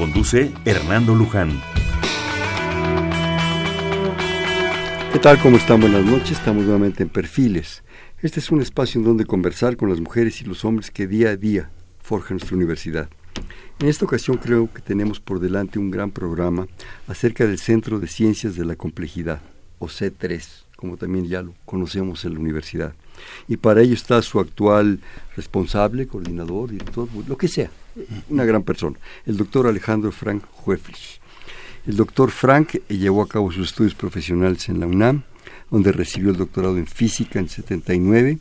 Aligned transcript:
Conduce 0.00 0.50
Hernando 0.64 1.14
Luján. 1.14 1.60
¿Qué 5.12 5.18
tal? 5.18 5.38
¿Cómo 5.42 5.58
están? 5.58 5.82
Buenas 5.82 6.06
noches. 6.06 6.38
Estamos 6.38 6.64
nuevamente 6.64 7.02
en 7.02 7.10
Perfiles. 7.10 7.82
Este 8.22 8.40
es 8.40 8.50
un 8.50 8.62
espacio 8.62 8.98
en 8.98 9.04
donde 9.04 9.26
conversar 9.26 9.76
con 9.76 9.90
las 9.90 10.00
mujeres 10.00 10.40
y 10.40 10.46
los 10.46 10.64
hombres 10.64 10.90
que 10.90 11.06
día 11.06 11.28
a 11.28 11.36
día 11.36 11.68
forjan 11.98 12.38
nuestra 12.38 12.56
universidad. 12.56 13.10
En 13.78 13.88
esta 13.88 14.06
ocasión 14.06 14.38
creo 14.38 14.72
que 14.72 14.80
tenemos 14.80 15.20
por 15.20 15.38
delante 15.38 15.78
un 15.78 15.90
gran 15.90 16.10
programa 16.10 16.66
acerca 17.06 17.44
del 17.44 17.58
Centro 17.58 18.00
de 18.00 18.06
Ciencias 18.06 18.56
de 18.56 18.64
la 18.64 18.76
Complejidad, 18.76 19.42
o 19.80 19.88
C3, 19.88 20.64
como 20.76 20.96
también 20.96 21.26
ya 21.26 21.42
lo 21.42 21.52
conocemos 21.66 22.24
en 22.24 22.32
la 22.32 22.40
universidad. 22.40 22.94
Y 23.48 23.58
para 23.58 23.82
ello 23.82 23.92
está 23.92 24.22
su 24.22 24.40
actual 24.40 25.00
responsable, 25.36 26.06
coordinador, 26.06 26.70
director, 26.70 27.06
lo 27.26 27.36
que 27.36 27.48
sea, 27.48 27.70
una 28.28 28.44
gran 28.44 28.62
persona, 28.62 28.98
el 29.26 29.36
doctor 29.36 29.66
Alejandro 29.66 30.12
Frank 30.12 30.44
Hueflich. 30.64 31.20
El 31.86 31.96
doctor 31.96 32.30
Frank 32.30 32.76
llevó 32.88 33.22
a 33.22 33.28
cabo 33.28 33.50
sus 33.50 33.68
estudios 33.68 33.94
profesionales 33.94 34.68
en 34.68 34.80
la 34.80 34.86
UNAM, 34.86 35.22
donde 35.70 35.92
recibió 35.92 36.30
el 36.30 36.36
doctorado 36.36 36.76
en 36.76 36.86
física 36.86 37.38
en 37.38 37.48
79. 37.48 38.38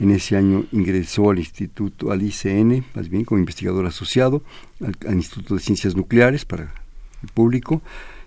En 0.00 0.10
ese 0.10 0.36
año 0.36 0.64
ingresó 0.72 1.30
al 1.30 1.38
instituto, 1.38 2.10
al 2.10 2.22
ICN, 2.22 2.84
más 2.94 3.08
bien 3.08 3.24
como 3.24 3.38
investigador 3.38 3.86
asociado, 3.86 4.42
al, 4.80 4.96
al 5.06 5.14
Instituto 5.14 5.54
de 5.54 5.60
Ciencias 5.60 5.94
Nucleares 5.94 6.44
para 6.44 6.74
el 7.22 7.28
público, 7.28 7.82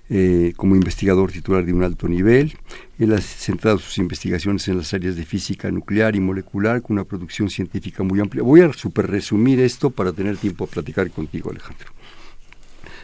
eh, 0.07 0.53
como 0.55 0.75
investigador 0.75 1.31
titular 1.31 1.65
de 1.65 1.73
un 1.73 1.83
alto 1.83 2.07
nivel. 2.07 2.55
Él 2.99 3.13
ha 3.13 3.21
centrado 3.21 3.79
sus 3.79 3.97
investigaciones 3.97 4.67
en 4.67 4.77
las 4.77 4.93
áreas 4.93 5.15
de 5.15 5.25
física 5.25 5.71
nuclear 5.71 6.15
y 6.15 6.19
molecular 6.19 6.83
con 6.83 6.93
una 6.97 7.05
producción 7.05 7.49
científica 7.49 8.03
muy 8.03 8.19
amplia. 8.19 8.43
Voy 8.43 8.61
a 8.61 8.71
super 8.73 9.09
resumir 9.09 9.59
esto 9.59 9.89
para 9.89 10.11
tener 10.13 10.37
tiempo 10.37 10.65
a 10.65 10.67
platicar 10.67 11.09
contigo, 11.09 11.49
Alejandro. 11.49 11.87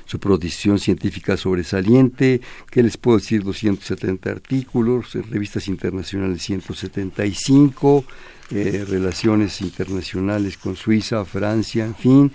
Su 0.05 0.19
producción 0.19 0.77
científica 0.77 1.37
sobresaliente, 1.37 2.41
que 2.69 2.83
les 2.83 2.97
puedo 2.97 3.17
decir? 3.17 3.43
270 3.43 4.29
artículos, 4.29 5.15
en 5.15 5.23
revistas 5.23 5.67
internacionales 5.69 6.43
175, 6.43 8.05
eh, 8.51 8.85
relaciones 8.87 9.61
internacionales 9.61 10.57
con 10.57 10.75
Suiza, 10.75 11.25
Francia, 11.25 11.85
en 11.85 11.95
fin. 11.95 12.31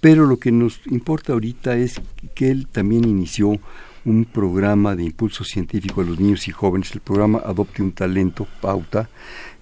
Pero 0.00 0.26
lo 0.26 0.38
que 0.38 0.52
nos 0.52 0.82
importa 0.86 1.32
ahorita 1.32 1.76
es 1.78 2.00
que 2.34 2.50
él 2.50 2.68
también 2.70 3.08
inició 3.08 3.58
un 4.04 4.24
programa 4.24 4.94
de 4.94 5.04
impulso 5.04 5.44
científico 5.44 6.00
a 6.00 6.04
los 6.04 6.18
niños 6.18 6.46
y 6.48 6.50
jóvenes, 6.50 6.92
el 6.92 7.00
programa 7.00 7.38
Adopte 7.38 7.82
un 7.82 7.92
Talento, 7.92 8.46
Pauta, 8.60 9.08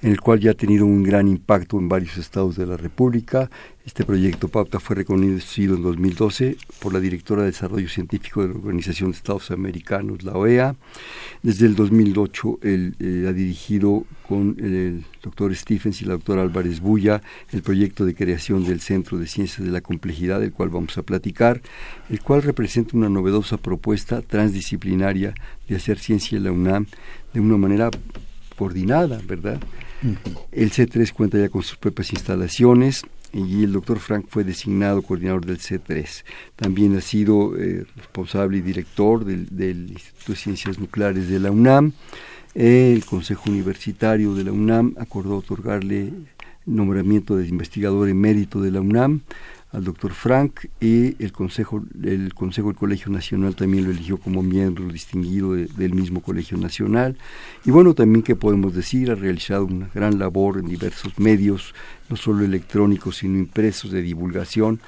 en 0.02 0.10
el 0.10 0.20
cual 0.20 0.40
ya 0.40 0.50
ha 0.50 0.54
tenido 0.54 0.84
un 0.84 1.02
gran 1.02 1.28
impacto 1.28 1.78
en 1.78 1.88
varios 1.88 2.16
estados 2.18 2.56
de 2.56 2.66
la 2.66 2.76
República. 2.76 3.50
Este 3.84 4.05
proyecto 4.05 4.47
Pauta 4.47 4.78
fue 4.78 4.94
reconocido 4.94 5.75
en 5.75 5.83
2012 5.83 6.56
por 6.80 6.92
la 6.92 7.00
directora 7.00 7.42
de 7.42 7.48
Desarrollo 7.48 7.88
Científico 7.88 8.42
de 8.42 8.48
la 8.48 8.55
Organización 8.55 9.11
de 9.11 9.16
Estados 9.16 9.50
Americanos, 9.50 10.22
la 10.22 10.34
OEA. 10.34 10.77
Desde 11.42 11.66
el 11.66 11.75
2008 11.75 12.60
él 12.62 12.94
eh, 13.00 13.27
ha 13.28 13.33
dirigido 13.33 14.05
con 14.28 14.56
el, 14.60 15.05
doctor 15.20 15.53
Stephens 15.56 16.00
y 16.00 16.04
la 16.04 16.12
doctora 16.12 16.43
Álvarez 16.43 16.78
Bulla 16.78 17.22
el 17.50 17.62
proyecto 17.62 18.04
de 18.04 18.15
creación 18.15 18.65
del 18.65 18.81
Centro 18.81 19.19
de 19.19 19.26
Ciencias 19.26 19.66
de 19.66 19.72
la 19.72 19.81
Complejidad, 19.81 20.38
del 20.38 20.53
cual 20.53 20.69
vamos 20.69 20.97
a 20.97 21.03
platicar, 21.03 21.60
el 22.09 22.20
cual 22.20 22.43
representa 22.43 22.97
una 22.97 23.09
novedosa 23.09 23.56
propuesta 23.56 24.22
transdisciplinaria 24.22 25.34
de 25.69 25.75
hacer 25.75 25.99
ciencia 25.99 26.38
en 26.38 26.44
la 26.44 26.53
UNAM 26.53 26.87
de 27.34 27.41
una 27.41 27.56
manera 27.56 27.91
coordinada, 28.56 29.20
¿verdad? 29.26 29.60
El 30.53 30.70
C3 30.70 31.12
cuenta 31.12 31.38
ya 31.38 31.49
con 31.49 31.64
sus 31.64 31.78
propias 31.78 32.12
instalaciones 32.12 33.03
y 33.32 33.65
el 33.65 33.72
doctor 33.72 33.98
Frank 33.98 34.26
fue 34.28 34.44
designado 34.44 35.03
coordinador 35.03 35.47
del 35.47 35.59
C3. 35.59 36.25
También 36.56 36.97
ha 36.97 37.00
sido 37.00 37.56
eh, 37.56 37.87
responsable 37.97 38.59
y 38.59 38.60
director 38.60 39.25
del, 39.25 39.91
Instituto 39.91 40.32
de 40.32 40.38
Ciencias 40.38 40.78
Nucleares 40.78 41.28
de 41.28 41.41
la 41.41 41.50
UNAM. 41.50 41.93
El 42.54 43.04
Consejo 43.04 43.50
Universitario 43.50 44.34
de 44.34 44.44
la 44.44 44.53
UNAM 44.53 44.94
acordó 44.98 45.38
otorgarle 45.38 46.12
nombramiento 46.66 47.37
de 47.37 47.48
investigador 47.48 48.09
emérito 48.09 48.60
de 48.60 48.70
la 48.70 48.81
UNAM 48.81 49.22
al 49.72 49.84
doctor 49.84 50.12
Frank 50.12 50.66
y 50.81 51.22
el 51.22 51.33
Consejo, 51.33 51.83
el 52.03 52.34
Consejo 52.34 52.69
del 52.69 52.77
Colegio 52.77 53.10
Nacional 53.10 53.56
también 53.56 53.84
lo 53.84 53.91
eligió 53.91 54.19
como 54.19 54.43
miembro 54.43 54.87
distinguido 54.88 55.55
del 55.55 55.94
mismo 55.94 56.21
Colegio 56.21 56.59
Nacional. 56.59 57.16
Y 57.65 57.71
bueno, 57.71 57.94
también 57.94 58.22
que 58.22 58.37
podemos 58.37 58.75
decir, 58.75 59.11
ha 59.11 59.15
realizado 59.15 59.65
una 59.65 59.88
gran 59.94 60.19
labor 60.19 60.59
en 60.59 60.69
diversos 60.69 61.19
medios, 61.19 61.75
no 62.11 62.16
solo 62.16 62.44
electrónicos, 62.44 63.16
sino 63.19 63.38
impresos 63.38 63.91
de 63.91 64.03
divulgación. 64.03 64.81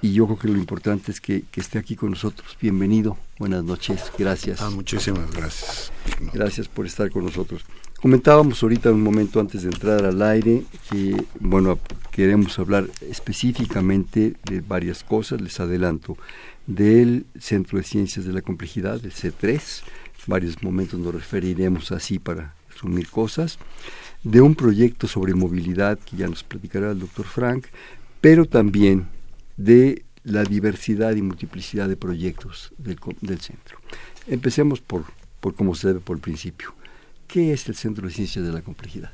Y 0.00 0.12
yo 0.12 0.26
creo 0.26 0.38
que 0.38 0.48
lo 0.48 0.58
importante 0.58 1.10
es 1.12 1.20
que, 1.20 1.44
esté 1.54 1.78
aquí 1.78 1.96
con 1.96 2.10
nosotros. 2.10 2.56
Bienvenido, 2.60 3.16
buenas 3.38 3.64
noches, 3.64 4.12
gracias. 4.18 4.60
Ah, 4.60 4.70
muchísimas 4.70 5.30
gracias. 5.32 5.92
Gracias 6.32 6.68
por 6.68 6.86
estar 6.86 7.10
con 7.10 7.24
nosotros. 7.24 7.64
Comentábamos 8.02 8.60
ahorita 8.60 8.90
un 8.90 9.00
momento 9.00 9.38
antes 9.38 9.62
de 9.62 9.68
entrar 9.68 10.04
al 10.04 10.20
aire 10.22 10.64
que, 10.90 11.24
bueno, 11.38 11.78
queremos 12.10 12.58
hablar 12.58 12.88
específicamente 13.08 14.34
de 14.44 14.60
varias 14.60 15.04
cosas, 15.04 15.40
les 15.40 15.60
adelanto, 15.60 16.16
del 16.66 17.26
Centro 17.38 17.78
de 17.78 17.84
Ciencias 17.84 18.24
de 18.24 18.32
la 18.32 18.42
Complejidad, 18.42 19.00
del 19.00 19.12
C3, 19.12 19.84
varios 20.26 20.64
momentos 20.64 20.98
nos 20.98 21.14
referiremos 21.14 21.92
así 21.92 22.18
para 22.18 22.56
resumir 22.70 23.08
cosas, 23.08 23.60
de 24.24 24.40
un 24.40 24.56
proyecto 24.56 25.06
sobre 25.06 25.34
movilidad 25.34 25.96
que 26.00 26.16
ya 26.16 26.26
nos 26.26 26.42
platicará 26.42 26.90
el 26.90 26.98
doctor 26.98 27.26
Frank, 27.26 27.66
pero 28.20 28.46
también 28.46 29.06
de 29.56 30.04
la 30.24 30.42
diversidad 30.42 31.14
y 31.14 31.22
multiplicidad 31.22 31.88
de 31.88 31.96
proyectos 31.96 32.72
del, 32.78 32.98
del 33.20 33.38
centro. 33.40 33.78
Empecemos 34.26 34.80
por, 34.80 35.04
por 35.38 35.54
como 35.54 35.76
se 35.76 35.86
debe 35.86 36.00
por 36.00 36.16
el 36.16 36.20
principio. 36.20 36.74
¿Qué 37.32 37.54
es 37.54 37.66
el 37.66 37.74
Centro 37.74 38.06
de 38.06 38.12
Ciencias 38.12 38.44
de 38.44 38.52
la 38.52 38.60
Complejidad? 38.60 39.10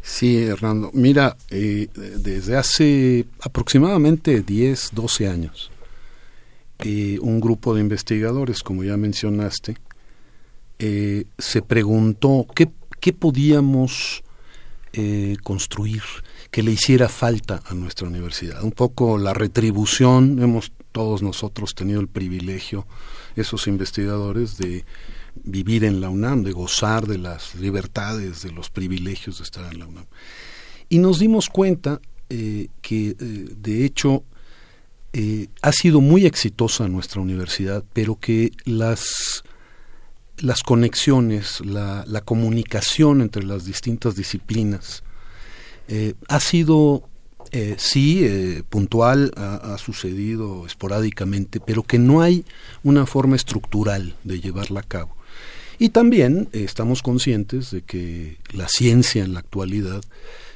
Sí, 0.00 0.44
Hernando. 0.44 0.92
Mira, 0.94 1.36
eh, 1.50 1.88
desde 1.92 2.56
hace 2.56 3.26
aproximadamente 3.40 4.42
10, 4.42 4.90
12 4.92 5.26
años, 5.26 5.72
eh, 6.78 7.18
un 7.20 7.40
grupo 7.40 7.74
de 7.74 7.80
investigadores, 7.80 8.62
como 8.62 8.84
ya 8.84 8.96
mencionaste, 8.96 9.76
eh, 10.78 11.24
se 11.36 11.62
preguntó 11.62 12.46
qué, 12.54 12.70
qué 13.00 13.12
podíamos 13.12 14.22
construir 15.44 16.02
que 16.50 16.64
le 16.64 16.72
hiciera 16.72 17.08
falta 17.08 17.62
a 17.66 17.74
nuestra 17.74 18.08
universidad. 18.08 18.62
Un 18.64 18.72
poco 18.72 19.18
la 19.18 19.32
retribución, 19.34 20.42
hemos 20.42 20.72
todos 20.90 21.22
nosotros 21.22 21.76
tenido 21.76 22.00
el 22.00 22.08
privilegio, 22.08 22.86
esos 23.36 23.68
investigadores, 23.68 24.58
de 24.58 24.84
vivir 25.34 25.84
en 25.84 26.00
la 26.00 26.08
UNAM, 26.08 26.42
de 26.42 26.52
gozar 26.52 27.06
de 27.06 27.18
las 27.18 27.54
libertades, 27.54 28.42
de 28.42 28.52
los 28.52 28.70
privilegios 28.70 29.38
de 29.38 29.44
estar 29.44 29.72
en 29.72 29.78
la 29.78 29.86
UNAM. 29.86 30.06
Y 30.88 30.98
nos 30.98 31.18
dimos 31.18 31.48
cuenta 31.48 32.00
eh, 32.28 32.68
que, 32.80 33.10
eh, 33.10 33.14
de 33.18 33.84
hecho, 33.84 34.24
eh, 35.12 35.48
ha 35.62 35.72
sido 35.72 36.00
muy 36.00 36.26
exitosa 36.26 36.88
nuestra 36.88 37.20
universidad, 37.20 37.84
pero 37.92 38.18
que 38.18 38.52
las, 38.64 39.42
las 40.38 40.62
conexiones, 40.62 41.60
la, 41.64 42.04
la 42.06 42.20
comunicación 42.20 43.20
entre 43.20 43.42
las 43.42 43.64
distintas 43.64 44.16
disciplinas 44.16 45.02
ha 46.28 46.38
sido 46.38 47.08
sí, 47.78 48.62
puntual, 48.68 49.32
ha, 49.34 49.76
sucedido 49.76 50.64
esporádicamente, 50.64 51.58
pero 51.58 51.82
que 51.82 51.98
no 51.98 52.20
hay 52.22 52.44
una 52.84 53.06
forma 53.06 53.34
estructural 53.34 54.14
de 54.22 54.40
llevarla 54.40 54.78
a 54.80 54.84
cabo. 54.84 55.16
Y 55.80 55.88
también 55.88 56.50
estamos 56.52 57.00
conscientes 57.00 57.70
de 57.70 57.80
que 57.80 58.36
la 58.52 58.68
ciencia 58.68 59.24
en 59.24 59.32
la 59.32 59.40
actualidad 59.40 60.02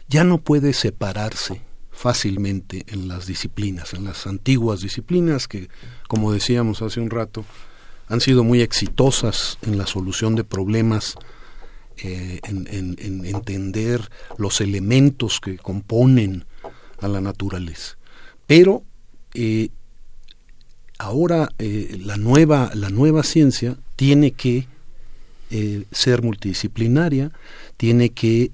ya 0.07 0.23
no 0.23 0.37
puede 0.37 0.75
separarse 0.75 1.63
fácilmente 1.91 2.85
en 2.89 3.09
las 3.09 3.27
disciplinas, 3.27 3.95
en 3.95 4.05
las 4.05 4.27
antiguas 4.27 4.83
disciplinas 4.83 5.49
que, 5.49 5.71
como 6.09 6.31
decíamos 6.31 6.83
hace 6.83 7.01
un 7.01 7.09
rato, 7.09 7.47
han 8.07 8.21
sido 8.21 8.45
muy 8.45 8.61
exitosas 8.61 9.57
en 9.63 9.79
la 9.79 9.87
solución 9.87 10.35
de 10.35 10.45
problemas, 10.45 11.15
eh, 11.97 12.41
en, 12.43 12.99
entender 13.25 14.11
los 14.37 14.61
elementos 14.61 15.41
que 15.41 15.57
componen 15.57 16.45
a 17.01 17.09
la 17.09 17.23
naturaleza. 17.23 17.97
Pero 18.47 18.83
eh, 19.33 19.71
ahora 20.99 21.49
la, 21.59 22.19
nueva, 22.19 22.73
la 22.75 22.91
nueva 22.91 23.23
ciencia 23.23 23.79
tiene 23.97 24.33
que 24.33 24.69
ser 25.93 26.23
multidisciplinaria, 26.23 27.31
tiene 27.77 28.11
que 28.11 28.51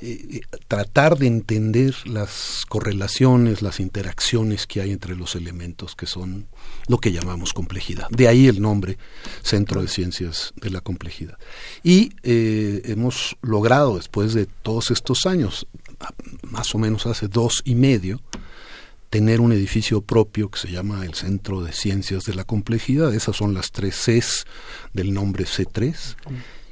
eh, 0.00 0.42
tratar 0.68 1.18
de 1.18 1.26
entender 1.26 1.92
las 2.06 2.62
correlaciones, 2.68 3.62
las 3.62 3.80
interacciones 3.80 4.68
que 4.68 4.80
hay 4.80 4.92
entre 4.92 5.16
los 5.16 5.34
elementos 5.34 5.96
que 5.96 6.06
son 6.06 6.46
lo 6.86 6.98
que 6.98 7.10
llamamos 7.10 7.52
complejidad. 7.52 8.06
De 8.10 8.28
ahí 8.28 8.46
el 8.46 8.60
nombre 8.60 8.96
Centro 9.42 9.82
de 9.82 9.88
Ciencias 9.88 10.52
de 10.54 10.70
la 10.70 10.82
Complejidad. 10.82 11.36
Y 11.82 12.12
eh, 12.22 12.82
hemos 12.84 13.36
logrado, 13.42 13.96
después 13.96 14.34
de 14.34 14.46
todos 14.46 14.92
estos 14.92 15.26
años, 15.26 15.66
más 16.42 16.72
o 16.76 16.78
menos 16.78 17.06
hace 17.06 17.26
dos 17.26 17.62
y 17.64 17.74
medio, 17.74 18.20
tener 19.10 19.40
un 19.40 19.52
edificio 19.52 20.02
propio 20.02 20.50
que 20.50 20.58
se 20.58 20.70
llama 20.70 21.04
el 21.04 21.14
Centro 21.14 21.62
de 21.62 21.72
Ciencias 21.72 22.24
de 22.24 22.34
la 22.34 22.44
Complejidad. 22.44 23.14
Esas 23.14 23.36
son 23.36 23.54
las 23.54 23.72
tres 23.72 23.96
Cs 23.96 24.46
del 24.92 25.14
nombre 25.14 25.44
C3 25.44 26.16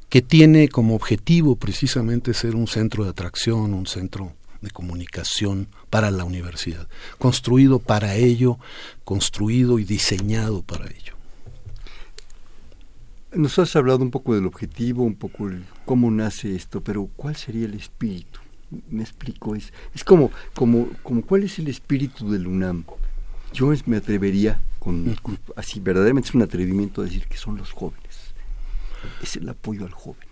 que 0.08 0.22
tiene 0.22 0.68
como 0.68 0.94
objetivo 0.94 1.56
precisamente 1.56 2.34
ser 2.34 2.54
un 2.54 2.68
centro 2.68 3.04
de 3.04 3.10
atracción, 3.10 3.74
un 3.74 3.86
centro 3.86 4.32
de 4.60 4.70
comunicación 4.70 5.68
para 5.90 6.10
la 6.10 6.24
universidad, 6.24 6.88
construido 7.18 7.78
para 7.78 8.14
ello, 8.14 8.58
construido 9.04 9.78
y 9.78 9.84
diseñado 9.84 10.62
para 10.62 10.86
ello. 10.86 11.14
Nos 13.32 13.58
has 13.58 13.76
hablado 13.76 13.98
un 14.02 14.10
poco 14.10 14.34
del 14.34 14.46
objetivo, 14.46 15.02
un 15.02 15.16
poco 15.16 15.48
el 15.48 15.64
cómo 15.84 16.10
nace 16.10 16.54
esto, 16.54 16.80
pero 16.80 17.10
¿cuál 17.16 17.36
sería 17.36 17.66
el 17.66 17.74
espíritu? 17.74 18.40
Me 18.90 19.02
explico, 19.02 19.54
es, 19.54 19.72
es 19.94 20.04
como, 20.04 20.30
como, 20.54 20.88
como 21.02 21.22
cuál 21.22 21.44
es 21.44 21.58
el 21.58 21.68
espíritu 21.68 22.30
del 22.30 22.46
UNAM. 22.46 22.84
Yo 23.52 23.72
me 23.86 23.96
atrevería, 23.96 24.60
con, 24.78 25.16
así 25.54 25.80
verdaderamente 25.80 26.28
es 26.30 26.34
un 26.34 26.42
atrevimiento 26.42 27.00
a 27.00 27.04
decir 27.04 27.26
que 27.26 27.36
son 27.36 27.56
los 27.56 27.70
jóvenes 27.72 28.26
es 29.22 29.36
el 29.36 29.48
apoyo 29.48 29.84
al 29.84 29.92
joven. 29.92 30.26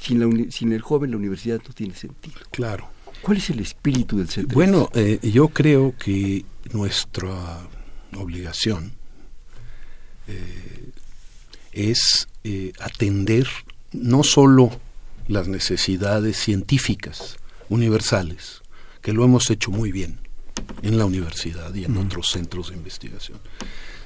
Sin, 0.00 0.52
sin 0.52 0.72
el 0.72 0.82
joven 0.82 1.10
la 1.10 1.16
universidad 1.16 1.60
no 1.66 1.74
tiene 1.74 1.94
sentido. 1.94 2.38
Claro. 2.50 2.88
¿Cuál 3.22 3.38
es 3.38 3.50
el 3.50 3.60
espíritu 3.60 4.18
del 4.18 4.28
centro? 4.28 4.54
Bueno, 4.54 4.90
eh, 4.94 5.18
yo 5.22 5.48
creo 5.48 5.94
que 5.98 6.44
nuestra 6.72 7.58
obligación 8.16 8.92
eh, 10.28 10.90
es 11.72 12.28
eh, 12.44 12.72
atender 12.80 13.48
no 13.92 14.22
solo 14.22 14.70
las 15.26 15.48
necesidades 15.48 16.36
científicas 16.36 17.38
universales, 17.68 18.62
que 19.02 19.12
lo 19.12 19.24
hemos 19.24 19.50
hecho 19.50 19.70
muy 19.70 19.92
bien 19.92 20.20
en 20.82 20.98
la 20.98 21.04
universidad 21.04 21.74
y 21.74 21.84
en 21.84 21.96
otros 21.96 22.28
centros 22.28 22.70
de 22.70 22.76
investigación, 22.76 23.38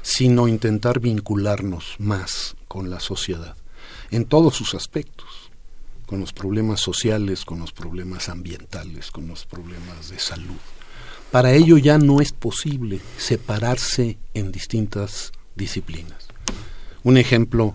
sino 0.03 0.49
intentar 0.49 1.00
vincularnos 1.00 1.97
más 1.99 2.56
con 2.69 2.91
la 2.91 3.00
sociedad 3.00 3.56
en 4.11 4.26
todos 4.26 4.55
sus 4.55 4.75
aspectos, 4.75 5.50
con 6.06 6.20
los 6.20 6.32
problemas 6.32 6.81
sociales, 6.81 7.44
con 7.44 7.59
los 7.59 7.73
problemas 7.73 8.29
ambientales, 8.29 9.11
con 9.11 9.26
los 9.26 9.47
problemas 9.47 10.11
de 10.11 10.19
salud. 10.19 10.61
Para 11.31 11.55
ello 11.55 11.79
ya 11.79 11.97
no 11.97 12.20
es 12.20 12.32
posible 12.32 13.00
separarse 13.17 14.19
en 14.35 14.53
distintas 14.53 15.32
disciplinas. 15.56 16.29
Un 17.03 17.17
ejemplo 17.17 17.75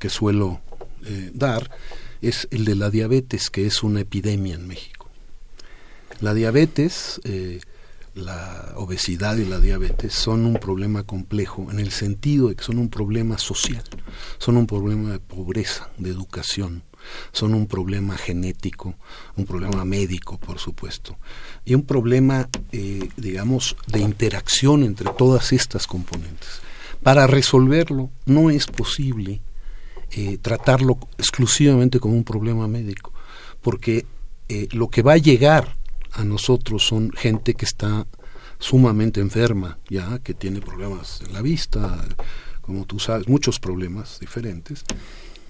que 0.00 0.10
suelo 0.10 0.60
eh, 1.04 1.30
dar 1.32 1.70
es 2.20 2.48
el 2.50 2.64
de 2.64 2.74
la 2.74 2.90
diabetes, 2.90 3.50
que 3.50 3.66
es 3.66 3.84
una 3.84 4.00
epidemia 4.00 4.56
en 4.56 4.66
México. 4.66 4.97
La 6.20 6.34
diabetes 6.34 7.20
eh, 7.24 7.60
la 8.18 8.72
obesidad 8.76 9.36
y 9.36 9.44
la 9.44 9.60
diabetes 9.60 10.12
son 10.12 10.44
un 10.44 10.54
problema 10.54 11.04
complejo 11.04 11.68
en 11.70 11.78
el 11.78 11.90
sentido 11.90 12.48
de 12.48 12.56
que 12.56 12.64
son 12.64 12.78
un 12.78 12.88
problema 12.88 13.38
social, 13.38 13.82
son 14.38 14.56
un 14.56 14.66
problema 14.66 15.12
de 15.12 15.20
pobreza, 15.20 15.90
de 15.98 16.10
educación, 16.10 16.82
son 17.32 17.54
un 17.54 17.66
problema 17.66 18.16
genético, 18.16 18.94
un 19.36 19.46
problema 19.46 19.84
médico, 19.84 20.38
por 20.38 20.58
supuesto, 20.58 21.16
y 21.64 21.74
un 21.74 21.84
problema, 21.84 22.48
eh, 22.72 23.08
digamos, 23.16 23.76
de 23.86 24.00
interacción 24.00 24.82
entre 24.82 25.10
todas 25.10 25.52
estas 25.52 25.86
componentes. 25.86 26.60
Para 27.02 27.26
resolverlo 27.26 28.10
no 28.26 28.50
es 28.50 28.66
posible 28.66 29.40
eh, 30.10 30.38
tratarlo 30.38 30.98
exclusivamente 31.16 32.00
como 32.00 32.14
un 32.14 32.24
problema 32.24 32.66
médico, 32.66 33.12
porque 33.62 34.06
eh, 34.48 34.66
lo 34.72 34.88
que 34.88 35.02
va 35.02 35.12
a 35.12 35.18
llegar 35.18 35.76
a 36.18 36.24
nosotros 36.24 36.84
son 36.84 37.12
gente 37.12 37.54
que 37.54 37.64
está 37.64 38.06
sumamente 38.58 39.20
enferma, 39.20 39.78
ya 39.88 40.18
que 40.18 40.34
tiene 40.34 40.60
problemas 40.60 41.20
en 41.24 41.32
la 41.32 41.42
vista, 41.42 42.04
como 42.60 42.84
tú 42.86 42.98
sabes, 42.98 43.28
muchos 43.28 43.60
problemas 43.60 44.18
diferentes, 44.18 44.84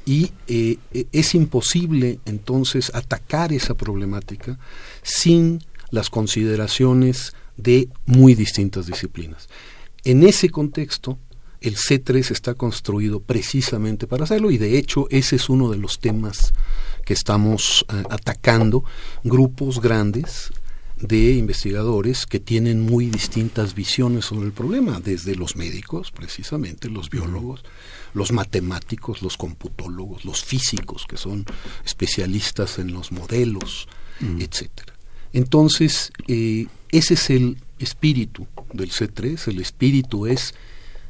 y 0.04 0.30
eh, 0.46 0.76
e, 0.92 1.06
es 1.10 1.34
imposible 1.34 2.20
entonces 2.26 2.94
atacar 2.94 3.52
esa 3.52 3.74
problemática 3.74 4.58
sin 5.02 5.64
las 5.90 6.10
consideraciones 6.10 7.32
de 7.56 7.88
muy 8.04 8.34
distintas 8.34 8.86
disciplinas. 8.86 9.48
En 10.04 10.22
ese 10.22 10.50
contexto, 10.50 11.18
el 11.62 11.76
C3 11.76 12.30
está 12.30 12.54
construido 12.54 13.20
precisamente 13.20 14.06
para 14.06 14.24
hacerlo 14.24 14.50
y 14.50 14.58
de 14.58 14.78
hecho 14.78 15.06
ese 15.10 15.36
es 15.36 15.48
uno 15.48 15.70
de 15.70 15.78
los 15.78 15.98
temas 15.98 16.52
que 17.04 17.14
estamos 17.14 17.86
eh, 17.88 18.02
atacando, 18.10 18.84
grupos 19.24 19.80
grandes 19.80 20.52
de 21.00 21.32
investigadores 21.32 22.26
que 22.26 22.40
tienen 22.40 22.80
muy 22.80 23.06
distintas 23.06 23.74
visiones 23.74 24.24
sobre 24.24 24.46
el 24.46 24.52
problema, 24.52 25.00
desde 25.00 25.36
los 25.36 25.56
médicos, 25.56 26.10
precisamente, 26.10 26.88
los 26.88 27.08
biólogos, 27.08 27.64
los 28.14 28.32
matemáticos, 28.32 29.22
los 29.22 29.36
computólogos, 29.36 30.24
los 30.24 30.44
físicos, 30.44 31.06
que 31.08 31.16
son 31.16 31.46
especialistas 31.84 32.78
en 32.78 32.92
los 32.92 33.12
modelos, 33.12 33.88
etcétera. 34.20 34.94
Entonces, 35.32 36.10
eh, 36.26 36.66
ese 36.90 37.14
es 37.14 37.30
el 37.30 37.58
espíritu 37.78 38.48
del 38.72 38.90
C3, 38.90 39.48
el 39.48 39.60
espíritu 39.60 40.26
es 40.26 40.54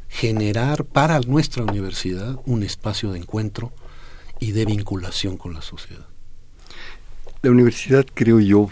generar 0.08 0.84
para 0.84 1.20
nuestra 1.20 1.64
universidad 1.64 2.38
un 2.44 2.62
espacio 2.62 3.12
de 3.12 3.20
encuentro 3.20 3.72
y 4.40 4.52
de 4.52 4.66
vinculación 4.66 5.36
con 5.36 5.54
la 5.54 5.62
sociedad. 5.62 6.06
La 7.42 7.50
universidad, 7.50 8.04
creo 8.12 8.40
yo, 8.40 8.68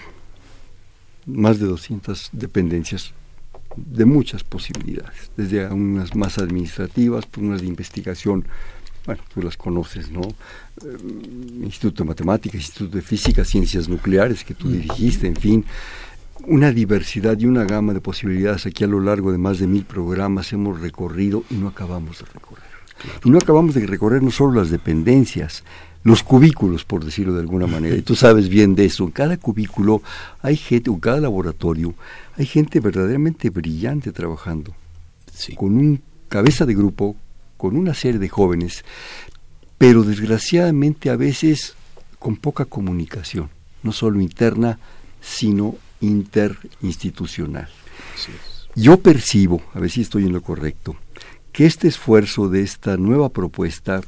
más 1.27 1.59
de 1.59 1.67
200 1.67 2.31
dependencias 2.33 3.13
de 3.77 4.05
muchas 4.05 4.43
posibilidades, 4.43 5.31
desde 5.37 5.67
unas 5.69 6.15
más 6.15 6.39
administrativas, 6.39 7.27
pues 7.27 7.47
unas 7.47 7.61
de 7.61 7.67
investigación, 7.67 8.47
bueno, 9.05 9.23
tú 9.33 9.43
las 9.43 9.57
conoces, 9.57 10.11
¿no? 10.11 10.23
Eh, 10.23 10.97
Instituto 11.63 12.03
de 12.03 12.09
Matemáticas, 12.09 12.61
Instituto 12.61 12.97
de 12.97 13.03
Física, 13.03 13.45
Ciencias 13.45 13.89
Nucleares, 13.89 14.45
que 14.45 14.55
tú 14.55 14.71
dirigiste, 14.71 15.27
en 15.27 15.37
fin, 15.37 15.65
una 16.47 16.73
diversidad 16.73 17.39
y 17.39 17.47
una 17.47 17.65
gama 17.65 17.93
de 17.93 18.01
posibilidades 18.01 18.67
aquí 18.67 18.85
a 18.85 18.87
lo 18.87 19.01
largo 19.01 19.33
de 19.33 19.39
más 19.39 19.59
de 19.59 19.67
mil 19.67 19.85
programas 19.85 20.53
hemos 20.53 20.81
recorrido 20.81 21.45
y 21.51 21.55
no 21.55 21.69
acabamos 21.69 22.19
de 22.19 22.25
recorrer. 22.33 22.65
Y 23.25 23.31
no 23.31 23.39
acabamos 23.39 23.75
de 23.75 23.87
recorrer 23.87 24.23
no 24.23 24.31
solo 24.31 24.61
las 24.61 24.71
dependencias, 24.71 25.65
los 26.07 26.23
cubículos, 26.23 26.85
por 26.85 27.05
decirlo 27.05 27.35
de 27.35 27.41
alguna 27.41 27.67
manera, 27.67 27.97
y 27.97 28.03
tú 28.03 28.15
sabes 28.15 28.49
bien 28.49 28.77
de 28.77 28.85
eso. 28.85 29.03
En 29.03 29.11
cada 29.11 29.39
cubículo 29.39 30.03
hay 30.41 30.57
gente, 30.57 30.89
en 30.89 31.01
cada 31.01 31.19
laboratorio, 31.19 31.97
hay 32.37 32.47
gente 32.47 32.79
verdaderamente 32.79 33.51
brillante 33.51 34.13
trabajando, 34.13 34.73
con 35.57 35.77
un 35.77 36.01
cabeza 36.29 36.65
de 36.65 36.77
grupo, 36.77 37.17
con 37.57 37.77
una 37.77 37.93
serie 37.93 38.21
de 38.21 38.29
jóvenes, 38.29 38.85
pero 39.79 40.05
desgraciadamente 40.05 41.11
a 41.11 41.17
veces 41.17 41.75
con 42.21 42.37
poca 42.37 42.67
comunicación, 42.67 43.51
no 43.83 43.91
solo 43.91 44.21
interna, 44.21 44.79
sino 45.21 45.75
interinstitucional. 46.01 47.69
Yo 48.77 49.01
percibo, 49.01 49.61
a 49.75 49.81
ver 49.81 49.91
si 49.91 50.03
estoy 50.03 50.27
en 50.27 50.33
lo 50.33 50.41
correcto, 50.41 50.95
que 51.51 51.67
este 51.67 51.89
esfuerzo 51.89 52.49
de 52.49 52.63
esta 52.63 52.97
nueva 52.97 53.29
propuesta 53.31 54.03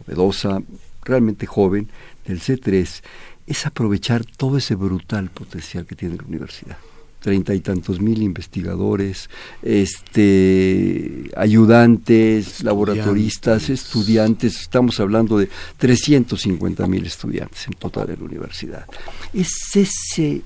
novedosa, 0.00 0.60
realmente 1.04 1.46
joven 1.46 1.88
del 2.26 2.40
C3 2.40 3.02
es 3.46 3.66
aprovechar 3.66 4.24
todo 4.24 4.58
ese 4.58 4.74
brutal 4.74 5.30
potencial 5.30 5.86
que 5.86 5.94
tiene 5.94 6.16
la 6.16 6.24
universidad 6.24 6.78
treinta 7.24 7.54
y 7.54 7.60
tantos 7.60 8.02
mil 8.02 8.22
investigadores, 8.22 9.30
este, 9.62 11.30
ayudantes, 11.34 12.62
laboratoristas, 12.62 13.70
estudiantes, 13.70 14.60
estamos 14.60 15.00
hablando 15.00 15.38
de 15.38 15.48
350 15.78 16.86
mil 16.86 17.06
estudiantes 17.06 17.66
en 17.66 17.72
total 17.72 18.10
en 18.10 18.18
la 18.18 18.24
universidad. 18.26 18.84
Es 19.32 19.54
ese 19.74 20.42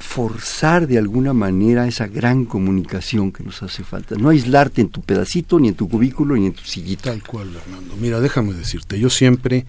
forzar 0.00 0.86
de 0.86 0.98
alguna 0.98 1.32
manera 1.32 1.86
esa 1.86 2.06
gran 2.06 2.44
comunicación 2.46 3.30
que 3.30 3.44
nos 3.44 3.62
hace 3.62 3.84
falta. 3.84 4.16
No 4.16 4.30
aislarte 4.30 4.80
en 4.80 4.88
tu 4.88 5.02
pedacito, 5.02 5.60
ni 5.60 5.68
en 5.68 5.74
tu 5.74 5.88
cubículo, 5.88 6.34
ni 6.34 6.46
en 6.46 6.52
tu 6.52 6.64
sillita. 6.64 7.10
Tal 7.10 7.22
cual, 7.22 7.54
Hernando. 7.54 7.94
Mira, 7.96 8.20
déjame 8.20 8.54
decirte, 8.54 8.98
yo 8.98 9.10
siempre 9.10 9.66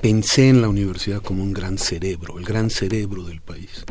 pensé 0.00 0.48
en 0.48 0.60
la 0.60 0.68
universidad 0.68 1.22
como 1.22 1.42
un 1.42 1.52
gran 1.52 1.78
cerebro, 1.78 2.38
el 2.38 2.44
gran 2.44 2.70
cerebro 2.70 3.22
del 3.22 3.40
país. 3.40 3.84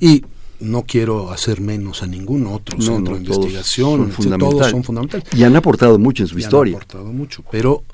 Y 0.00 0.24
no 0.58 0.82
quiero 0.82 1.30
hacer 1.30 1.60
menos 1.60 2.02
a 2.02 2.06
ningún 2.06 2.46
otro 2.46 2.80
centro 2.80 3.14
de 3.14 3.20
investigación, 3.20 4.10
todos 4.38 4.70
son, 4.70 4.84
fundamentales. 4.84 5.26
Y 5.34 5.44
han 5.44 5.54
aportado 5.56 5.98
mucho 5.98 6.24
en 6.24 6.28
su 6.28 6.38
historia. 6.38 6.72
Han 6.72 6.82
aportado 6.82 7.12
mucho, 7.12 7.44
pero 7.50 7.84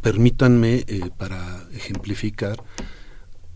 permítanme, 0.00 0.84
eh, 0.86 1.10
para 1.16 1.64
ejemplificar, 1.74 2.62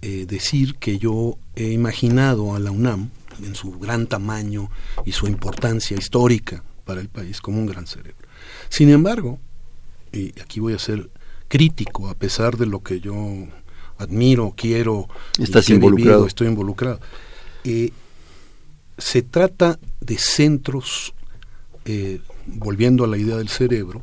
eh, 0.06 0.26
decir 0.26 0.74
que 0.74 0.98
yo 0.98 1.38
he 1.56 1.70
imaginado 1.70 2.54
a 2.54 2.58
la 2.58 2.70
UNAM, 2.70 3.08
en 3.42 3.54
su 3.54 3.78
gran 3.78 4.06
tamaño 4.06 4.70
y 5.06 5.12
su 5.12 5.26
importancia 5.26 5.96
histórica 5.96 6.62
para 6.84 7.00
el 7.00 7.08
país, 7.08 7.40
como 7.40 7.58
un 7.58 7.64
gran 7.64 7.86
cerebro. 7.86 8.28
Sin 8.68 8.90
embargo, 8.90 9.38
y 10.12 10.38
aquí 10.42 10.60
voy 10.60 10.74
a 10.74 10.78
ser 10.78 11.08
crítico, 11.48 12.08
a 12.08 12.14
pesar 12.14 12.58
de 12.58 12.66
lo 12.66 12.82
que 12.82 13.00
yo 13.00 13.16
admiro, 13.96 14.52
quiero, 14.54 15.08
Estás 15.38 15.70
involucrado. 15.70 16.26
estoy 16.26 16.48
involucrado. 16.48 17.00
Eh, 17.64 17.90
se 18.98 19.22
trata 19.22 19.78
de 20.00 20.18
centros, 20.18 21.14
eh, 21.86 22.20
volviendo 22.46 23.04
a 23.04 23.06
la 23.06 23.16
idea 23.16 23.36
del 23.36 23.48
cerebro, 23.48 24.02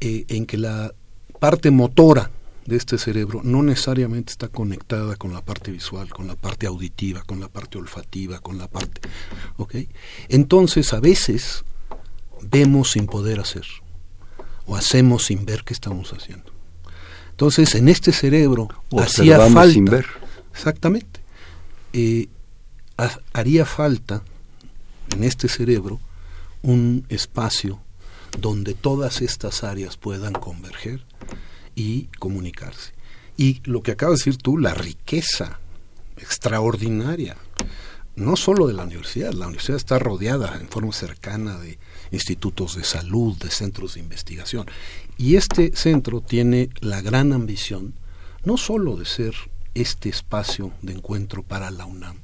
eh, 0.00 0.26
en 0.28 0.46
que 0.46 0.58
la 0.58 0.92
parte 1.40 1.72
motora 1.72 2.30
de 2.66 2.76
este 2.76 2.98
cerebro 2.98 3.40
no 3.42 3.62
necesariamente 3.62 4.32
está 4.32 4.48
conectada 4.48 5.16
con 5.16 5.32
la 5.32 5.44
parte 5.44 5.70
visual, 5.70 6.10
con 6.10 6.26
la 6.26 6.36
parte 6.36 6.66
auditiva, 6.66 7.22
con 7.22 7.40
la 7.40 7.48
parte 7.48 7.78
olfativa, 7.78 8.38
con 8.40 8.58
la 8.58 8.68
parte... 8.68 9.00
¿ok? 9.56 9.74
Entonces, 10.28 10.92
a 10.92 11.00
veces 11.00 11.64
vemos 12.42 12.92
sin 12.92 13.06
poder 13.06 13.40
hacer, 13.40 13.66
o 14.66 14.76
hacemos 14.76 15.26
sin 15.26 15.44
ver 15.44 15.64
qué 15.64 15.74
estamos 15.74 16.12
haciendo. 16.12 16.52
Entonces, 17.30 17.74
en 17.74 17.88
este 17.88 18.12
cerebro 18.12 18.68
hacía 19.00 19.38
falta. 19.48 19.72
Sin 19.72 19.84
ver. 19.86 20.06
Exactamente. 20.52 21.20
Eh, 21.92 22.28
haría 23.32 23.66
falta 23.66 24.22
en 25.14 25.24
este 25.24 25.48
cerebro 25.48 26.00
un 26.62 27.04
espacio 27.08 27.80
donde 28.38 28.74
todas 28.74 29.20
estas 29.20 29.64
áreas 29.64 29.96
puedan 29.96 30.32
converger 30.32 31.04
y 31.74 32.06
comunicarse. 32.18 32.92
Y 33.36 33.60
lo 33.64 33.82
que 33.82 33.92
acabas 33.92 34.18
de 34.18 34.30
decir 34.30 34.42
tú, 34.42 34.58
la 34.58 34.74
riqueza 34.74 35.60
extraordinaria, 36.16 37.36
no 38.14 38.36
solo 38.36 38.66
de 38.66 38.74
la 38.74 38.84
universidad, 38.84 39.32
la 39.32 39.46
universidad 39.46 39.78
está 39.78 39.98
rodeada 39.98 40.58
en 40.60 40.68
forma 40.68 40.92
cercana 40.92 41.58
de 41.58 41.78
institutos 42.10 42.76
de 42.76 42.84
salud, 42.84 43.36
de 43.38 43.50
centros 43.50 43.94
de 43.94 44.00
investigación. 44.00 44.66
Y 45.16 45.36
este 45.36 45.74
centro 45.74 46.20
tiene 46.20 46.68
la 46.80 47.00
gran 47.00 47.32
ambición 47.32 47.94
no 48.44 48.56
solo 48.56 48.96
de 48.96 49.04
ser 49.04 49.34
este 49.74 50.08
espacio 50.08 50.72
de 50.82 50.92
encuentro 50.92 51.42
para 51.42 51.70
la 51.70 51.86
UNAM, 51.86 52.16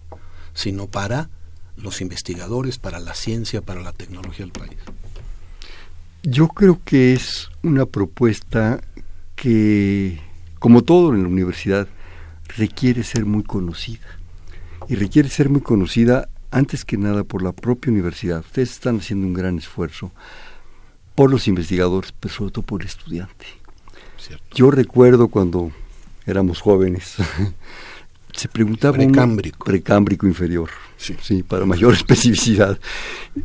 sino 0.52 0.86
para 0.86 1.30
los 1.76 2.00
investigadores, 2.00 2.78
para 2.78 2.98
la 2.98 3.14
ciencia, 3.14 3.62
para 3.62 3.80
la 3.80 3.92
tecnología 3.92 4.44
del 4.44 4.52
país. 4.52 4.78
Yo 6.22 6.48
creo 6.48 6.80
que 6.84 7.14
es 7.14 7.48
una 7.62 7.86
propuesta 7.86 8.80
que, 9.38 10.18
como 10.58 10.82
todo 10.82 11.14
en 11.14 11.22
la 11.22 11.28
universidad, 11.28 11.86
requiere 12.56 13.04
ser 13.04 13.24
muy 13.24 13.44
conocida. 13.44 14.06
Y 14.88 14.96
requiere 14.96 15.28
ser 15.28 15.48
muy 15.48 15.60
conocida 15.60 16.28
antes 16.50 16.84
que 16.84 16.96
nada 16.96 17.22
por 17.24 17.42
la 17.42 17.52
propia 17.52 17.92
universidad. 17.92 18.40
Ustedes 18.40 18.70
están 18.70 18.98
haciendo 18.98 19.26
un 19.26 19.34
gran 19.34 19.58
esfuerzo 19.58 20.10
por 21.14 21.30
los 21.30 21.46
investigadores, 21.46 22.12
pero 22.18 22.34
sobre 22.34 22.52
todo 22.52 22.64
por 22.64 22.82
el 22.82 22.88
estudiante. 22.88 23.46
Yo 24.54 24.70
recuerdo 24.70 25.28
cuando 25.28 25.70
éramos 26.26 26.60
jóvenes, 26.60 27.16
se 28.32 28.48
preguntaba 28.48 28.96
precámbrico, 28.96 29.64
precámbrico 29.64 30.26
inferior, 30.26 30.70
sí. 30.96 31.42
para 31.44 31.64
mayor 31.64 31.94
especificidad. 31.94 32.78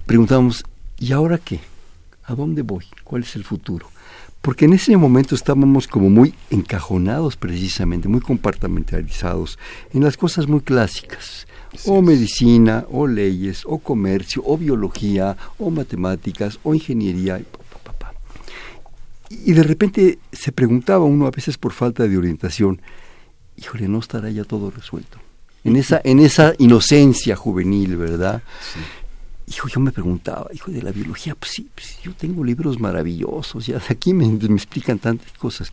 Preguntábamos, 0.06 0.64
¿y 0.98 1.12
ahora 1.12 1.38
qué? 1.38 1.60
¿A 2.26 2.34
dónde 2.34 2.64
voy? 2.64 2.86
¿Cuál 3.04 3.24
es 3.24 3.36
el 3.36 3.44
futuro? 3.44 3.93
Porque 4.44 4.66
en 4.66 4.74
ese 4.74 4.96
momento 4.98 5.36
estábamos 5.36 5.88
como 5.88 6.10
muy 6.10 6.36
encajonados 6.52 7.38
precisamente, 7.38 8.10
muy 8.10 8.20
compartamentalizados 8.20 9.58
en 9.94 10.04
las 10.04 10.18
cosas 10.18 10.48
muy 10.48 10.60
clásicas 10.60 11.48
o 11.86 12.02
medicina, 12.02 12.86
o 12.92 13.08
leyes, 13.08 13.64
o 13.66 13.80
comercio, 13.80 14.44
o 14.46 14.58
biología, 14.58 15.36
o 15.58 15.70
matemáticas, 15.70 16.60
o 16.64 16.74
ingeniería. 16.74 17.42
Y 19.30 19.54
de 19.54 19.64
repente 19.64 20.20
se 20.32 20.52
preguntaba 20.52 21.06
uno 21.06 21.26
a 21.26 21.32
veces 21.32 21.58
por 21.58 21.72
falta 21.72 22.08
de 22.08 22.18
orientación, 22.18 22.82
híjole, 23.58 23.88
no 23.88 24.00
estará 24.00 24.30
ya 24.30 24.44
todo 24.44 24.70
resuelto. 24.70 25.18
En 25.64 25.78
esa, 25.78 26.02
en 26.04 26.20
esa 26.20 26.54
inocencia 26.60 27.36
juvenil, 27.36 27.96
¿verdad? 27.96 28.44
Hijo, 29.48 29.68
yo 29.68 29.80
me 29.80 29.92
preguntaba, 29.92 30.48
hijo 30.54 30.72
de 30.72 30.82
la 30.82 30.92
biología, 30.92 31.36
pues 31.36 31.52
sí, 31.52 31.70
pues 31.76 32.00
yo 32.02 32.14
tengo 32.14 32.44
libros 32.44 32.80
maravillosos, 32.80 33.68
ya 33.68 33.78
de 33.78 33.86
aquí 33.90 34.14
me, 34.14 34.26
me 34.26 34.56
explican 34.56 35.00
tantas 35.00 35.32
cosas. 35.34 35.72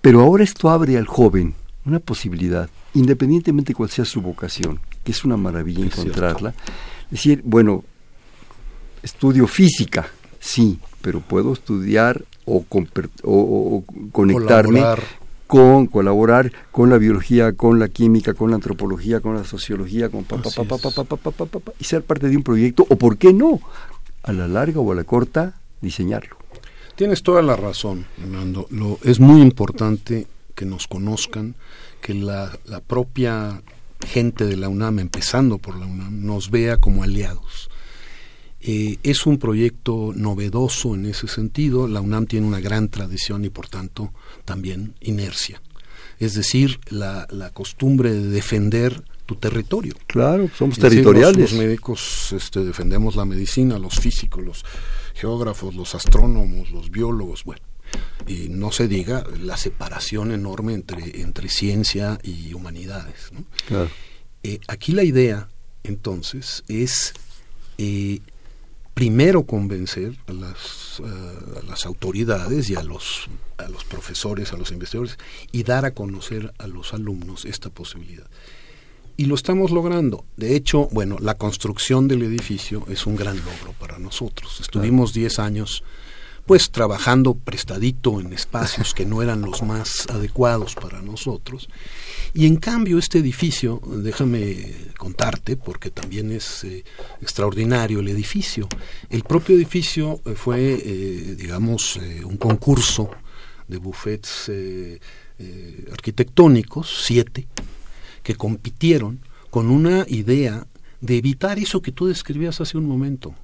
Pero 0.00 0.20
ahora 0.20 0.44
esto 0.44 0.68
abre 0.68 0.98
al 0.98 1.06
joven 1.06 1.54
una 1.86 1.98
posibilidad, 1.98 2.68
independientemente 2.94 3.74
cuál 3.74 3.90
sea 3.90 4.04
su 4.04 4.20
vocación, 4.20 4.80
que 5.02 5.12
es 5.12 5.24
una 5.24 5.36
maravilla 5.36 5.84
encontrarla, 5.84 6.54
decir, 7.10 7.40
bueno, 7.44 7.84
estudio 9.02 9.46
física, 9.46 10.06
sí, 10.40 10.78
pero 11.00 11.20
puedo 11.20 11.52
estudiar 11.52 12.24
o, 12.44 12.64
o, 13.22 13.84
conectarme 14.12 14.82
con, 15.54 15.86
colaborar 15.86 16.50
con 16.72 16.90
la 16.90 16.98
biología, 16.98 17.52
con 17.52 17.78
la 17.78 17.86
química, 17.86 18.34
con 18.34 18.50
la 18.50 18.56
antropología, 18.56 19.20
con 19.20 19.36
la 19.36 19.44
sociología, 19.44 20.08
con 20.08 20.24
pa, 20.24 20.42
y 21.78 21.84
ser 21.84 22.02
parte 22.02 22.28
de 22.28 22.36
un 22.36 22.42
proyecto, 22.42 22.84
o 22.88 22.96
por 22.96 23.18
qué 23.18 23.32
no, 23.32 23.60
a 24.24 24.32
la 24.32 24.48
larga 24.48 24.80
o 24.80 24.90
a 24.90 24.96
la 24.96 25.04
corta, 25.04 25.54
diseñarlo. 25.80 26.36
Tienes 26.96 27.22
toda 27.22 27.40
la 27.40 27.54
razón, 27.54 28.04
Fernando. 28.18 28.66
Lo, 28.70 28.98
es 29.04 29.20
muy 29.20 29.42
importante 29.42 30.26
que 30.56 30.64
nos 30.64 30.88
conozcan, 30.88 31.54
que 32.00 32.14
la, 32.14 32.50
la 32.64 32.80
propia 32.80 33.62
gente 34.04 34.46
de 34.46 34.56
la 34.56 34.68
UNAM, 34.68 34.98
empezando 34.98 35.58
por 35.58 35.78
la 35.78 35.86
UNAM, 35.86 36.26
nos 36.26 36.50
vea 36.50 36.78
como 36.78 37.04
aliados. 37.04 37.70
Eh, 38.60 38.98
es 39.04 39.24
un 39.24 39.38
proyecto 39.38 40.12
novedoso 40.16 40.96
en 40.96 41.06
ese 41.06 41.28
sentido. 41.28 41.86
La 41.86 42.00
UNAM 42.00 42.26
tiene 42.26 42.48
una 42.48 42.58
gran 42.58 42.88
tradición 42.88 43.44
y 43.44 43.50
por 43.50 43.68
tanto 43.68 44.12
también 44.44 44.94
inercia. 45.00 45.60
Es 46.18 46.34
decir, 46.34 46.78
la, 46.88 47.26
la 47.30 47.50
costumbre 47.50 48.12
de 48.12 48.28
defender 48.28 49.02
tu 49.26 49.36
territorio. 49.36 49.94
Claro, 50.06 50.50
somos 50.56 50.78
territoriales. 50.78 51.52
los, 51.52 51.60
médicos 51.60 52.32
este, 52.32 52.60
defendemos 52.60 53.16
la 53.16 53.24
medicina, 53.24 53.78
los 53.78 53.98
físicos, 53.98 54.44
los 54.44 54.64
geógrafos, 55.14 55.74
los 55.74 55.94
astrónomos, 55.94 56.70
los 56.70 56.90
biólogos, 56.90 57.44
bueno, 57.44 57.62
y 58.26 58.48
no 58.48 58.70
se 58.72 58.88
diga 58.88 59.24
la 59.40 59.56
separación 59.56 60.32
enorme 60.32 60.74
entre, 60.74 61.20
entre 61.20 61.48
ciencia 61.48 62.18
y 62.22 62.52
humanidades. 62.52 63.30
Eh, 64.42 64.60
aquí 64.68 64.92
la 64.92 65.04
idea, 65.04 65.48
entonces, 65.84 66.64
es 66.68 67.14
eh, 67.78 68.20
primero 68.94 69.44
convencer 69.44 70.16
a 70.28 70.32
las, 70.32 71.02
a 71.04 71.66
las 71.66 71.84
autoridades 71.84 72.70
y 72.70 72.76
a 72.76 72.82
los, 72.82 73.28
a 73.58 73.68
los 73.68 73.84
profesores, 73.84 74.52
a 74.52 74.56
los 74.56 74.70
investigadores, 74.70 75.18
y 75.52 75.64
dar 75.64 75.84
a 75.84 75.92
conocer 75.92 76.54
a 76.58 76.66
los 76.68 76.94
alumnos 76.94 77.44
esta 77.44 77.70
posibilidad. 77.70 78.26
Y 79.16 79.26
lo 79.26 79.34
estamos 79.34 79.70
logrando. 79.70 80.24
De 80.36 80.56
hecho, 80.56 80.88
bueno, 80.92 81.18
la 81.20 81.34
construcción 81.34 82.08
del 82.08 82.22
edificio 82.22 82.84
es 82.88 83.06
un 83.06 83.16
gran 83.16 83.36
logro 83.36 83.72
para 83.78 83.98
nosotros. 83.98 84.60
Estuvimos 84.60 85.12
10 85.12 85.38
años 85.38 85.84
pues 86.46 86.70
trabajando 86.70 87.34
prestadito 87.34 88.20
en 88.20 88.32
espacios 88.32 88.92
que 88.92 89.06
no 89.06 89.22
eran 89.22 89.40
los 89.40 89.62
más 89.62 90.06
adecuados 90.10 90.74
para 90.74 91.00
nosotros. 91.00 91.68
Y 92.34 92.46
en 92.46 92.56
cambio 92.56 92.98
este 92.98 93.18
edificio, 93.18 93.80
déjame 93.86 94.74
contarte, 94.98 95.56
porque 95.56 95.90
también 95.90 96.32
es 96.32 96.64
eh, 96.64 96.84
extraordinario 97.22 98.00
el 98.00 98.08
edificio, 98.08 98.68
el 99.08 99.22
propio 99.22 99.56
edificio 99.56 100.20
eh, 100.24 100.34
fue, 100.34 100.74
eh, 100.74 101.34
digamos, 101.36 101.98
un 102.24 102.36
concurso 102.36 103.10
de 103.66 103.78
buffets 103.78 104.50
arquitectónicos, 105.90 107.04
siete, 107.04 107.46
que 108.22 108.34
compitieron 108.34 109.20
con 109.50 109.70
una 109.70 110.04
idea 110.08 110.66
de 111.00 111.16
evitar 111.16 111.58
eso 111.58 111.80
que 111.80 111.92
tú 111.92 112.06
describías 112.06 112.60
hace 112.60 112.76
un 112.76 112.86
momento, 112.86 113.34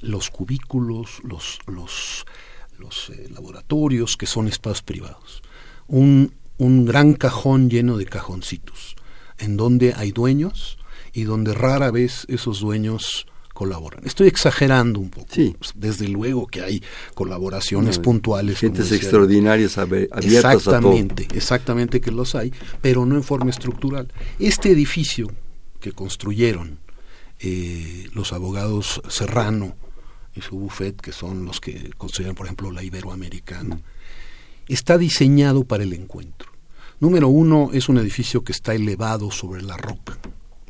los 0.00 0.30
cubículos, 0.30 1.20
los, 1.24 1.58
los, 1.66 2.24
los 2.78 3.10
eh, 3.10 3.28
laboratorios, 3.30 4.16
que 4.16 4.26
son 4.26 4.48
espacios 4.48 4.82
privados. 4.82 5.42
Un, 5.86 6.34
un 6.58 6.84
gran 6.84 7.14
cajón 7.14 7.70
lleno 7.70 7.96
de 7.96 8.06
cajoncitos, 8.06 8.96
en 9.38 9.56
donde 9.56 9.94
hay 9.94 10.12
dueños 10.12 10.78
y 11.12 11.24
donde 11.24 11.54
rara 11.54 11.90
vez 11.90 12.26
esos 12.28 12.60
dueños 12.60 13.26
colaboran. 13.60 14.00
Estoy 14.06 14.28
exagerando 14.28 15.00
un 15.00 15.10
poco. 15.10 15.26
Sí. 15.30 15.54
Desde 15.74 16.08
luego 16.08 16.46
que 16.46 16.62
hay 16.62 16.82
colaboraciones 17.14 17.98
puntuales. 17.98 18.58
Gentes 18.58 18.90
extraordinarias 18.90 19.76
abiertas 19.76 20.24
exactamente, 20.24 21.28
Exactamente 21.34 22.00
que 22.00 22.10
los 22.10 22.34
hay, 22.34 22.54
pero 22.80 23.04
no 23.04 23.16
en 23.16 23.22
forma 23.22 23.50
estructural. 23.50 24.10
Este 24.38 24.70
edificio 24.70 25.30
que 25.78 25.92
construyeron 25.92 26.78
eh, 27.38 28.08
los 28.14 28.32
abogados 28.32 29.02
Serrano 29.08 29.76
y 30.34 30.40
su 30.40 30.56
buffet, 30.56 31.00
que 31.00 31.12
son 31.12 31.44
los 31.44 31.60
que 31.60 31.90
consideran, 31.96 32.34
por 32.34 32.46
ejemplo, 32.46 32.70
la 32.70 32.82
iberoamericana, 32.82 33.80
está 34.68 34.98
diseñado 34.98 35.64
para 35.64 35.82
el 35.82 35.92
encuentro. 35.92 36.50
Número 37.00 37.28
uno, 37.28 37.70
es 37.72 37.88
un 37.88 37.98
edificio 37.98 38.44
que 38.44 38.52
está 38.52 38.74
elevado 38.74 39.30
sobre 39.30 39.62
la 39.62 39.76
roca, 39.76 40.18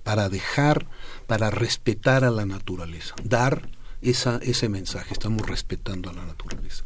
para 0.02 0.28
dejar, 0.28 0.86
para 1.26 1.50
respetar 1.50 2.24
a 2.24 2.30
la 2.30 2.46
naturaleza, 2.46 3.14
dar 3.24 3.68
esa, 4.00 4.38
ese 4.42 4.68
mensaje, 4.68 5.12
estamos 5.12 5.46
respetando 5.46 6.08
a 6.08 6.12
la 6.12 6.24
naturaleza. 6.24 6.84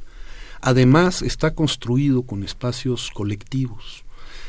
Además, 0.61 1.23
está 1.23 1.55
construido 1.55 2.23
con 2.23 2.43
espacios 2.43 3.11
colectivos, 3.13 4.05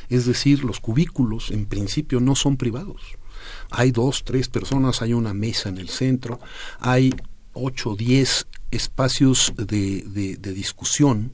es 0.10 0.26
decir, 0.26 0.64
los 0.64 0.80
cubículos 0.80 1.52
en 1.52 1.66
principio 1.66 2.20
no 2.20 2.36
son 2.36 2.58
privados. 2.58 3.02
Hay 3.70 3.92
dos, 3.92 4.24
tres 4.24 4.48
personas, 4.48 5.02
hay 5.02 5.14
una 5.14 5.34
mesa 5.34 5.70
en 5.70 5.78
el 5.78 5.90
centro, 5.90 6.40
hay 6.80 7.14
ocho, 7.56 7.96
diez 7.96 8.48
espacios 8.72 9.54
de, 9.56 10.04
de, 10.38 10.54
discusión 10.54 11.34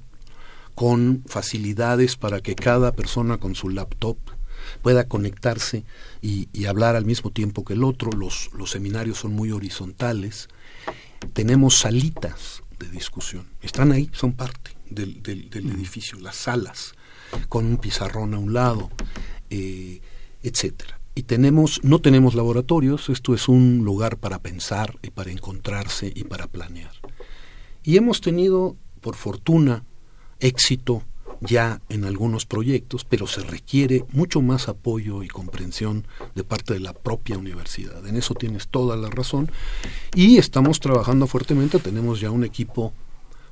con 0.75 1.24
facilidades 1.28 2.16
para 2.16 2.40
que 2.40 2.56
cada 2.56 2.94
persona 2.94 3.38
con 3.38 3.56
su 3.56 3.70
laptop 3.70 4.18
pueda 4.82 5.08
conectarse 5.08 5.84
y, 6.22 6.48
y, 6.54 6.66
hablar 6.66 6.96
al 6.96 7.06
mismo 7.06 7.32
tiempo 7.32 7.66
que 7.66 7.74
el 7.74 7.84
otro. 7.84 8.12
Los, 8.12 8.50
los 8.54 8.72
seminarios 8.72 9.20
son 9.20 9.34
muy 9.34 9.51
horizontales. 9.51 10.48
Tenemos 11.34 11.78
salitas 11.78 12.63
de 12.80 12.88
discusión. 12.90 13.48
Están 13.62 13.92
ahí, 13.92 14.10
son 14.13 14.34
parte 14.34 14.72
del, 14.90 15.22
del, 15.22 15.70
edificio, 15.72 16.20
las 16.20 16.36
salas, 16.36 16.94
con 17.50 17.66
un 17.66 17.78
pizarrón 17.78 18.34
a 18.34 18.40
un 18.40 18.54
lado, 18.54 18.90
eh, 19.50 20.01
etcétera. 20.44 21.00
Y 21.13 21.24
tenemos, 21.24 21.82
no 21.84 22.00
tenemos 22.00 22.36
laboratorios, 22.36 23.10
esto 23.10 23.34
es 23.34 23.50
un 23.50 23.84
lugar 23.84 24.18
para 24.18 24.39
pensar 24.39 24.98
y 25.01 25.10
para 25.10 25.32
encontrarse 25.32 26.12
y 26.13 26.24
para 26.24 26.48
planear. 26.48 26.91
Y 27.84 27.98
hemos 27.98 28.22
tenido, 28.22 28.77
por 29.01 29.15
fortuna, 29.15 29.84
éxito 30.39 31.03
ya 31.41 31.82
en 31.89 32.06
algunos 32.06 32.46
proyectos, 32.46 33.03
pero 33.03 33.27
se 33.27 33.41
requiere 33.41 34.06
mucho 34.12 34.41
más 34.41 34.70
apoyo 34.70 35.24
y 35.24 35.27
comprensión 35.27 36.06
de 36.36 36.44
parte 36.44 36.74
de 36.74 36.80
la 36.80 36.94
propia 36.94 37.38
universidad. 37.38 38.06
En 38.08 38.15
eso 38.15 38.36
tienes 38.36 38.68
toda 38.68 38.96
la 38.96 39.10
razón. 39.10 39.51
Y 40.13 40.38
estamos 40.38 40.80
trabajando 40.80 41.27
fuertemente, 41.27 41.80
tenemos 41.80 42.20
ya 42.20 42.30
un 42.30 42.44
equipo 42.44 42.94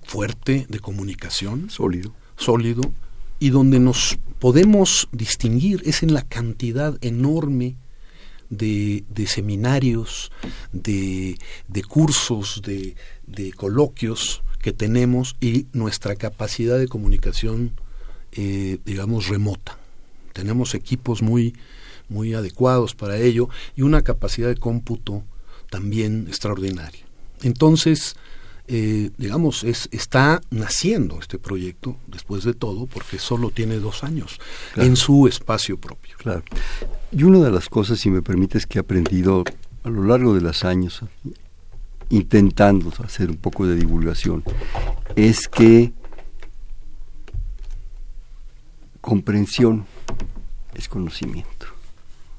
fuerte 0.03 0.65
de 0.69 0.79
comunicación. 0.79 1.69
Sólido. 1.69 2.13
Sólido. 2.37 2.83
Y 3.39 3.49
donde 3.49 3.79
nos 3.79 4.17
podemos 4.39 5.07
distinguir 5.11 5.81
es 5.85 6.03
en 6.03 6.13
la 6.13 6.23
cantidad 6.23 6.97
enorme 7.01 7.75
de, 8.49 9.03
de 9.09 9.27
seminarios, 9.27 10.31
de, 10.71 11.37
de 11.67 11.83
cursos, 11.83 12.61
de, 12.65 12.95
de, 13.27 13.53
coloquios 13.53 14.41
que 14.61 14.73
tenemos 14.73 15.35
y 15.39 15.67
nuestra 15.73 16.15
capacidad 16.15 16.77
de 16.79 16.87
comunicación, 16.87 17.73
eh, 18.31 18.79
digamos, 18.85 19.27
remota. 19.27 19.77
Tenemos 20.33 20.73
equipos 20.73 21.21
muy, 21.21 21.55
muy 22.07 22.33
adecuados 22.33 22.95
para 22.95 23.17
ello 23.17 23.49
y 23.75 23.83
una 23.83 24.01
capacidad 24.01 24.47
de 24.47 24.57
cómputo 24.57 25.23
también 25.69 26.25
extraordinaria. 26.27 27.05
Entonces, 27.43 28.15
eh, 28.71 29.09
digamos, 29.17 29.63
es, 29.63 29.89
está 29.91 30.41
naciendo 30.51 31.17
este 31.19 31.39
proyecto, 31.39 31.97
después 32.05 32.43
de 32.43 32.53
todo, 32.53 32.85
porque 32.85 33.17
solo 33.17 33.49
tiene 33.49 33.77
dos 33.77 34.03
años 34.03 34.39
en 34.75 34.95
su 34.95 35.27
espacio 35.27 35.79
propio. 35.79 36.15
Claro. 36.19 36.43
Y 37.11 37.23
una 37.23 37.39
de 37.39 37.49
las 37.49 37.67
cosas, 37.67 37.99
si 37.99 38.11
me 38.11 38.21
permites, 38.21 38.67
que 38.67 38.77
he 38.77 38.81
aprendido 38.81 39.43
a 39.83 39.89
lo 39.89 40.03
largo 40.03 40.35
de 40.35 40.41
los 40.41 40.63
años, 40.65 41.01
intentando 42.09 42.93
hacer 43.03 43.31
un 43.31 43.37
poco 43.37 43.65
de 43.65 43.75
divulgación, 43.75 44.43
es 45.15 45.47
que 45.47 45.91
comprensión 49.01 49.87
es 50.75 50.87
conocimiento. 50.87 51.65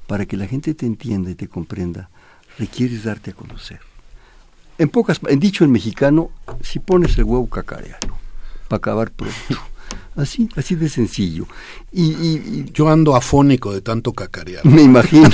Para 0.07 0.25
que 0.25 0.37
la 0.37 0.47
gente 0.47 0.73
te 0.75 0.85
entienda 0.85 1.29
y 1.29 1.35
te 1.35 1.49
comprenda, 1.49 2.09
requieres 2.57 3.03
darte 3.03 3.31
a 3.31 3.33
conocer. 3.33 3.90
En 4.81 4.89
pocas, 4.89 5.19
en 5.27 5.39
dicho 5.39 5.63
en 5.63 5.71
mexicano, 5.71 6.31
si 6.63 6.79
pones 6.79 7.15
el 7.19 7.25
huevo 7.25 7.45
cacareano, 7.45 8.17
para 8.67 8.77
acabar 8.77 9.11
pronto. 9.11 9.35
Así, 10.15 10.49
así 10.57 10.75
de 10.75 10.89
sencillo. 10.89 11.45
Y, 11.93 12.65
Yo 12.73 12.89
ando 12.89 13.15
afónico 13.15 13.73
de 13.73 13.79
tanto 13.79 14.11
cacarear. 14.11 14.65
Me 14.65 14.81
imagino. 14.81 15.29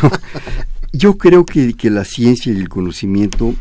Yo 0.94 1.18
creo 1.18 1.46
que, 1.46 1.74
que 1.74 1.90
la 1.90 2.06
ciencia 2.06 2.54
y 2.54 2.58
el 2.58 2.70
conocimiento 2.70 3.56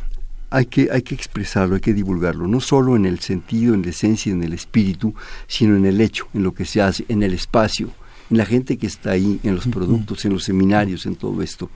hay 0.51 0.67
que, 0.67 0.89
hay 0.93 1.03
que 1.03 1.15
expresarlo, 1.15 1.77
hay 1.77 1.81
que 1.81 1.95
divulgarlo, 1.95 2.47
no 2.47 2.61
solo 2.61 2.97
en 2.97 3.07
el 3.07 3.21
sentido, 3.21 3.75
en 3.75 3.83
la 3.83 3.91
esencia, 3.91 4.33
en 4.33 4.43
el 4.43 4.53
espíritu, 4.53 5.15
sino 5.47 5.77
en 5.77 5.87
el 5.87 6.01
hecho, 6.01 6.29
en 6.35 6.43
lo 6.43 6.53
que 6.53 6.65
se 6.65 6.83
hace, 6.83 7.05
en 7.09 7.23
el 7.23 7.33
espacio, 7.33 7.91
en 8.31 8.37
la 8.39 8.45
gente 8.45 8.77
que 8.77 8.87
está 8.87 9.13
ahí, 9.13 9.41
en 9.43 9.55
los 9.55 9.67
productos, 9.69 10.25
en 10.25 10.33
los 10.33 10.45
seminarios, 10.45 11.07
en 11.07 11.17
todo 11.17 11.43
esto. 11.43 11.71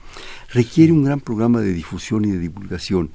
Requiere 0.53 0.91
un 0.91 1.03
gran 1.03 1.19
programa 1.19 1.61
de 1.61 1.73
difusión 1.73 2.25
y 2.25 2.31
de 2.31 2.39
divulgación 2.39 3.09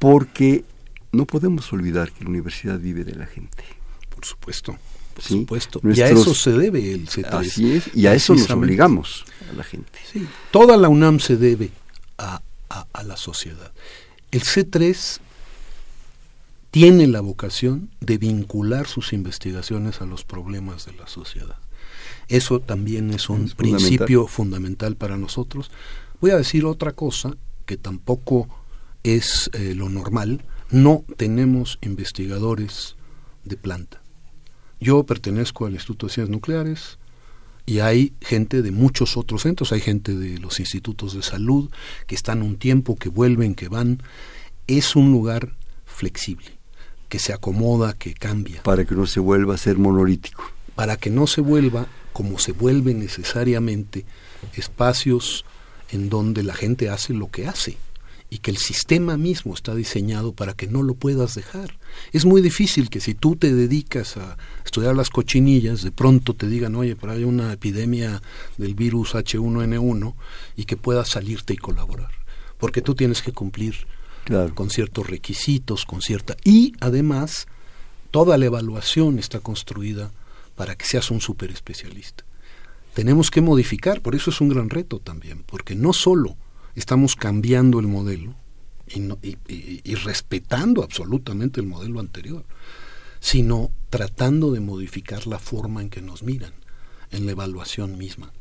porque 0.00 0.64
no 1.12 1.26
podemos 1.26 1.72
olvidar 1.72 2.10
que 2.10 2.24
la 2.24 2.30
universidad 2.30 2.80
vive 2.80 3.04
de 3.04 3.14
la 3.14 3.26
gente. 3.26 3.62
Por 4.12 4.24
supuesto. 4.24 4.76
Por 5.14 5.22
supuesto. 5.22 5.80
y 5.84 6.00
a 6.00 6.08
eso 6.08 6.34
se 6.34 6.50
debe 6.50 6.92
el 6.92 7.08
C3. 7.08 7.26
Así 7.26 7.72
es, 7.72 7.90
y 7.94 8.06
a 8.06 8.14
eso 8.14 8.34
nos 8.34 8.50
obligamos 8.50 9.24
a 9.48 9.52
la 9.52 9.62
gente. 9.62 9.98
Sí. 10.10 10.26
Toda 10.50 10.76
la 10.76 10.88
UNAM 10.88 11.20
se 11.20 11.36
debe 11.36 11.70
a, 12.18 12.42
a 12.68 13.02
la 13.02 13.16
sociedad. 13.16 13.72
El 14.30 14.42
C3 14.42 15.20
tiene 16.70 17.06
la 17.06 17.20
vocación 17.20 17.90
de 18.00 18.18
vincular 18.18 18.86
sus 18.86 19.12
investigaciones 19.12 20.00
a 20.00 20.06
los 20.06 20.24
problemas 20.24 20.86
de 20.86 20.92
la 20.92 21.06
sociedad. 21.06 21.56
Eso 22.28 22.60
también 22.60 23.10
es 23.10 23.28
un 23.28 23.50
principio 23.50 24.28
fundamental 24.28 24.94
para 24.94 25.16
nosotros. 25.16 25.70
Voy 26.20 26.30
a 26.30 26.36
decir 26.36 26.64
otra 26.64 26.92
cosa 26.92 27.36
que 27.66 27.76
tampoco 27.76 28.48
es 29.02 29.50
eh, 29.54 29.74
lo 29.74 29.88
normal, 29.88 30.42
no 30.70 31.04
tenemos 31.16 31.78
investigadores 31.82 32.96
de 33.44 33.56
planta. 33.56 34.00
Yo 34.78 35.04
pertenezco 35.04 35.66
al 35.66 35.74
Instituto 35.74 36.06
de 36.06 36.12
Ciencias 36.12 36.32
Nucleares 36.32 36.98
y 37.66 37.80
hay 37.80 38.14
gente 38.20 38.62
de 38.62 38.70
muchos 38.70 39.16
otros 39.16 39.42
centros, 39.42 39.72
hay 39.72 39.80
gente 39.80 40.14
de 40.14 40.38
los 40.38 40.60
institutos 40.60 41.14
de 41.14 41.22
salud 41.22 41.70
que 42.06 42.14
están 42.14 42.42
un 42.42 42.56
tiempo, 42.56 42.96
que 42.96 43.08
vuelven, 43.08 43.54
que 43.54 43.68
van. 43.68 44.02
Es 44.66 44.96
un 44.96 45.12
lugar 45.12 45.56
flexible, 45.84 46.58
que 47.08 47.18
se 47.18 47.32
acomoda, 47.32 47.92
que 47.92 48.14
cambia. 48.14 48.62
Para 48.62 48.84
que 48.84 48.94
no 48.94 49.06
se 49.06 49.20
vuelva 49.20 49.54
a 49.54 49.58
ser 49.58 49.78
monolítico. 49.78 50.44
Para 50.74 50.96
que 50.96 51.10
no 51.10 51.26
se 51.26 51.40
vuelva, 51.40 51.86
como 52.12 52.38
se 52.38 52.52
vuelve 52.52 52.94
necesariamente, 52.94 54.06
espacios 54.54 55.44
en 55.90 56.08
donde 56.08 56.42
la 56.42 56.54
gente 56.54 56.88
hace 56.88 57.12
lo 57.12 57.30
que 57.30 57.46
hace 57.46 57.76
y 58.30 58.38
que 58.38 58.52
el 58.52 58.58
sistema 58.58 59.16
mismo 59.16 59.54
está 59.54 59.74
diseñado 59.74 60.32
para 60.32 60.54
que 60.54 60.68
no 60.68 60.84
lo 60.84 60.94
puedas 60.94 61.34
dejar. 61.34 61.76
Es 62.12 62.24
muy 62.24 62.40
difícil 62.40 62.88
que 62.88 63.00
si 63.00 63.14
tú 63.14 63.34
te 63.34 63.52
dedicas 63.52 64.16
a 64.16 64.38
estudiar 64.64 64.94
las 64.94 65.10
cochinillas, 65.10 65.82
de 65.82 65.90
pronto 65.90 66.34
te 66.34 66.48
digan, 66.48 66.76
oye, 66.76 66.94
pero 66.94 67.12
hay 67.12 67.24
una 67.24 67.52
epidemia 67.52 68.22
del 68.56 68.76
virus 68.76 69.14
H1N1 69.16 70.14
y 70.56 70.64
que 70.64 70.76
puedas 70.76 71.08
salirte 71.08 71.54
y 71.54 71.56
colaborar. 71.56 72.12
Porque 72.56 72.82
tú 72.82 72.94
tienes 72.94 73.20
que 73.20 73.32
cumplir 73.32 73.74
con 74.54 74.70
ciertos 74.70 75.08
requisitos, 75.08 75.84
con 75.84 76.00
cierta... 76.00 76.36
Y 76.44 76.74
además, 76.78 77.48
toda 78.12 78.38
la 78.38 78.46
evaluación 78.46 79.18
está 79.18 79.40
construida 79.40 80.12
para 80.54 80.76
que 80.76 80.86
seas 80.86 81.10
un 81.10 81.20
super 81.20 81.50
especialista. 81.50 82.24
Tenemos 82.94 83.30
que 83.30 83.40
modificar, 83.40 84.02
por 84.02 84.14
eso 84.14 84.30
es 84.30 84.40
un 84.40 84.50
gran 84.50 84.70
reto 84.70 85.00
también, 85.00 85.42
porque 85.46 85.74
no 85.74 85.92
solo 85.92 86.36
estamos 86.74 87.16
cambiando 87.16 87.80
el 87.80 87.86
modelo 87.86 88.34
y, 89.22 89.94
respetando 89.94 90.82
absolutamente 90.82 91.60
el 91.60 91.66
modelo 91.66 92.00
anterior, 92.00 92.44
sino 93.20 93.70
tratando 93.88 94.52
de 94.52 94.60
modificar 94.60 95.26
la 95.26 95.38
forma 95.38 95.82
en 95.82 95.90
que 95.90 96.00
nos 96.00 96.22
miran, 96.22 96.52
en 97.10 97.26
la 97.26 97.32
evaluación 97.32 97.98
misma, 97.98 98.32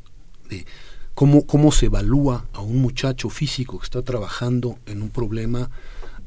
de 0.50 0.66
cómo, 1.14 1.46
cómo 1.46 1.72
se 1.72 1.88
evalúa 1.88 2.48
a 2.54 2.62
un 2.62 2.78
muchacho 2.78 3.30
físico 3.30 3.80
que 3.80 3.86
está 3.86 4.02
trabajando 4.02 4.80
en 4.86 5.02
un 5.02 5.10
problema 5.10 5.70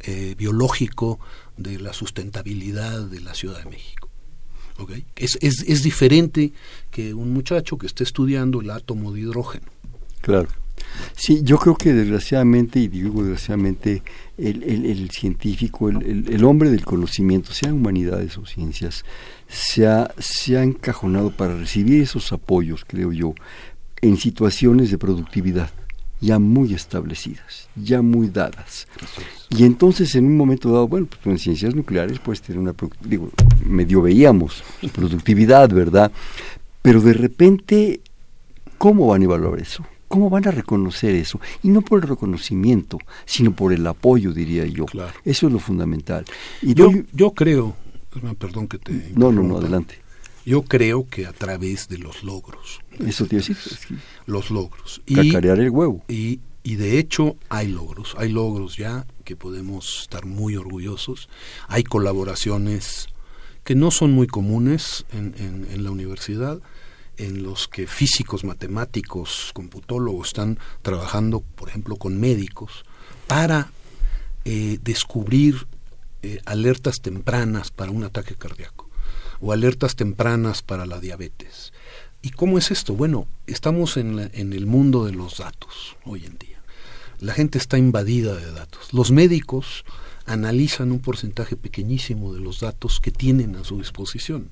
eh, 0.01 0.35
biológico 0.37 1.19
de 1.57 1.79
la 1.79 1.93
sustentabilidad 1.93 3.03
de 3.03 3.21
la 3.21 3.35
Ciudad 3.35 3.59
de 3.59 3.71
México. 3.71 4.09
Es, 5.15 5.39
es, 5.41 5.63
es 5.69 5.83
diferente 5.85 6.53
que 6.91 7.15
un 7.15 7.33
muchacho 7.33 7.79
que 7.79 7.87
esté 7.87 8.03
estudiando 8.03 8.61
el 8.61 8.71
átomo 8.71 9.13
de 9.13 9.21
hidrógeno. 9.21 9.67
Claro. 10.23 10.49
Sí, 11.15 11.41
yo 11.43 11.59
creo 11.59 11.77
que 11.77 11.93
desgraciadamente, 11.93 12.79
y 12.79 12.89
digo 12.89 13.23
desgraciadamente, 13.23 14.03
el, 14.39 14.63
el, 14.63 15.11
científico, 15.11 15.89
el, 15.89 16.27
el, 16.29 16.45
hombre 16.45 16.71
del 16.71 16.85
conocimiento, 16.85 17.53
sea 17.53 17.73
humanidades 17.73 18.39
o 18.39 18.47
ciencias, 18.47 19.05
se 19.49 19.87
ha, 19.87 20.11
se 20.19 20.57
ha 20.57 20.63
encajonado 20.63 21.31
para 21.31 21.57
recibir 21.57 22.03
esos 22.03 22.33
apoyos, 22.33 22.85
creo 22.87 23.13
yo, 23.13 23.35
en 24.01 24.17
situaciones 24.17 24.91
de 24.91 24.99
productividad 24.99 25.71
ya 26.23 26.39
muy 26.39 26.73
establecidas, 26.73 27.69
ya 27.75 28.01
muy 28.01 28.29
dadas. 28.29 28.87
Y 29.51 29.65
entonces 29.65 30.15
en 30.15 30.25
un 30.25 30.37
momento 30.37 30.71
dado, 30.71 30.87
bueno, 30.87 31.09
pues 31.09 31.27
en 31.27 31.39
ciencias 31.39 31.75
nucleares 31.75 32.21
puedes 32.21 32.41
tener 32.41 32.61
una, 32.61 32.75
digo, 33.01 33.29
medio 33.67 34.01
veíamos 34.03 34.63
productividad, 34.95 35.69
¿verdad? 35.71 36.13
Pero 36.81 37.01
de 37.01 37.13
repente, 37.13 38.01
¿cómo 38.79 39.09
van 39.09 39.23
a 39.23 39.25
evaluar 39.25 39.61
eso? 39.61 39.85
¿Cómo 40.13 40.29
van 40.29 40.47
a 40.47 40.51
reconocer 40.51 41.15
eso? 41.15 41.41
Y 41.63 41.71
no 41.71 41.81
por 41.81 42.03
el 42.03 42.07
reconocimiento, 42.07 42.99
sino 43.25 43.57
por 43.57 43.73
el 43.73 43.87
apoyo, 43.87 44.35
diría 44.35 44.67
yo. 44.67 44.85
Eso 45.25 45.47
es 45.47 45.53
lo 45.55 45.59
fundamental. 45.59 46.27
Y 46.61 46.75
yo, 46.75 46.91
yo 47.15 47.31
creo, 47.31 47.75
perdón 48.39 48.69
que 48.69 48.77
te... 48.77 48.93
No, 49.17 49.33
no, 49.33 49.43
no, 49.43 49.57
adelante. 49.57 49.95
Yo 50.45 50.65
creo 50.65 51.09
que 51.09 51.25
a 51.25 51.33
través 51.33 51.89
de 51.89 51.97
los 51.97 52.25
logros. 52.25 52.81
Eso 52.99 53.25
te 53.25 53.37
decir. 53.37 53.57
Los 54.27 54.51
logros. 54.51 55.01
Y, 55.07 55.15
cacarear 55.15 55.59
el 55.61 55.71
huevo. 55.71 56.05
Y, 56.09 56.41
y 56.63 56.75
de 56.75 56.99
hecho 56.99 57.37
hay 57.49 57.69
logros. 57.69 58.15
Hay 58.19 58.31
logros 58.31 58.77
ya 58.77 59.07
que 59.25 59.35
podemos 59.35 60.03
estar 60.03 60.27
muy 60.27 60.57
orgullosos. 60.57 61.31
Hay 61.69 61.85
colaboraciones 61.85 63.09
que 63.65 63.75
no 63.75 63.91
son 63.91 64.13
muy 64.13 64.27
comunes 64.27 65.07
en, 65.11 65.35
en, 65.71 65.85
la 65.85 65.91
universidad, 65.91 66.61
en 67.23 67.45
los 67.45 67.69
que 67.69 67.87
físicos, 67.87 68.43
matemáticos, 68.43 69.53
computólogos 69.55 70.29
están 70.29 70.59
trabajando, 70.83 71.41
por 71.41 71.69
ejemplo, 71.69 71.97
con 71.97 72.19
médicos, 72.19 72.85
para 73.29 73.71
eh, 74.45 74.79
descubrir 74.83 75.69
eh, 76.23 76.41
alertas 76.45 77.01
tempranas 77.01 77.71
para 77.71 77.93
un 77.93 78.03
ataque 78.03 78.35
cardíaco 78.35 78.91
o 79.41 79.53
alertas 79.53 79.95
tempranas 79.95 80.63
para 80.63 80.85
la 80.85 80.99
diabetes. 80.99 81.73
¿Y 82.23 82.31
cómo 82.31 82.59
es 82.59 82.71
esto? 82.71 82.95
Bueno, 82.95 83.27
estamos 83.47 83.97
en, 83.97 84.31
en 84.33 84.53
el 84.53 84.67
mundo 84.67 85.05
de 85.05 85.13
los 85.13 85.39
datos 85.39 85.97
hoy 86.05 86.25
en 86.27 86.39
día. 86.39 86.61
La 87.21 87.35
gente 87.35 87.59
está 87.59 87.79
invadida 87.79 88.35
de 88.35 88.51
datos. 88.51 88.93
Los 88.93 89.13
médicos 89.13 89.85
analizan 90.27 90.91
un 90.91 90.99
porcentaje 90.99 91.57
pequeñísimo 91.57 92.33
de 92.35 92.41
los 92.41 92.61
datos 92.61 92.99
que 92.99 93.13
tienen 93.13 93.55
a 93.57 93.65
su 93.65 93.79
disposición 93.79 94.51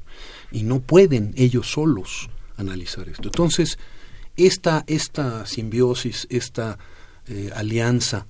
y 0.53 0.63
no 0.63 0.81
pueden 0.81 1.33
ellos 1.37 1.73
solos 1.73 2.29
analizar 2.61 3.09
esto. 3.09 3.25
Entonces, 3.25 3.79
esta, 4.37 4.85
esta 4.87 5.47
simbiosis, 5.47 6.27
esta 6.31 6.79
eh, 7.27 7.51
alianza 7.55 8.27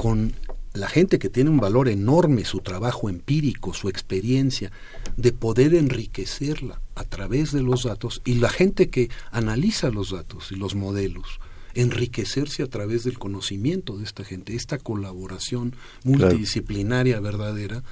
con 0.00 0.34
la 0.74 0.88
gente 0.88 1.18
que 1.18 1.28
tiene 1.28 1.50
un 1.50 1.58
valor 1.58 1.88
enorme, 1.88 2.44
su 2.44 2.60
trabajo 2.60 3.08
empírico, 3.08 3.74
su 3.74 3.88
experiencia, 3.88 4.70
de 5.16 5.32
poder 5.32 5.74
enriquecerla 5.74 6.80
a 6.94 7.04
través 7.04 7.52
de 7.52 7.62
los 7.62 7.84
datos, 7.84 8.22
y 8.24 8.34
la 8.34 8.48
gente 8.48 8.88
que 8.88 9.10
analiza 9.30 9.90
los 9.90 10.10
datos 10.10 10.52
y 10.52 10.56
los 10.56 10.74
modelos, 10.74 11.40
enriquecerse 11.74 12.62
a 12.62 12.68
través 12.68 13.04
del 13.04 13.18
conocimiento 13.18 13.96
de 13.96 14.04
esta 14.04 14.24
gente, 14.24 14.54
esta 14.54 14.78
colaboración 14.78 15.74
multidisciplinaria 16.04 17.20
verdadera, 17.20 17.82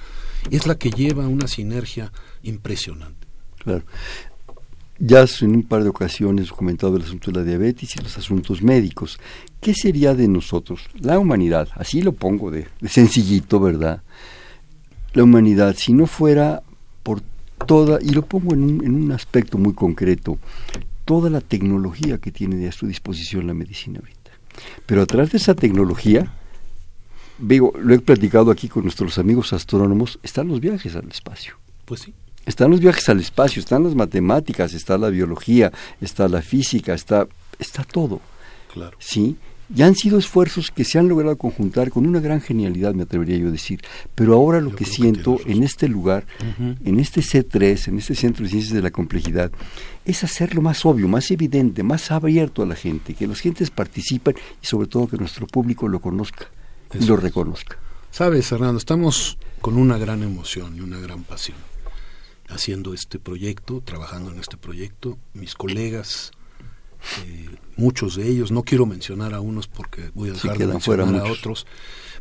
es 0.51 0.65
la 0.65 0.77
que 0.77 0.91
lleva 0.91 1.25
a 1.25 1.29
una 1.29 1.47
sinergia 1.47 2.11
impresionante. 2.43 3.27
Claro. 3.57 3.85
Ya 4.99 5.25
en 5.41 5.55
un 5.55 5.63
par 5.63 5.83
de 5.83 5.89
ocasiones 5.89 6.51
comentado 6.51 6.97
el 6.97 7.03
asunto 7.03 7.31
de 7.31 7.39
la 7.39 7.43
diabetes 7.43 7.95
y 7.95 7.99
los 8.01 8.17
asuntos 8.17 8.63
médicos. 8.63 9.19
¿Qué 9.61 9.73
sería 9.73 10.15
de 10.15 10.27
nosotros, 10.27 10.89
la 10.99 11.19
humanidad? 11.19 11.69
Así 11.75 12.01
lo 12.01 12.13
pongo 12.13 12.49
de, 12.49 12.67
sencillito, 12.87 13.59
¿verdad? 13.59 14.01
La 15.13 15.23
humanidad, 15.23 15.75
si 15.77 15.93
no 15.93 16.07
fuera 16.07 16.63
por 17.03 17.21
toda, 17.67 17.99
y 18.01 18.09
lo 18.09 18.23
pongo 18.23 18.53
en 18.53 18.63
un, 18.63 18.85
en 18.85 18.95
un 18.95 19.11
aspecto 19.11 19.57
muy 19.59 19.73
concreto, 19.73 20.39
toda 21.05 21.29
la 21.29 21.41
tecnología 21.41 22.17
que 22.17 22.31
tiene 22.31 22.67
a 22.67 22.71
su 22.71 22.87
disposición 22.87 23.45
la 23.45 23.53
medicina 23.53 23.99
ahorita. 23.99 24.31
Pero 24.85 25.03
a 25.03 25.05
través 25.05 25.31
de 25.31 25.37
esa 25.37 25.53
tecnología, 25.53 26.33
digo, 27.37 27.71
lo 27.79 27.93
he 27.93 27.99
platicado 27.99 28.49
aquí 28.49 28.67
con 28.67 28.83
nuestros 28.83 29.17
amigos 29.19 29.53
astrónomos, 29.53 30.19
están 30.23 30.47
los 30.47 30.59
viajes 30.59 30.95
al 30.95 31.07
espacio. 31.09 31.55
Pues 31.85 32.01
sí. 32.01 32.13
Están 32.47 32.71
los 32.71 32.79
viajes 32.79 33.07
al 33.09 33.19
espacio, 33.19 33.59
están 33.59 33.83
las 33.83 33.93
matemáticas, 33.93 34.73
está 34.73 34.97
la 34.97 35.09
biología, 35.09 35.69
está 35.99 36.29
la 36.29 36.41
física, 36.41 36.93
está, 36.93 37.27
está 37.59 37.83
todo. 37.83 38.21
Claro. 38.73 38.95
¿Sí? 38.99 39.35
Ya 39.67 39.85
han 39.85 39.95
sido 39.95 40.17
esfuerzos 40.17 40.71
que 40.71 40.85
se 40.85 40.97
han 40.97 41.09
logrado 41.09 41.37
conjuntar 41.37 41.89
con 41.89 42.07
una 42.07 42.21
gran 42.21 42.39
genialidad, 42.39 42.93
me 42.93 43.03
atrevería 43.03 43.37
yo 43.37 43.49
a 43.49 43.51
decir. 43.51 43.81
Pero 44.15 44.33
ahora 44.33 44.61
lo 44.61 44.73
que 44.73 44.85
siento 44.85 45.41
en 45.45 45.61
este 45.61 45.89
lugar, 45.89 46.25
en 46.85 46.99
este 47.01 47.19
C3, 47.19 47.89
en 47.89 47.97
este 47.97 48.15
Centro 48.15 48.45
de 48.45 48.49
Ciencias 48.49 48.73
de 48.73 48.81
la 48.81 48.91
Complejidad, 48.91 49.51
es 50.05 50.23
hacerlo 50.23 50.61
más 50.61 50.85
obvio, 50.85 51.09
más 51.09 51.29
evidente, 51.31 51.83
más 51.83 52.11
abierto 52.11 52.63
a 52.63 52.65
la 52.65 52.75
gente, 52.75 53.13
que 53.13 53.27
las 53.27 53.41
gentes 53.41 53.71
participen 53.71 54.35
y 54.63 54.65
sobre 54.65 54.87
todo 54.87 55.07
que 55.07 55.17
nuestro 55.17 55.47
público 55.47 55.89
lo 55.89 55.99
conozca 55.99 56.45
y 56.97 57.03
lo 57.03 57.17
reconozca. 57.17 57.77
Sabes, 58.09 58.47
Fernando, 58.47 58.77
estamos 58.77 59.37
con 59.59 59.75
una 59.75 59.97
gran 59.97 60.23
emoción 60.23 60.77
y 60.77 60.79
una 60.79 60.97
gran 60.97 61.23
pasión 61.23 61.57
haciendo 62.47 62.93
este 62.93 63.19
proyecto, 63.19 63.81
trabajando 63.81 64.31
en 64.31 64.39
este 64.39 64.57
proyecto. 64.57 65.17
Mis 65.33 65.53
colegas 65.53 66.31
eh, 67.25 67.49
muchos 67.75 68.15
de 68.15 68.27
ellos, 68.27 68.51
no 68.51 68.63
quiero 68.63 68.85
mencionar 68.85 69.33
a 69.33 69.39
unos 69.39 69.67
porque 69.67 70.11
voy 70.13 70.29
a 70.29 70.33
dejar 70.33 70.57
de 70.57 70.67
mencionar 70.67 71.15
a 71.15 71.31
otros, 71.31 71.67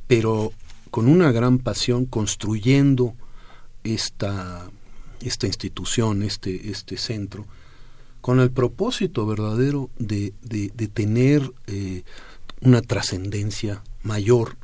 pero 0.06 0.52
con 0.90 1.08
una 1.08 1.32
gran 1.32 1.58
pasión 1.58 2.06
construyendo 2.06 3.14
esta, 3.84 4.70
esta 5.20 5.46
institución, 5.46 6.22
este, 6.22 6.70
este 6.70 6.96
centro, 6.96 7.46
con 8.20 8.40
el 8.40 8.50
propósito 8.50 9.26
verdadero 9.26 9.90
de, 9.98 10.34
de, 10.42 10.88
tener 10.88 11.52
eh, 11.66 12.02
una 12.60 12.82
trascendencia 12.82 13.82
mayor 14.02 14.56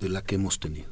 de 0.00 0.08
la 0.08 0.22
que 0.22 0.34
hemos 0.34 0.58
tenido. 0.58 0.88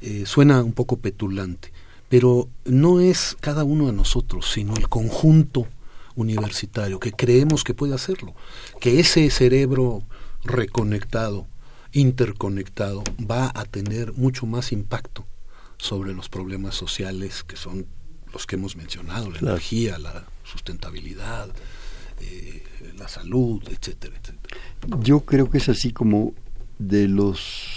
Eh, 0.00 0.24
suena 0.26 0.62
un 0.62 0.72
poco 0.72 0.96
petulante, 0.96 1.72
pero 2.10 2.48
no 2.64 2.98
es 2.98 3.36
cada 3.38 3.62
uno 3.62 3.86
de 3.86 3.92
nosotros, 3.92 4.50
sino 4.50 4.74
el 4.74 4.88
conjunto 4.88 5.68
universitario, 6.16 6.98
que 6.98 7.12
creemos 7.12 7.62
que 7.62 7.72
puede 7.72 7.94
hacerlo, 7.94 8.34
que 8.80 8.98
ese 8.98 9.30
cerebro 9.30 10.02
reconectado, 10.42 11.46
interconectado, 11.92 13.04
va 13.18 13.52
a 13.54 13.64
tener 13.64 14.12
mucho 14.14 14.44
más 14.44 14.72
impacto 14.72 15.24
sobre 15.78 16.12
los 16.12 16.28
problemas 16.28 16.74
sociales 16.74 17.44
que 17.44 17.54
son 17.54 17.86
los 18.32 18.44
que 18.44 18.56
hemos 18.56 18.74
mencionado, 18.74 19.30
la 19.30 19.38
energía, 19.38 19.96
la 19.98 20.24
sustentabilidad, 20.42 21.48
eh, 22.20 22.64
la 22.98 23.06
salud, 23.06 23.62
etcétera, 23.68 24.16
etcétera. 24.20 24.58
Yo 25.00 25.20
creo 25.20 25.48
que 25.48 25.58
es 25.58 25.68
así 25.68 25.92
como 25.92 26.34
de 26.80 27.06
los 27.06 27.70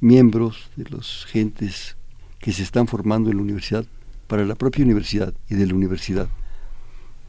miembros, 0.00 0.70
de 0.74 0.90
los 0.90 1.24
gentes 1.26 1.96
que 2.42 2.52
se 2.52 2.64
están 2.64 2.88
formando 2.88 3.30
en 3.30 3.36
la 3.36 3.42
universidad, 3.42 3.86
para 4.26 4.44
la 4.44 4.56
propia 4.56 4.84
universidad 4.84 5.32
y 5.48 5.54
de 5.54 5.66
la 5.66 5.74
universidad, 5.74 6.28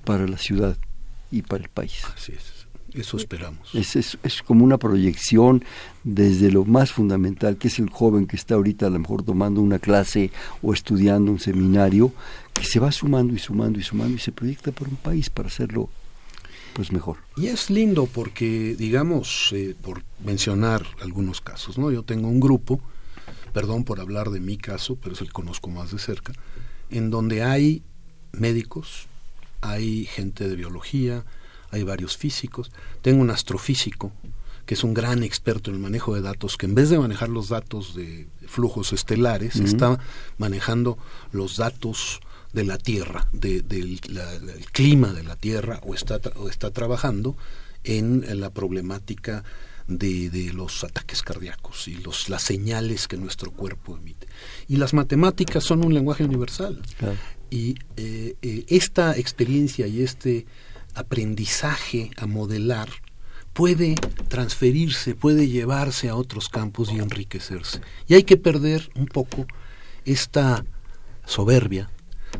para 0.03 0.27
la 0.27 0.37
ciudad 0.37 0.75
y 1.31 1.43
para 1.43 1.63
el 1.63 1.69
país. 1.69 2.01
Así 2.13 2.33
es. 2.33 2.63
Eso 2.93 3.17
esperamos. 3.17 3.73
Es, 3.73 3.95
es, 3.95 4.17
es, 4.23 4.43
como 4.43 4.63
una 4.63 4.77
proyección 4.77 5.63
desde 6.03 6.51
lo 6.51 6.65
más 6.65 6.91
fundamental, 6.91 7.57
que 7.57 7.67
es 7.67 7.79
el 7.79 7.89
joven 7.89 8.27
que 8.27 8.35
está 8.35 8.55
ahorita 8.55 8.87
a 8.87 8.89
lo 8.89 8.99
mejor 8.99 9.23
tomando 9.23 9.61
una 9.61 9.79
clase 9.79 10.31
o 10.61 10.73
estudiando 10.73 11.31
un 11.31 11.39
seminario, 11.39 12.11
que 12.53 12.65
se 12.65 12.79
va 12.79 12.91
sumando 12.91 13.33
y 13.33 13.39
sumando 13.39 13.79
y 13.79 13.83
sumando 13.83 14.15
y 14.15 14.19
se 14.19 14.31
proyecta 14.31 14.71
por 14.71 14.87
un 14.87 14.95
país 14.95 15.29
para 15.29 15.47
hacerlo 15.47 15.89
pues 16.73 16.91
mejor. 16.91 17.17
Y 17.37 17.47
es 17.47 17.69
lindo 17.69 18.07
porque, 18.07 18.75
digamos, 18.77 19.51
eh, 19.53 19.75
por 19.79 20.03
mencionar 20.23 20.83
algunos 21.01 21.39
casos, 21.39 21.77
¿no? 21.77 21.91
Yo 21.91 22.03
tengo 22.03 22.27
un 22.27 22.39
grupo, 22.39 22.79
perdón 23.53 23.83
por 23.83 23.99
hablar 23.99 24.29
de 24.31 24.39
mi 24.39 24.57
caso, 24.57 24.95
pero 24.95 25.13
es 25.13 25.21
el 25.21 25.27
que 25.27 25.33
conozco 25.33 25.69
más 25.69 25.91
de 25.91 25.99
cerca, 25.99 26.33
en 26.89 27.09
donde 27.09 27.43
hay 27.43 27.83
médicos, 28.31 29.07
hay 29.61 30.05
gente 30.05 30.47
de 30.47 30.55
biología, 30.55 31.23
hay 31.71 31.83
varios 31.83 32.17
físicos. 32.17 32.71
Tengo 33.01 33.21
un 33.21 33.29
astrofísico 33.29 34.11
que 34.65 34.75
es 34.75 34.83
un 34.83 34.93
gran 34.93 35.23
experto 35.23 35.69
en 35.69 35.75
el 35.75 35.81
manejo 35.81 36.15
de 36.15 36.21
datos, 36.21 36.57
que 36.57 36.65
en 36.65 36.75
vez 36.75 36.89
de 36.89 36.97
manejar 36.97 37.29
los 37.29 37.49
datos 37.49 37.95
de 37.95 38.27
flujos 38.47 38.93
estelares, 38.93 39.57
está 39.57 39.99
manejando 40.37 40.97
los 41.31 41.57
datos 41.57 42.21
de 42.53 42.63
la 42.63 42.77
Tierra, 42.77 43.27
del 43.33 43.99
clima 44.71 45.11
de 45.11 45.23
la 45.23 45.35
Tierra, 45.35 45.81
o 45.83 45.93
está, 45.93 46.21
o 46.37 46.47
está 46.47 46.71
trabajando 46.71 47.35
en, 47.83 48.39
la 48.39 48.51
problemática 48.51 49.43
de, 49.87 50.51
los 50.53 50.83
ataques 50.83 51.21
cardíacos 51.21 51.87
y 51.87 51.95
los, 51.95 52.29
las 52.29 52.43
señales 52.43 53.07
que 53.07 53.17
nuestro 53.17 53.51
cuerpo 53.51 53.97
emite. 53.97 54.27
Y 54.67 54.77
las 54.77 54.93
matemáticas 54.93 55.63
son 55.63 55.85
un 55.85 55.93
lenguaje 55.93 56.23
universal. 56.23 56.81
Y 57.49 57.75
eh, 57.97 58.35
eh, 58.41 58.65
esta 58.67 59.17
experiencia 59.17 59.87
y 59.87 60.01
este 60.01 60.45
aprendizaje 60.95 62.11
a 62.17 62.25
modelar 62.25 62.89
puede 63.53 63.95
transferirse, 64.29 65.15
puede 65.15 65.47
llevarse 65.47 66.09
a 66.09 66.15
otros 66.15 66.49
campos 66.49 66.91
y 66.91 66.97
enriquecerse. 66.97 67.81
Y 68.07 68.15
hay 68.15 68.23
que 68.23 68.37
perder 68.37 68.89
un 68.95 69.05
poco 69.05 69.45
esta 70.05 70.65
soberbia 71.25 71.89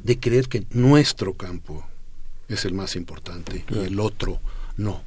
de 0.03 0.19
creer 0.19 0.47
que 0.47 0.65
nuestro 0.71 1.35
campo 1.35 1.85
es 2.47 2.65
el 2.65 2.73
más 2.73 2.95
importante 2.95 3.63
y 3.69 3.79
el 3.79 3.99
otro 3.99 4.39
no. 4.75 5.03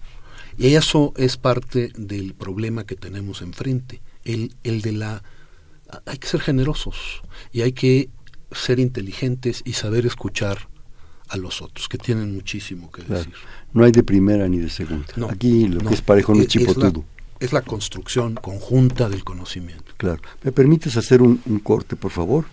Y 0.59 0.75
eso 0.75 1.13
es 1.17 1.37
parte 1.37 1.93
del 1.97 2.35
problema 2.35 2.85
que 2.85 2.97
tenemos 2.97 3.43
enfrente, 3.43 4.01
el, 4.25 4.55
el 4.65 4.83
de 4.83 4.93
la... 4.93 5.23
Hay 6.05 6.19
que 6.19 6.27
ser 6.27 6.41
generosos 6.41 7.23
y 7.53 7.63
hay 7.63 7.73
que 7.73 8.09
ser 8.53 8.81
inteligentes 8.81 9.63
y 9.65 9.75
saber 9.75 10.07
escuchar 10.07 10.69
a 11.29 11.37
los 11.37 11.63
otros, 11.63 11.89
que 11.89 11.99
tienen 11.99 12.35
muchísimo 12.35 12.91
que 12.91 13.03
decir. 13.03 13.35
No 13.73 13.85
hay 13.85 13.93
de 13.93 14.03
primera 14.03 14.49
ni 14.49 14.59
de 14.59 14.71
segunda. 14.71 15.07
Aquí 15.29 15.69
lo 15.69 15.81
que 15.81 15.95
es 15.95 16.03
parejo 16.03 16.35
no 16.35 16.41
es 16.41 16.49
chipotudo. 16.49 17.05
Es 17.39 17.53
la 17.53 17.63
construcción 17.63 18.35
conjunta 18.35 19.09
del 19.09 19.23
conocimiento. 19.23 19.93
Claro. 19.97 20.23
¿Me 20.43 20.53
permites 20.53 20.97
hacer 20.97 21.23
un 21.23 21.61
corte, 21.63 21.97
por 21.97 22.11
favor? 22.11 22.47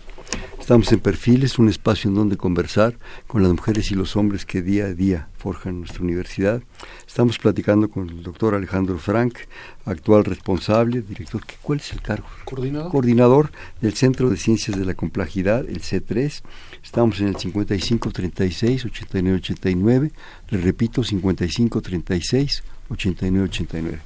Estamos 0.64 0.90
en 0.92 1.00
Perfiles, 1.00 1.58
un 1.58 1.68
espacio 1.68 2.08
en 2.08 2.14
donde 2.14 2.38
conversar 2.38 2.96
con 3.26 3.42
las 3.42 3.52
mujeres 3.52 3.90
y 3.90 3.94
los 3.94 4.16
hombres 4.16 4.46
que 4.46 4.62
día 4.62 4.86
a 4.86 4.94
día 4.94 5.28
forjan 5.36 5.80
nuestra 5.80 6.02
universidad. 6.02 6.62
Estamos 7.06 7.38
platicando 7.38 7.90
con 7.90 8.08
el 8.08 8.22
doctor 8.22 8.54
Alejandro 8.54 8.98
Frank, 8.98 9.40
actual 9.84 10.24
responsable, 10.24 11.02
director, 11.02 11.42
¿cuál 11.60 11.80
es 11.80 11.92
el 11.92 12.00
cargo? 12.00 12.24
Coordinador. 12.46 12.90
Coordinador 12.90 13.52
del 13.82 13.92
Centro 13.92 14.30
de 14.30 14.38
Ciencias 14.38 14.78
de 14.78 14.86
la 14.86 14.94
Complejidad, 14.94 15.68
el 15.68 15.82
C3. 15.82 16.40
Estamos 16.82 17.20
en 17.20 17.28
el 17.28 17.36
5536-8989. 17.36 20.12
Le 20.48 20.58
repito, 20.58 21.02
5536-8989. 21.02 23.98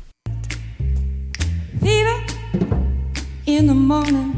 Fever 1.81 2.17
in 3.47 3.69
the 3.69 3.75
morning. 3.75 4.38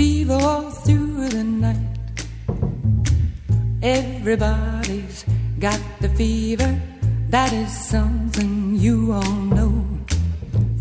fever 0.00 0.38
all 0.40 0.70
through 0.70 1.28
the 1.28 1.44
night. 1.44 1.98
Everybody's 3.82 5.26
got 5.58 5.80
the 6.00 6.08
fever, 6.16 6.72
that 7.28 7.52
is 7.52 7.70
something 7.70 8.76
you 8.76 9.12
all 9.12 9.40
know. 9.56 9.74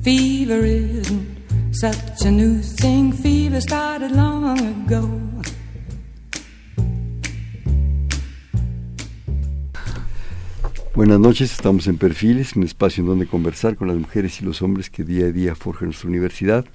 Fever 0.03 0.62
isn't 0.63 1.27
such 1.73 2.23
a 2.23 2.32
new 2.32 2.62
thing, 2.62 3.12
fever 3.12 3.60
started 3.60 4.12
long 4.12 4.58
ago. 4.58 5.03
Buenas 10.95 11.19
noches, 11.19 11.51
estamos 11.51 11.88
en 11.88 11.97
Perfiles, 11.97 12.55
un 12.55 12.63
espacio 12.63 13.01
en 13.01 13.08
donde 13.08 13.27
conversar 13.27 13.75
con 13.75 13.89
las 13.89 13.97
mujeres 13.97 14.41
y 14.41 14.45
los 14.45 14.62
hombres 14.62 14.89
que 14.89 15.03
día 15.03 15.25
a 15.25 15.32
día 15.34 15.55
forjan 15.55 15.89
nuestra 15.89 16.08
universidad. 16.08 16.65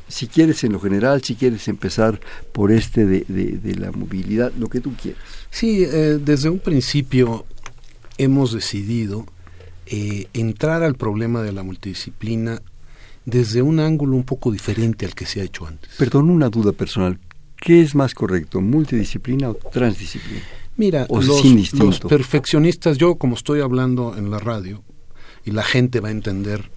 Si 0.08 0.28
quieres 0.28 0.64
en 0.64 0.74
lo 0.74 0.80
general, 0.80 1.24
si 1.24 1.36
quieres 1.36 1.68
empezar 1.68 2.20
por 2.52 2.72
este 2.72 3.06
de, 3.06 3.22
de, 3.28 3.76
la 3.76 3.92
movilidad, 3.92 4.52
lo 4.54 4.70
que 4.70 4.80
tú 4.80 4.94
quieras. 5.02 5.22
Sí, 5.50 5.84
eh, 5.84 6.20
desde 6.22 6.50
un 6.50 6.60
principio 6.60 7.46
hemos 8.20 8.54
decidido 8.54 9.26
eh, 9.88 10.28
entrar 10.34 10.84
al 10.84 10.96
problema 10.96 11.42
de 11.42 11.52
la 11.52 11.64
multidisciplina 11.64 12.62
desde 13.26 13.62
un 13.62 13.80
ángulo 13.80 14.16
un 14.16 14.24
poco 14.24 14.52
diferente 14.52 15.06
al 15.06 15.16
que 15.16 15.26
se 15.26 15.42
ha 15.42 15.44
hecho 15.44 15.66
antes. 15.66 15.92
Perdón, 15.98 16.30
una 16.30 16.50
duda 16.50 16.72
personal. 16.72 17.20
¿Qué 17.58 17.82
es 17.82 17.96
más 17.96 18.14
correcto, 18.14 18.62
multidisciplina 18.62 19.50
o 19.50 19.56
transdisciplina? 19.56 20.42
Mira, 20.78 21.08
los, 21.10 22.00
perfeccionistas, 22.02 22.98
yo 22.98 23.16
como 23.16 23.36
estoy 23.36 23.62
hablando 23.62 24.16
en 24.18 24.30
la 24.30 24.40
radio, 24.40 24.84
y 25.46 25.52
la 25.52 25.64
gente 25.64 26.00
va 26.00 26.10
a 26.10 26.12
entender 26.12 26.70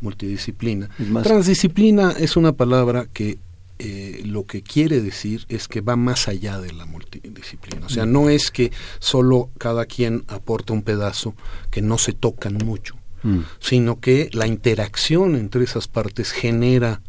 multidisciplina. 0.00 0.88
Transdisciplina 1.22 2.12
es 2.12 2.36
una 2.36 2.52
palabra 2.52 3.06
que 3.12 3.38
eh, 3.78 4.22
lo 4.24 4.44
que 4.44 4.62
quiere 4.62 5.00
decir 5.00 5.46
es 5.48 5.66
que 5.66 5.80
va 5.80 5.96
más 5.96 6.28
allá 6.28 6.60
de 6.60 6.72
la 6.72 6.84
multidisciplina. 6.84 7.86
O 7.86 7.88
sea, 7.88 8.06
no 8.06 8.28
es 8.28 8.50
que 8.50 8.70
solo 8.98 9.50
cada 9.58 9.86
quien 9.86 10.24
aporta 10.28 10.72
un 10.72 10.82
pedazo 10.82 11.34
que 11.70 11.80
no 11.82 11.96
se 11.96 12.12
tocan 12.12 12.58
mucho. 12.64 12.99
Mm. 13.22 13.40
sino 13.58 14.00
que 14.00 14.30
la 14.32 14.46
interacción 14.46 15.36
entre 15.36 15.64
esas 15.64 15.88
partes 15.88 16.32
genera 16.32 17.02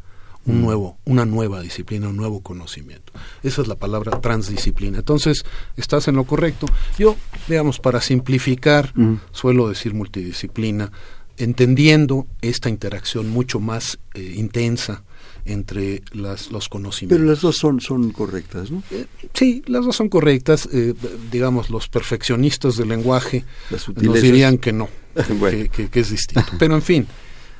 un 0.46 0.60
mm. 0.60 0.62
nuevo, 0.62 0.98
una 1.06 1.26
nueva 1.26 1.62
disciplina, 1.62 2.10
un 2.10 2.18
nuevo 2.18 2.42
conocimiento. 2.42 3.14
Esa 3.44 3.62
es 3.62 3.68
la 3.68 3.76
palabra 3.76 4.20
transdisciplina. 4.22 5.00
Entonces, 5.00 5.44
estás 5.78 6.08
en 6.08 6.16
lo 6.16 6.24
correcto. 6.24 6.68
Yo, 6.98 7.16
digamos, 7.48 7.80
para 7.80 8.02
simplificar, 8.02 8.92
mm. 8.96 9.16
suelo 9.32 9.70
decir 9.70 9.94
multidisciplina, 9.94 10.92
entendiendo 11.38 12.28
esta 12.42 12.70
interacción 12.70 13.30
mucho 13.30 13.60
más 13.60 14.00
eh, 14.14 14.34
intensa 14.36 15.04
entre 15.46 16.04
las, 16.14 16.52
los 16.52 16.70
conocimientos. 16.70 17.18
Pero 17.18 17.30
las 17.30 17.42
dos 17.42 17.58
son, 17.58 17.82
son 17.82 18.12
correctas, 18.12 18.72
¿no? 18.72 18.84
Eh, 18.92 19.06
sí, 19.34 19.64
las 19.68 19.86
dos 19.86 19.96
son 19.96 20.10
correctas. 20.10 20.70
Eh, 20.72 20.94
digamos, 21.32 21.70
los 21.70 21.88
perfeccionistas 21.88 22.78
del 22.78 22.90
lenguaje 22.90 23.46
nos 23.70 24.22
dirían 24.22 24.58
que 24.58 24.74
no, 24.74 24.90
que, 25.72 25.90
es 25.94 26.10
distinto. 26.10 26.52
Pero 26.60 26.76
en 26.76 26.82
fin. 26.82 27.08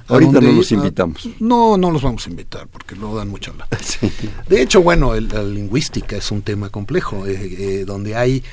Ahorita 0.08 0.42
no 0.42 0.52
los 0.52 0.72
invitamos. 0.74 1.30
no, 1.40 1.78
no 1.78 1.90
los 1.90 2.02
vamos 2.02 2.28
a 2.28 2.30
invitar 2.30 2.68
porque 2.68 2.96
no 2.96 3.16
dan 3.16 3.30
mucha 3.30 3.54
lata. 3.54 3.78
De 4.50 4.62
hecho, 4.62 4.82
bueno, 4.82 5.18
la 5.18 5.44
lingüística 5.44 6.18
es 6.18 6.32
un 6.32 6.42
tema 6.42 6.70
complejo, 6.70 7.26
eh, 7.28 7.86
donde 7.86 8.16
hay 8.16 8.44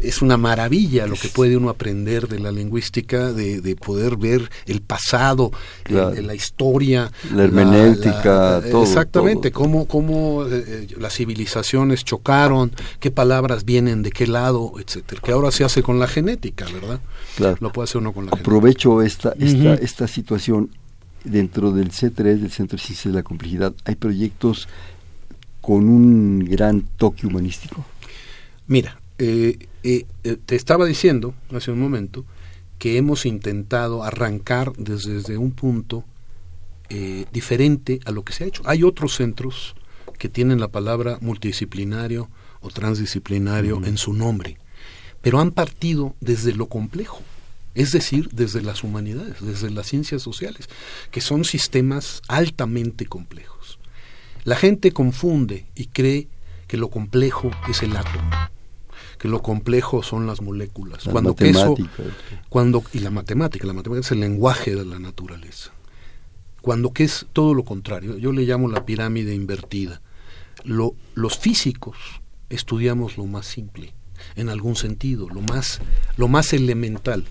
es 0.00 0.22
una 0.22 0.36
maravilla 0.36 1.06
lo 1.06 1.14
que 1.14 1.28
puede 1.28 1.56
uno 1.56 1.68
aprender 1.68 2.28
de 2.28 2.38
la 2.38 2.52
lingüística, 2.52 3.32
de, 3.32 3.76
poder 3.76 4.16
ver 4.16 4.50
el 4.66 4.80
pasado, 4.80 5.50
la 5.88 6.34
historia, 6.34 7.10
la 7.32 7.44
hermenéutica, 7.44 8.62
todo. 8.70 8.82
Exactamente, 8.82 9.50
cómo, 9.50 9.86
cómo 9.86 10.44
eh, 10.46 10.64
eh, 10.66 10.94
las 10.98 11.14
civilizaciones 11.14 12.04
chocaron, 12.04 12.72
qué 13.00 13.10
palabras 13.10 13.64
vienen 13.64 14.02
de 14.02 14.10
qué 14.10 14.26
lado, 14.26 14.72
etcétera. 14.78 15.20
Que 15.22 15.32
ahora 15.32 15.50
se 15.50 15.64
hace 15.64 15.82
con 15.82 15.98
la 15.98 16.06
genética, 16.06 16.66
¿verdad? 16.72 17.00
Claro. 17.36 17.56
Lo 17.60 17.72
puede 17.72 17.84
hacer 17.84 18.00
uno 18.00 18.12
con 18.12 18.26
la 18.26 18.30
genética. 18.30 18.50
Aprovecho 18.50 19.02
esta, 19.02 19.34
esta, 19.38 19.74
esta 19.74 20.08
situación 20.08 20.70
dentro 21.24 21.72
del 21.72 21.90
C3, 21.90 22.38
del 22.38 22.50
Centro 22.50 22.76
de 22.76 22.82
Ciencias 22.82 23.12
de 23.12 23.18
la 23.18 23.22
Complejidad. 23.22 23.74
Hay 23.84 23.96
proyectos 23.96 24.68
con 25.60 25.88
un 25.88 26.44
gran 26.44 26.82
toque 26.98 27.26
humanístico. 27.26 27.84
Mira, 28.66 28.98
eh, 29.18 29.68
eh, 29.82 30.06
eh, 30.24 30.36
te 30.44 30.56
estaba 30.56 30.86
diciendo 30.86 31.34
hace 31.52 31.70
un 31.70 31.78
momento 31.78 32.24
que 32.78 32.96
hemos 32.96 33.26
intentado 33.26 34.02
arrancar 34.02 34.72
desde, 34.76 35.36
un 35.36 35.52
punto 35.52 36.04
eh, 36.88 37.26
diferente 37.32 38.00
a 38.04 38.10
lo 38.10 38.24
que 38.24 38.32
se 38.32 38.44
ha 38.44 38.46
hecho. 38.46 38.62
Hay 38.66 38.82
otros 38.82 39.14
centros 39.14 39.74
que 40.18 40.28
tienen 40.28 40.58
la 40.58 40.68
palabra 40.68 41.18
multidisciplinario 41.20 42.28
o 42.60 42.70
transdisciplinario 42.70 43.84
en 43.84 43.98
su 43.98 44.14
nombre, 44.14 44.56
pero 45.20 45.38
han 45.38 45.50
partido 45.50 46.14
desde 46.20 46.54
lo 46.54 46.66
complejo, 46.66 47.20
es 47.74 47.92
decir, 47.92 48.28
desde 48.32 48.62
las 48.62 48.84
humanidades, 48.84 49.36
desde 49.40 49.70
las 49.70 49.86
ciencias 49.86 50.22
sociales, 50.22 50.68
que 51.10 51.20
son 51.20 51.44
sistemas 51.44 52.22
altamente 52.26 53.06
complejos. 53.06 53.78
La 54.44 54.56
gente 54.56 54.92
confunde 54.92 55.66
y 55.74 55.86
cree 55.86 56.28
que 56.68 56.76
lo 56.76 56.88
complejo 56.88 57.50
es 57.68 57.82
el 57.82 57.96
átomo 57.96 58.30
que 59.24 59.28
lo 59.30 59.40
complejo 59.40 60.02
son 60.02 60.26
las 60.26 60.42
moléculas. 60.42 61.04
cuando 61.04 61.34
eso, 61.38 61.74
cuando 62.50 62.84
y 62.92 62.98
la 62.98 63.08
matemática, 63.08 63.66
la 63.66 63.72
matemática 63.72 64.04
es 64.04 64.12
el 64.12 64.20
lenguaje 64.20 64.76
de 64.76 64.84
la 64.84 64.98
naturaleza. 64.98 65.72
cuando 66.60 66.92
que 66.92 67.04
es 67.04 67.24
todo 67.32 67.54
lo 67.54 67.64
contrario. 67.64 68.18
Yo 68.18 68.32
le 68.32 68.42
llamo 68.42 68.68
la 68.68 68.84
pirámide 68.84 69.34
invertida. 69.34 70.02
Lo, 70.62 70.94
los 71.14 71.38
físicos 71.38 71.96
estudiamos 72.50 73.16
lo 73.16 73.24
más 73.24 73.46
simple, 73.46 73.94
en 74.36 74.50
algún 74.50 74.76
sentido, 74.76 75.26
lo 75.30 75.40
más, 75.40 75.80
lo 76.18 76.28
más 76.28 76.52
elemental. 76.52 77.24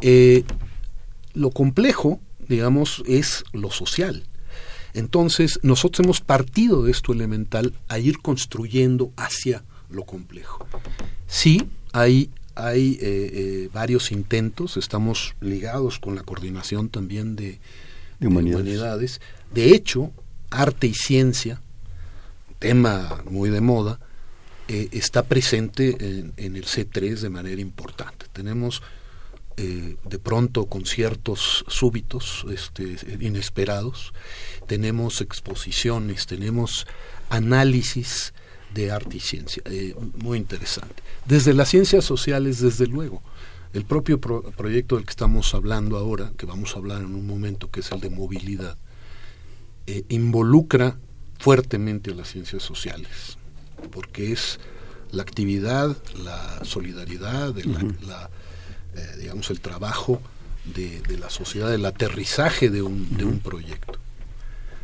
Eh, 0.00 0.42
lo 1.32 1.52
complejo, 1.52 2.18
digamos, 2.48 3.04
es 3.06 3.44
lo 3.52 3.70
social. 3.70 4.24
Entonces, 4.94 5.60
nosotros 5.62 6.04
hemos 6.04 6.20
partido 6.20 6.82
de 6.82 6.90
esto 6.90 7.12
elemental 7.12 7.72
a 7.86 8.00
ir 8.00 8.18
construyendo 8.18 9.12
hacia 9.16 9.62
lo 9.94 10.04
complejo. 10.04 10.66
Sí, 11.26 11.68
hay, 11.92 12.30
hay 12.54 12.98
eh, 13.00 13.30
eh, 13.32 13.70
varios 13.72 14.12
intentos, 14.12 14.76
estamos 14.76 15.34
ligados 15.40 15.98
con 15.98 16.14
la 16.14 16.22
coordinación 16.22 16.88
también 16.88 17.36
de, 17.36 17.60
humanidades. 18.20 19.20
De 19.52 19.74
hecho, 19.74 20.10
arte 20.50 20.86
y 20.86 20.94
ciencia, 20.94 21.60
tema 22.58 23.22
muy 23.30 23.50
de 23.50 23.60
moda, 23.60 24.00
eh, 24.68 24.88
está 24.92 25.24
presente 25.24 25.96
en, 26.00 26.32
en, 26.36 26.56
el 26.56 26.64
C3 26.64 27.20
de 27.20 27.28
manera 27.28 27.60
importante. 27.60 28.26
Tenemos 28.32 28.82
eh, 29.56 29.96
de 30.04 30.18
pronto 30.18 30.66
conciertos 30.66 31.64
súbitos, 31.68 32.44
este, 32.50 32.96
inesperados, 33.20 34.12
tenemos 34.66 35.20
exposiciones, 35.20 36.26
tenemos 36.26 36.88
análisis 37.30 38.34
de 38.74 38.90
arte 38.90 39.16
y 39.16 39.20
ciencia, 39.20 39.62
eh, 39.66 39.94
muy 40.18 40.38
interesante. 40.38 41.02
Desde 41.24 41.54
las 41.54 41.68
ciencias 41.68 42.04
sociales, 42.04 42.60
desde 42.60 42.86
luego. 42.86 43.22
El 43.72 43.84
propio 43.84 44.20
proyecto 44.20 44.94
del 44.94 45.04
que 45.04 45.10
estamos 45.10 45.52
hablando 45.52 45.96
ahora, 45.96 46.32
que 46.36 46.46
vamos 46.46 46.74
a 46.74 46.78
hablar 46.78 47.00
en 47.00 47.14
un 47.14 47.26
momento, 47.26 47.70
que 47.72 47.80
es 47.80 47.90
el 47.90 48.00
de 48.00 48.08
movilidad, 48.08 48.78
eh, 49.86 50.04
involucra 50.10 50.96
fuertemente 51.40 52.12
a 52.12 52.14
las 52.14 52.28
ciencias 52.28 52.62
sociales, 52.62 53.36
porque 53.90 54.30
es 54.30 54.60
la 55.10 55.22
actividad, 55.22 55.96
la 56.22 56.64
solidaridad, 56.64 57.52
la 58.06 58.30
eh, 58.96 59.16
digamos, 59.18 59.50
el 59.50 59.60
trabajo 59.60 60.20
de, 60.64 61.02
la 61.18 61.28
sociedad, 61.28 61.74
el 61.74 61.84
aterrizaje 61.84 62.70
de 62.70 62.80
un, 62.82 63.16
de 63.16 63.24
un 63.24 63.40
proyecto. 63.40 63.98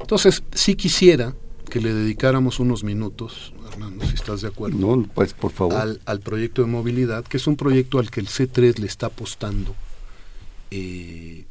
Entonces, 0.00 0.42
sí 0.52 0.74
quisiera 0.74 1.34
que 1.70 1.80
le 1.80 1.94
dedicáramos 1.94 2.58
unos 2.58 2.82
minutos, 2.82 3.52
Si 4.06 4.14
estás 4.14 4.42
de 4.42 4.48
acuerdo. 4.48 4.76
No, 4.78 5.06
pues 5.14 5.34
por 5.34 5.52
favor. 5.52 5.98
Al, 6.04 6.20
proyecto 6.20 6.62
de 6.62 6.68
movilidad, 6.68 7.24
que 7.24 7.36
es 7.36 7.46
un 7.46 7.56
proyecto 7.56 7.98
al 7.98 8.10
que 8.10 8.20
el 8.20 8.28
C3 8.28 8.78
le 8.78 8.86
está 8.86 9.06
apostando 9.06 9.74
eh, 10.70 11.44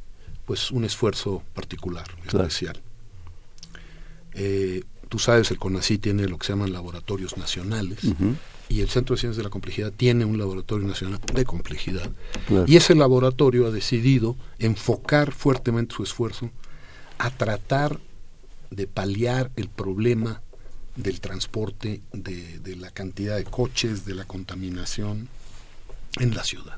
pues 0.45 0.71
un 0.71 0.83
esfuerzo 0.83 1.43
particular, 1.53 2.05
especial. 2.25 2.79
Eh, 4.33 4.83
tú 5.09 5.19
sabes, 5.19 5.51
el 5.51 5.57
CONACI 5.57 5.97
tiene 5.97 6.27
lo 6.27 6.37
que 6.37 6.47
se 6.47 6.53
llaman 6.53 6.71
laboratorios 6.71 7.37
nacionales 7.37 7.99
y 8.69 8.81
el 8.81 8.89
Centro 8.89 9.15
de 9.15 9.19
Ciencias 9.19 9.37
de 9.37 9.43
la 9.43 9.49
Complejidad 9.49 9.91
tiene 9.91 10.25
un 10.25 10.37
laboratorio 10.37 10.87
nacional 10.87 11.19
de 11.33 11.45
complejidad. 11.45 12.09
Y 12.67 12.77
ese 12.77 12.95
laboratorio 12.95 13.67
ha 13.67 13.71
decidido 13.71 14.37
enfocar 14.59 15.31
fuertemente 15.31 15.95
su 15.95 16.03
esfuerzo 16.03 16.51
a 17.17 17.31
tratar 17.31 17.99
de 18.69 18.85
paliar 18.87 19.51
el 19.55 19.69
problema 19.69 20.41
del 21.01 21.19
transporte, 21.19 22.01
de, 22.11 22.75
la 22.75 22.91
cantidad 22.91 23.37
de 23.37 23.43
coches, 23.43 24.05
de 24.05 24.15
la 24.15 24.25
contaminación 24.25 25.27
en 26.19 26.33
la 26.35 26.43
ciudad. 26.43 26.77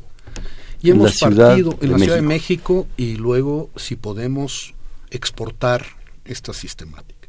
Y 0.82 0.90
hemos 0.90 1.18
partido 1.18 1.78
en 1.82 1.92
la 1.92 2.00
Ciudad 2.00 2.16
de 2.16 2.22
México 2.22 2.88
y 2.98 3.16
luego 3.16 3.70
si 3.76 3.96
podemos 3.96 4.74
exportar 5.10 5.86
esta 6.26 6.54
sistemática. 6.54 7.28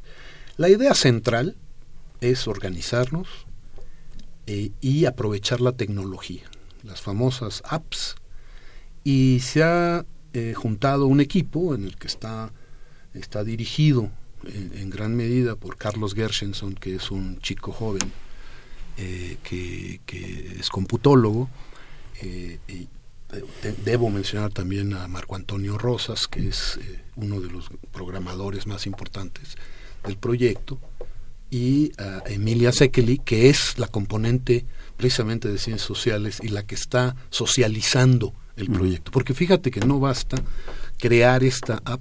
La 0.56 0.68
idea 0.68 0.94
central 0.94 1.56
es 2.20 2.46
organizarnos, 2.46 3.26
eh, 4.46 4.72
y 4.80 5.04
aprovechar 5.04 5.60
la 5.60 5.70
tecnología, 5.70 6.42
las 6.82 7.00
famosas 7.00 7.62
apps. 7.64 8.16
Y 9.04 9.38
se 9.40 9.62
ha 9.62 10.04
eh, 10.32 10.54
juntado 10.54 11.06
un 11.06 11.20
equipo 11.20 11.76
en 11.76 11.84
el 11.84 11.96
que 11.96 12.08
está, 12.08 12.52
está 13.14 13.44
dirigido 13.44 14.10
en, 14.44 14.90
gran 14.90 15.14
medida 15.16 15.56
por 15.56 15.76
Carlos 15.76 16.14
Gershenson, 16.14 16.74
que 16.74 16.96
es 16.96 17.10
un 17.10 17.38
chico 17.40 17.72
joven 17.72 18.12
eh, 18.98 19.38
que, 19.42 20.00
es 20.58 20.68
computólogo. 20.68 21.48
y 22.22 22.88
debo 23.84 24.10
mencionar 24.10 24.52
también 24.52 24.92
a 24.92 25.08
Marco 25.08 25.36
Antonio 25.36 25.78
Rosas, 25.78 26.28
que 26.28 26.48
es 26.48 26.78
uno 27.16 27.40
de 27.40 27.48
los 27.50 27.70
programadores 27.90 28.66
más 28.66 28.86
importantes 28.86 29.56
del 30.04 30.16
proyecto 30.18 30.78
y 31.50 31.92
a 31.98 32.22
Emilia 32.26 32.72
Sekeli, 32.72 33.18
que 33.18 33.50
es 33.50 33.78
la 33.78 33.86
componente 33.86 34.64
precisamente 34.96 35.48
de 35.48 35.58
ciencias 35.58 35.86
sociales 35.86 36.40
y 36.42 36.48
la 36.48 36.62
que 36.64 36.74
está 36.74 37.14
socializando 37.28 38.32
el 38.56 38.70
proyecto. 38.70 39.10
Porque 39.10 39.34
fíjate 39.34 39.70
que 39.70 39.80
no 39.80 40.00
basta 40.00 40.36
crear 40.98 41.44
esta 41.44 41.82
app, 41.84 42.00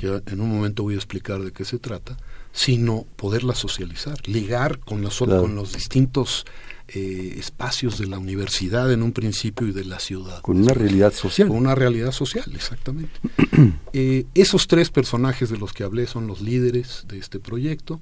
que 0.00 0.22
en 0.32 0.40
un 0.40 0.48
momento 0.48 0.82
voy 0.82 0.94
a 0.94 0.96
explicar 0.96 1.42
de 1.42 1.52
qué 1.52 1.66
se 1.66 1.78
trata, 1.78 2.16
sino 2.52 3.04
poderla 3.16 3.54
socializar, 3.54 4.16
ligar 4.26 4.78
con 4.78 5.02
los, 5.02 5.18
con 5.18 5.54
los 5.54 5.74
distintos 5.74 6.46
eh, 6.88 7.34
espacios 7.36 7.98
de 7.98 8.06
la 8.06 8.18
universidad 8.18 8.90
en 8.90 9.02
un 9.02 9.12
principio 9.12 9.68
y 9.68 9.72
de 9.72 9.84
la 9.84 10.00
ciudad. 10.00 10.40
Con 10.40 10.62
una 10.62 10.72
realidad 10.72 11.12
social. 11.12 11.48
Con 11.48 11.58
una 11.58 11.74
realidad 11.74 12.12
social, 12.12 12.50
exactamente. 12.54 13.12
Eh, 13.92 14.24
esos 14.34 14.68
tres 14.68 14.88
personajes 14.88 15.50
de 15.50 15.58
los 15.58 15.72
que 15.72 15.82
hablé 15.82 16.06
son 16.06 16.26
los 16.28 16.40
líderes 16.40 17.04
de 17.08 17.18
este 17.18 17.40
proyecto 17.40 18.00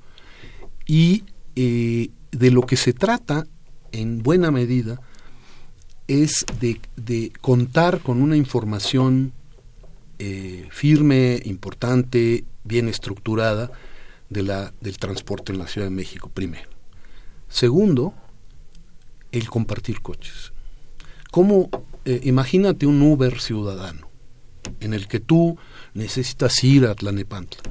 y 0.87 1.25
eh, 1.57 2.11
de 2.31 2.51
lo 2.51 2.63
que 2.63 2.77
se 2.77 2.93
trata 2.93 3.47
en 3.91 4.23
buena 4.23 4.51
medida 4.51 5.01
es 6.07 6.45
de, 6.61 7.33
contar 7.41 8.01
con 8.01 8.23
una 8.23 8.37
información 8.37 9.33
eh, 10.19 10.67
firme, 10.71 11.41
importante, 11.45 12.45
bien 12.65 12.89
estructurada 12.89 13.71
de 14.29 14.43
la, 14.43 14.73
del 14.81 14.99
transporte 14.99 15.53
en 15.53 15.59
la 15.59 15.67
Ciudad 15.67 15.87
de 15.87 15.95
México, 15.95 16.31
primero. 16.33 16.69
Segundo, 17.49 18.15
el 19.33 19.49
compartir 19.49 20.01
coches. 20.01 20.53
¿Cómo, 21.31 21.69
eh, 22.05 22.21
imagínate 22.25 22.87
un 22.87 23.01
Uber 23.03 23.41
ciudadano 23.41 24.09
en 24.81 24.95
el 24.95 25.09
que 25.09 25.21
tú 25.21 25.57
necesitas 25.95 26.63
ir 26.65 26.87
a 26.87 26.95
Tlanepantla 26.95 27.63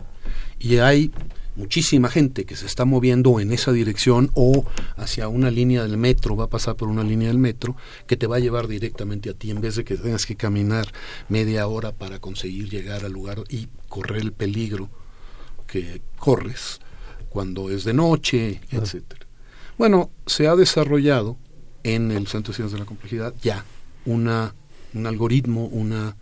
y 0.60 0.78
hay 0.78 1.12
muchísima 1.58 2.10
gente 2.10 2.46
que 2.46 2.56
se 2.56 2.68
está 2.68 2.86
moviendo 2.86 3.40
en 3.40 3.52
esa 3.52 3.72
dirección 3.72 4.30
o 4.36 4.66
hacia 4.96 5.28
una 5.28 5.50
línea 5.50 5.82
del 5.82 5.98
metro, 5.98 6.36
va 6.36 6.46
a 6.46 6.50
pasar 6.50 6.76
por 6.76 6.88
una 6.88 7.04
línea 7.04 7.28
del 7.28 7.40
metro 7.40 7.76
que 8.06 8.16
te 8.16 8.28
va 8.28 8.38
a 8.38 8.40
llevar 8.40 8.68
directamente 8.68 9.32
a 9.32 9.34
ti 9.34 9.50
en 9.50 9.60
vez 9.60 9.76
de 9.76 9.84
que 9.84 9.98
tengas 9.98 10.26
que 10.26 10.36
caminar 10.36 10.88
media 11.30 11.68
hora 11.68 11.92
para 11.92 12.20
conseguir 12.20 12.70
llegar 12.70 13.04
al 13.04 13.12
lugar 13.12 13.44
y 13.50 13.68
correr 13.90 14.22
el 14.22 14.34
peligro 14.34 14.90
que 15.66 16.02
corres 16.18 16.80
cuando 17.30 17.72
es 17.72 17.84
de 17.84 17.94
noche, 17.94 18.62
etcétera. 18.72 19.26
Bueno, 19.78 20.12
se 20.28 20.48
ha 20.48 20.56
desarrollado 20.56 21.38
en 21.84 22.12
el 22.12 22.28
Centro 22.28 22.52
de 22.52 22.58
Ciencias 22.58 22.74
de 22.74 22.80
la 22.80 22.86
Complejidad 22.86 23.34
ya 23.42 23.66
una, 24.06 24.54
un 24.94 25.08
algoritmo, 25.08 25.66
una, 25.66 26.16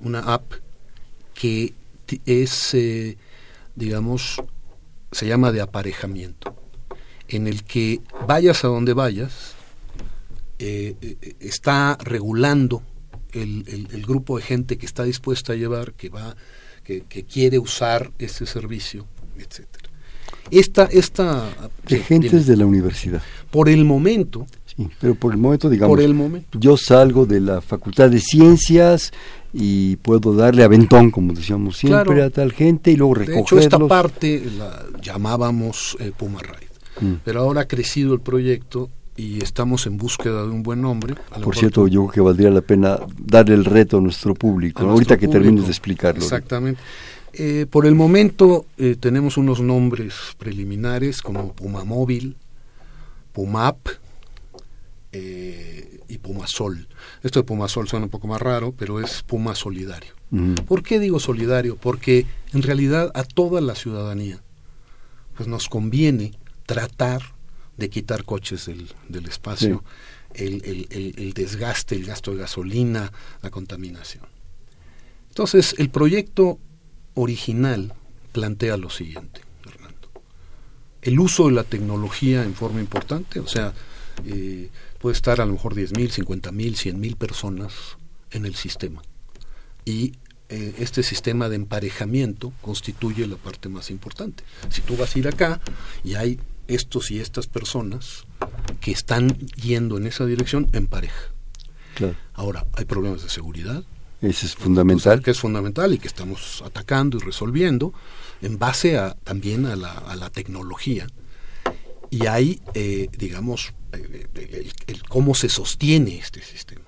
una 0.00 0.20
app 0.20 0.52
que 1.34 1.74
es, 2.24 2.74
eh, 2.74 3.16
digamos, 3.76 4.42
se 5.12 5.26
llama 5.26 5.52
de 5.52 5.60
aparejamiento, 5.60 6.54
en 7.28 7.46
el 7.46 7.64
que 7.64 8.00
vayas 8.26 8.64
a 8.64 8.68
donde 8.68 8.92
vayas, 8.92 9.54
eh, 10.58 10.94
eh, 11.00 11.34
está 11.40 11.96
regulando 12.00 12.82
el, 13.32 13.88
el, 13.92 14.02
grupo 14.04 14.36
de 14.36 14.42
gente 14.42 14.76
que 14.76 14.86
está 14.86 15.04
dispuesta 15.04 15.52
a 15.52 15.56
llevar, 15.56 15.94
que 15.94 16.08
va, 16.08 16.36
que, 16.84 17.24
quiere 17.24 17.58
usar 17.58 18.10
ese 18.18 18.46
servicio, 18.46 19.06
etcétera. 19.38 19.88
Esta, 20.50 20.84
esta 20.84 21.48
de 21.86 22.00
gentes 22.00 22.46
de 22.46 22.56
la 22.56 22.66
universidad. 22.66 23.22
Por 23.50 23.68
el 23.68 23.84
momento. 23.84 24.46
Sí, 24.76 24.88
pero 25.00 25.14
por 25.14 25.32
el 25.32 25.38
momento, 25.38 25.68
digamos. 25.68 25.94
Por 25.94 26.02
el 26.02 26.14
momento. 26.14 26.58
Yo 26.58 26.76
salgo 26.76 27.26
de 27.26 27.40
la 27.40 27.60
Facultad 27.60 28.10
de 28.10 28.20
Ciencias 28.20 29.12
y 29.52 29.96
puedo 29.96 30.34
darle 30.34 30.62
aventón, 30.62 31.10
como 31.10 31.32
decíamos 31.32 31.76
siempre, 31.76 32.22
a 32.22 32.30
tal 32.30 32.52
gente 32.52 32.90
y 32.90 32.96
luego 32.96 33.14
recogerlos. 33.14 33.50
De 33.50 33.56
hecho, 33.56 33.58
esta 33.58 33.78
parte 33.86 34.44
la 34.56 34.84
llamábamos 35.02 35.96
eh, 35.98 36.12
Puma 36.16 36.40
Ride. 36.40 36.70
Mm. 37.00 37.20
Pero 37.24 37.40
ahora 37.40 37.62
ha 37.62 37.68
crecido 37.68 38.14
el 38.14 38.20
proyecto 38.20 38.90
y 39.16 39.42
estamos 39.42 39.86
en 39.86 39.96
búsqueda 39.96 40.42
de 40.42 40.50
un 40.50 40.62
buen 40.62 40.80
nombre. 40.80 41.14
Por 41.42 41.56
cierto, 41.56 41.86
yo 41.88 42.06
creo 42.06 42.12
que 42.12 42.20
valdría 42.20 42.50
la 42.50 42.62
pena 42.62 42.98
darle 43.18 43.54
el 43.54 43.64
reto 43.64 43.98
a 43.98 44.00
nuestro 44.00 44.34
público, 44.34 44.88
ahorita 44.88 45.18
que 45.18 45.28
termines 45.28 45.64
de 45.64 45.70
explicarlo. 45.70 46.22
Exactamente. 46.22 46.80
Eh, 47.32 47.66
por 47.70 47.86
el 47.86 47.94
momento 47.94 48.66
eh, 48.76 48.96
tenemos 48.98 49.36
unos 49.36 49.60
nombres 49.60 50.14
preliminares 50.38 51.22
como 51.22 51.52
Puma 51.52 51.84
Móvil, 51.84 52.36
Pumap 53.32 53.76
eh, 55.12 56.00
y 56.08 56.18
Pumasol. 56.18 56.88
Esto 57.22 57.40
de 57.40 57.44
Pumasol 57.44 57.88
suena 57.88 58.06
un 58.06 58.10
poco 58.10 58.28
más 58.28 58.40
raro, 58.40 58.72
pero 58.76 59.00
es 59.00 59.22
Puma 59.22 59.54
Solidario. 59.54 60.14
¿Por 60.68 60.84
qué 60.84 61.00
digo 61.00 61.18
solidario? 61.18 61.76
Porque 61.76 62.24
en 62.52 62.62
realidad 62.62 63.10
a 63.14 63.24
toda 63.24 63.60
la 63.60 63.74
ciudadanía 63.74 64.40
pues 65.34 65.48
nos 65.48 65.68
conviene 65.68 66.32
tratar 66.66 67.22
de 67.76 67.90
quitar 67.90 68.24
coches 68.24 68.66
del, 68.66 69.26
espacio, 69.26 69.82
el, 70.34 70.86
el, 70.90 71.32
desgaste, 71.32 71.96
el 71.96 72.04
gasto 72.04 72.30
de 72.30 72.36
gasolina, 72.36 73.10
la 73.42 73.50
contaminación. 73.50 74.24
Entonces, 75.28 75.74
el 75.78 75.90
proyecto 75.90 76.58
original 77.14 77.94
plantea 78.32 78.76
lo 78.76 78.90
siguiente, 78.90 79.40
Fernando. 79.62 80.10
El 81.02 81.18
uso 81.18 81.46
de 81.46 81.52
la 81.52 81.64
tecnología 81.64 82.44
en 82.44 82.54
forma 82.54 82.80
importante, 82.80 83.40
o 83.40 83.46
sea, 83.48 83.72
eh, 84.26 84.68
puede 85.00 85.14
estar 85.14 85.40
a 85.40 85.46
lo 85.46 85.52
mejor 85.54 85.74
10.000, 85.74 86.24
50.000, 86.24 86.52
100.000 86.52 87.16
personas 87.16 87.96
en 88.30 88.46
el 88.46 88.54
sistema. 88.54 89.02
Y 89.84 90.12
eh, 90.50 90.74
este 90.78 91.02
sistema 91.02 91.48
de 91.48 91.56
emparejamiento 91.56 92.52
constituye 92.60 93.26
la 93.26 93.36
parte 93.36 93.68
más 93.68 93.90
importante. 93.90 94.44
Si 94.68 94.82
tú 94.82 94.96
vas 94.96 95.16
a 95.16 95.18
ir 95.18 95.26
acá 95.26 95.60
y 96.04 96.14
hay 96.14 96.38
estos 96.68 97.10
y 97.10 97.18
estas 97.18 97.46
personas 97.46 98.24
que 98.80 98.92
están 98.92 99.36
yendo 99.56 99.96
en 99.96 100.06
esa 100.06 100.26
dirección 100.26 100.68
en 100.72 100.86
pareja. 100.86 101.30
Ahora, 102.32 102.66
hay 102.72 102.86
problemas 102.86 103.22
de 103.22 103.28
seguridad. 103.28 103.84
Ese 104.22 104.46
es 104.46 104.54
fundamental. 104.54 105.22
que 105.22 105.30
es 105.30 105.40
fundamental 105.40 105.92
y 105.92 105.98
que 105.98 106.08
estamos 106.08 106.62
atacando 106.64 107.18
y 107.18 107.20
resolviendo 107.20 107.92
en 108.40 108.58
base 108.58 108.96
a, 108.96 109.14
también 109.22 109.66
a 109.66 109.76
la, 109.76 109.92
a 109.92 110.16
la 110.16 110.30
tecnología. 110.30 111.06
Y 112.08 112.26
hay, 112.26 112.62
eh, 112.74 113.08
digamos, 113.18 113.74
el, 113.92 115.02
cómo 115.08 115.34
se 115.34 115.48
sostiene 115.48 116.18
este 116.18 116.42
sistema. 116.42 116.84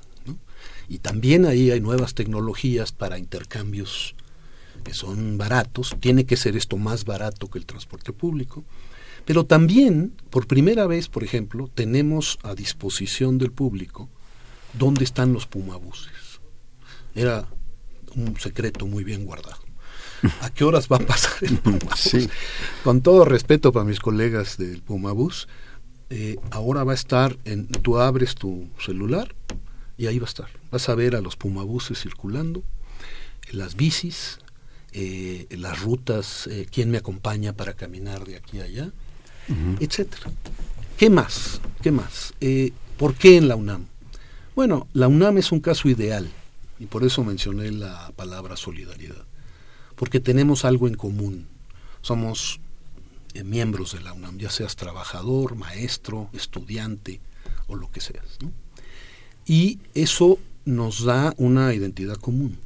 Y 0.89 0.99
también 0.99 1.47
ahí 1.47 1.71
hay 1.71 1.81
nuevas 1.81 2.15
tecnologías 2.15 2.93
para 2.93 3.19
intercambios 3.19 4.15
que 4.85 4.93
son 4.93 5.39
baratos. 5.39 5.97
Tiene 6.01 6.27
que 6.27 6.37
ser 6.37 6.57
esto 6.57 6.77
más 6.77 7.05
barato 7.05 7.49
que 7.49 7.59
el 7.59 7.67
transporte 7.67 8.13
público. 8.13 8.65
Pero 9.25 9.47
también, 9.47 10.13
por 10.31 10.47
primera 10.47 10.87
vez, 10.87 11.09
por 11.09 11.25
ejemplo, 11.25 11.71
tenemos 11.73 12.39
a 12.43 12.55
disposición 12.55 13.39
del 13.39 13.53
público 13.53 14.09
dónde 14.75 15.05
están 15.05 15.33
los 15.33 15.47
pumabuses. 15.47 16.41
Era 17.15 17.47
un 18.15 18.39
secreto 18.39 18.87
muy 18.87 19.05
bien 19.05 19.25
guardado. 19.25 19.63
¿A 20.41 20.51
qué 20.51 20.65
horas 20.65 20.89
va 20.91 20.97
a 20.97 21.01
pasar 21.01 21.33
el 21.43 21.59
Pumabús? 21.59 22.29
Con 22.85 23.01
todo 23.03 23.25
respeto 23.25 23.73
para 23.73 23.85
mis 23.85 24.01
colegas 24.01 24.57
del 24.57 24.83
Pumabús, 24.83 25.49
eh, 26.15 26.37
ahora 26.51 26.85
va 26.85 26.93
a 26.93 26.95
estar, 26.95 27.39
en, 27.47 27.69
tú 27.69 27.97
abres 27.97 28.35
tu 28.35 28.69
celular 28.79 29.35
y 29.97 30.09
ahí 30.09 30.19
va 30.19 30.27
a 30.27 30.29
estar. 30.29 30.49
Vas 30.71 30.91
a 30.91 30.95
ver 30.95 31.17
a 31.17 31.23
los 31.23 31.37
pumabuses 31.37 31.99
circulando, 31.99 32.63
las 33.51 33.77
bicis, 33.77 34.39
eh, 34.93 35.47
las 35.51 35.81
rutas, 35.81 36.49
eh, 36.49 36.67
quién 36.71 36.91
me 36.91 36.99
acompaña 36.99 37.55
para 37.55 37.73
caminar 37.73 38.27
de 38.27 38.37
aquí 38.37 38.61
a 38.61 38.65
allá, 38.65 38.93
etcétera. 39.81 40.31
¿Qué 40.99 41.09
más? 41.09 41.63
¿Qué 41.83 41.91
más? 41.91 42.35
¿Por 42.99 43.15
qué 43.15 43.39
en 43.39 43.49
la 43.49 43.57
UNAM? 43.57 43.87
Bueno, 44.55 44.89
la 44.93 45.09
UNAM 45.09 45.39
es 45.39 45.51
un 45.51 45.61
caso 45.61 45.89
ideal 45.89 46.29
y 46.79 46.87
por 46.87 47.05
eso 47.05 47.25
mencioné 47.25 47.71
la 47.71 48.13
palabra 48.17 48.59
solidaridad, 48.59 49.25
porque 49.97 50.21
tenemos 50.21 50.67
algo 50.67 50.89
en 50.89 50.95
común. 50.95 51.47
Somos 52.03 52.61
eh, 53.35 53.45
miembros 53.45 53.93
de 53.93 54.01
la 54.01 54.13
UNAM, 54.13 54.39
ya 54.39 54.51
seas 54.51 54.77
trabajador, 54.77 55.57
maestro, 55.57 56.29
estudiante 56.33 57.21
o 57.67 57.77
lo 57.77 57.91
que 57.91 58.01
seas. 58.01 58.39
Y 59.47 59.79
eso 59.95 60.39
nos 60.65 61.05
da 61.05 61.35
una 61.37 61.75
identidad 61.75 62.17
común. 62.17 62.59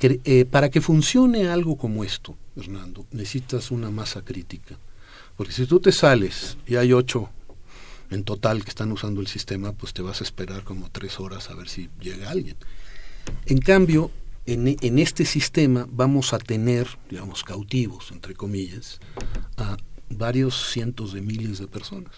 Eh, 0.00 0.44
para 0.44 0.70
que 0.70 0.80
funcione 0.80 1.48
algo 1.48 1.76
como 1.76 2.04
esto, 2.04 2.36
Hernando, 2.54 3.06
necesitas 3.12 3.70
una 3.70 3.90
masa 3.90 4.22
crítica. 4.22 4.78
Porque 5.36 5.52
si 5.52 5.66
tú 5.66 5.80
te 5.80 5.92
sales 5.92 6.56
y 6.66 6.76
hay 6.76 6.92
ocho 6.92 7.30
en 8.10 8.24
total 8.24 8.62
que 8.62 8.70
están 8.70 8.92
usando 8.92 9.20
el 9.20 9.26
sistema, 9.26 9.72
pues 9.72 9.92
te 9.92 10.02
vas 10.02 10.20
a 10.20 10.24
esperar 10.24 10.64
como 10.64 10.90
tres 10.90 11.18
horas 11.18 11.50
a 11.50 11.54
ver 11.54 11.68
si 11.68 11.88
llega 12.00 12.30
alguien. 12.30 12.56
En 13.46 13.58
cambio, 13.58 14.10
en, 14.46 14.98
este 14.98 15.24
sistema 15.24 15.86
vamos 15.90 16.32
a 16.32 16.38
tener, 16.38 16.86
digamos, 17.10 17.42
cautivos, 17.42 18.10
entre 18.12 18.34
comillas, 18.34 19.00
a 19.56 19.76
varios 20.08 20.70
cientos 20.70 21.12
de 21.12 21.20
miles 21.20 21.58
de 21.58 21.66
personas 21.66 22.12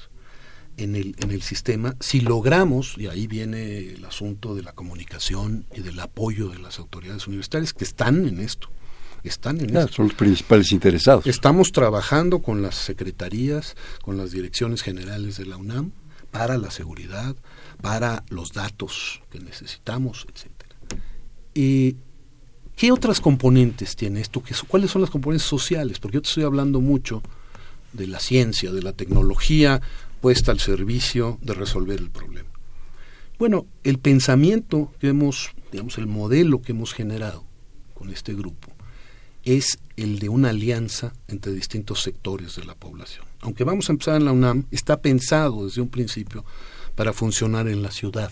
en 0.76 0.94
el, 0.94 1.16
en 1.18 1.30
el 1.30 1.42
sistema, 1.42 1.96
si 2.00 2.20
logramos, 2.20 2.96
y 2.98 3.08
ahí 3.08 3.26
viene 3.26 3.78
el 3.78 4.04
asunto 4.04 4.54
de 4.54 4.62
la 4.62 4.72
comunicación 4.72 5.66
y 5.74 5.80
del 5.80 5.98
apoyo 5.98 6.48
de 6.48 6.58
las 6.58 6.78
autoridades 6.78 7.26
universitarias 7.26 7.72
que 7.72 7.84
están 7.84 8.28
en 8.28 8.40
esto, 8.40 8.68
están 9.24 9.60
en 9.60 9.76
esto. 9.76 9.92
Son 9.92 10.06
los 10.06 10.14
principales 10.14 10.70
interesados. 10.70 11.26
Estamos 11.26 11.72
trabajando 11.72 12.40
con 12.40 12.62
las 12.62 12.76
secretarías, 12.76 13.74
con 14.02 14.16
las 14.16 14.30
direcciones 14.30 14.82
generales 14.82 15.36
de 15.36 15.46
la 15.46 15.56
UNAM 15.56 15.92
para 16.30 16.58
la 16.58 16.70
seguridad, 16.70 17.34
para 17.80 18.24
los 18.28 18.52
datos 18.52 19.22
que 19.30 19.40
necesitamos, 19.40 20.26
etcétera. 20.32 20.76
Y 21.54 21.96
¿Qué 22.78 22.92
otras 22.92 23.20
componentes 23.20 23.96
tiene 23.96 24.20
esto? 24.20 24.40
¿Cuáles 24.68 24.92
son 24.92 25.02
las 25.02 25.10
componentes 25.10 25.48
sociales? 25.48 25.98
Porque 25.98 26.14
yo 26.14 26.22
te 26.22 26.28
estoy 26.28 26.44
hablando 26.44 26.80
mucho 26.80 27.24
de 27.92 28.06
la 28.06 28.20
ciencia, 28.20 28.70
de 28.70 28.82
la 28.82 28.92
tecnología 28.92 29.82
puesta 30.20 30.52
al 30.52 30.60
servicio 30.60 31.38
de 31.42 31.54
resolver 31.54 31.98
el 31.98 32.08
problema. 32.08 32.48
Bueno, 33.36 33.66
el 33.82 33.98
pensamiento 33.98 34.92
que 35.00 35.08
hemos, 35.08 35.50
digamos, 35.72 35.98
el 35.98 36.06
modelo 36.06 36.62
que 36.62 36.70
hemos 36.70 36.94
generado 36.94 37.42
con 37.94 38.10
este 38.10 38.32
grupo 38.32 38.68
es 39.42 39.80
el 39.96 40.20
de 40.20 40.28
una 40.28 40.50
alianza 40.50 41.12
entre 41.26 41.52
distintos 41.52 42.00
sectores 42.00 42.54
de 42.54 42.64
la 42.64 42.76
población. 42.76 43.24
Aunque 43.40 43.64
vamos 43.64 43.88
a 43.88 43.92
empezar 43.92 44.14
en 44.14 44.24
la 44.24 44.30
UNAM, 44.32 44.66
está 44.70 45.02
pensado 45.02 45.64
desde 45.64 45.80
un 45.80 45.88
principio 45.88 46.44
para 46.94 47.12
funcionar 47.12 47.66
en 47.66 47.82
la 47.82 47.90
ciudad 47.90 48.30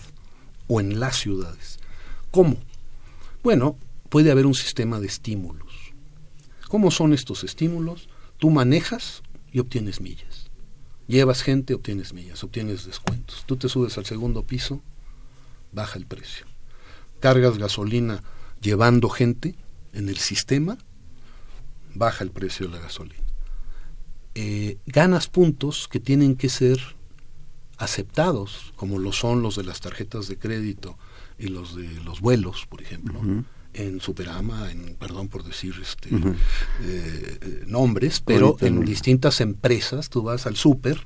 o 0.67 0.79
en 0.79 1.01
las 1.01 1.17
ciudades. 1.17 1.79
¿Cómo? 2.31 2.55
Bueno, 3.43 3.75
puede 4.09 4.31
haber 4.31 4.45
un 4.45 4.55
sistema 4.55 4.99
de 4.99 5.07
estímulos. 5.07 5.93
¿Cómo 6.67 6.91
son 6.91 7.13
estos 7.13 7.43
estímulos? 7.43 8.09
Tú 8.37 8.49
manejas 8.49 9.23
y 9.51 9.59
obtienes 9.59 10.01
millas. 10.01 10.49
Llevas 11.07 11.41
gente, 11.41 11.73
obtienes 11.73 12.13
millas, 12.13 12.43
obtienes 12.43 12.85
descuentos. 12.85 13.43
Tú 13.45 13.55
te 13.55 13.69
subes 13.69 13.97
al 13.97 14.05
segundo 14.05 14.43
piso, 14.43 14.81
baja 15.71 15.97
el 15.97 16.05
precio. 16.05 16.45
Cargas 17.19 17.57
gasolina 17.57 18.21
llevando 18.61 19.09
gente 19.09 19.55
en 19.93 20.09
el 20.09 20.17
sistema, 20.17 20.77
baja 21.95 22.23
el 22.23 22.31
precio 22.31 22.67
de 22.67 22.73
la 22.73 22.81
gasolina. 22.81 23.23
Eh, 24.35 24.77
ganas 24.85 25.29
puntos 25.29 25.87
que 25.87 25.99
tienen 25.99 26.35
que 26.35 26.49
ser 26.49 26.79
aceptados, 27.77 28.73
como 28.75 28.99
lo 28.99 29.13
son 29.13 29.41
los 29.41 29.55
de 29.55 29.63
las 29.63 29.79
tarjetas 29.79 30.27
de 30.27 30.37
crédito 30.37 30.97
y 31.39 31.47
los 31.47 31.75
de 31.75 31.87
los 32.03 32.19
vuelos, 32.19 32.65
por 32.67 32.81
ejemplo 32.81 33.21
en 33.77 34.01
Superama, 34.01 34.71
en, 34.71 34.95
perdón 34.95 35.27
por 35.29 35.43
decir 35.43 35.75
este, 35.81 36.09
eh, 36.09 36.19
eh, 36.83 37.63
nombres, 37.67 38.21
pero 38.21 38.57
en 38.61 38.83
distintas 38.83 39.39
empresas 39.39 40.09
tú 40.09 40.23
vas 40.23 40.47
al 40.47 40.55
super 40.55 41.05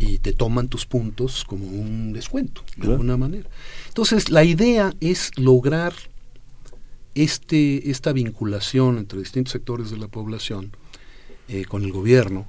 y 0.00 0.18
te 0.18 0.32
toman 0.32 0.68
tus 0.68 0.86
puntos 0.86 1.44
como 1.44 1.66
un 1.66 2.12
descuento, 2.12 2.64
de 2.76 2.88
alguna 2.88 3.16
manera. 3.16 3.48
Entonces, 3.86 4.28
la 4.28 4.44
idea 4.44 4.92
es 5.00 5.30
lograr 5.36 5.94
este, 7.14 7.90
esta 7.90 8.12
vinculación 8.12 8.98
entre 8.98 9.20
distintos 9.20 9.52
sectores 9.52 9.90
de 9.90 9.98
la 9.98 10.08
población 10.08 10.76
eh, 11.48 11.64
con 11.64 11.84
el 11.84 11.92
gobierno 11.92 12.46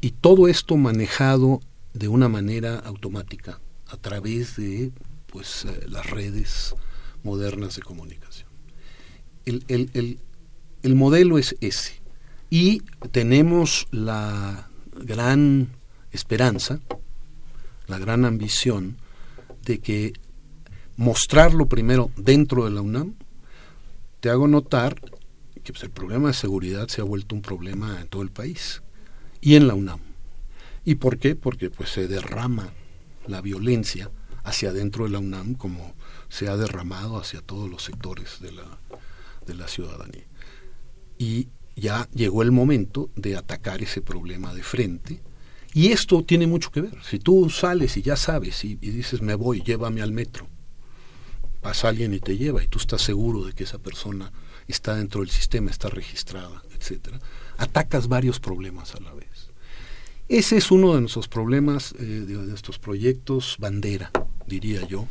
y 0.00 0.12
todo 0.12 0.46
esto 0.46 0.76
manejado 0.76 1.60
de 1.92 2.06
una 2.06 2.28
manera 2.28 2.78
automática 2.78 3.60
a 3.88 3.96
través 3.96 4.56
de 4.56 4.92
pues 5.26 5.66
las 5.88 6.08
redes 6.08 6.76
modernas 7.22 7.76
de 7.76 7.82
comunicación. 7.82 8.48
El, 9.44 9.64
el, 9.68 10.18
el, 10.82 10.94
modelo 10.94 11.38
es 11.38 11.56
ese. 11.60 12.00
Y 12.50 12.82
tenemos 13.10 13.88
la 13.90 14.68
gran 14.92 15.70
esperanza, 16.12 16.80
la 17.86 17.98
gran 17.98 18.24
ambición 18.24 18.96
de 19.64 19.78
que 19.78 20.12
mostrarlo 20.96 21.66
primero 21.66 22.10
dentro 22.16 22.64
de 22.64 22.70
la 22.70 22.82
UNAM, 22.82 23.14
te 24.20 24.30
hago 24.30 24.46
notar 24.46 25.00
que 25.64 25.72
pues, 25.72 25.82
el 25.82 25.90
problema 25.90 26.28
de 26.28 26.34
seguridad 26.34 26.88
se 26.88 27.00
ha 27.00 27.04
vuelto 27.04 27.34
un 27.34 27.42
problema 27.42 28.00
en 28.00 28.08
todo 28.08 28.22
el 28.22 28.30
país 28.30 28.82
y 29.40 29.56
en 29.56 29.66
la 29.66 29.74
UNAM. 29.74 30.00
¿Y 30.84 30.96
por 30.96 31.18
qué? 31.18 31.36
Porque 31.36 31.70
pues 31.70 31.90
se 31.90 32.08
derrama 32.08 32.72
la 33.26 33.40
violencia 33.40 34.10
hacia 34.44 34.70
adentro 34.70 35.04
de 35.04 35.10
la 35.10 35.18
UNAM 35.18 35.54
como 35.54 35.94
se 36.28 36.48
ha 36.48 36.56
derramado 36.56 37.18
hacia 37.18 37.40
todos 37.40 37.70
los 37.70 37.82
sectores 37.82 38.40
de 38.40 38.52
la, 38.52 38.80
de 39.46 39.54
la 39.54 39.68
ciudadanía. 39.68 40.26
Y 41.18 41.48
ya 41.76 42.08
llegó 42.12 42.42
el 42.42 42.52
momento 42.52 43.10
de 43.16 43.36
atacar 43.36 43.82
ese 43.82 44.02
problema 44.02 44.52
de 44.54 44.62
frente 44.62 45.22
Y 45.74 45.92
esto 45.92 46.22
tiene 46.22 46.46
mucho 46.46 46.70
que 46.70 46.82
ver. 46.82 47.02
Si 47.02 47.18
tú 47.18 47.48
sales 47.48 47.96
y 47.96 48.02
ya 48.02 48.16
sabes 48.16 48.64
y, 48.64 48.74
dices 48.74 49.22
me 49.22 49.34
voy, 49.34 49.62
llévame 49.62 50.02
al 50.02 50.12
metro, 50.12 50.48
pasa 51.62 51.88
alguien 51.88 52.12
y 52.12 52.20
te 52.20 52.36
lleva 52.36 52.62
y 52.62 52.68
tú 52.68 52.78
estás 52.78 53.00
seguro 53.02 53.44
de 53.44 53.52
que 53.52 53.64
esa 53.64 53.78
persona 53.78 54.32
está 54.68 54.96
dentro 54.96 55.20
del 55.20 55.30
sistema, 55.30 55.70
está 55.70 55.88
registrada, 55.88 56.62
etcétera, 56.76 57.18
atacas 57.56 58.08
varios 58.08 58.38
problemas 58.38 58.94
a 58.94 59.00
la 59.00 59.14
vez. 59.14 59.50
Ese 60.28 60.56
es 60.56 60.70
uno 60.70 60.94
de 60.94 61.00
nuestros 61.00 61.28
problemas, 61.28 61.94
eh, 61.98 62.04
de, 62.04 62.54
estos 62.54 62.78
proyectos 62.78 63.56
bandera, 63.58 64.10
diría 64.46 64.86
yo. 64.86 65.06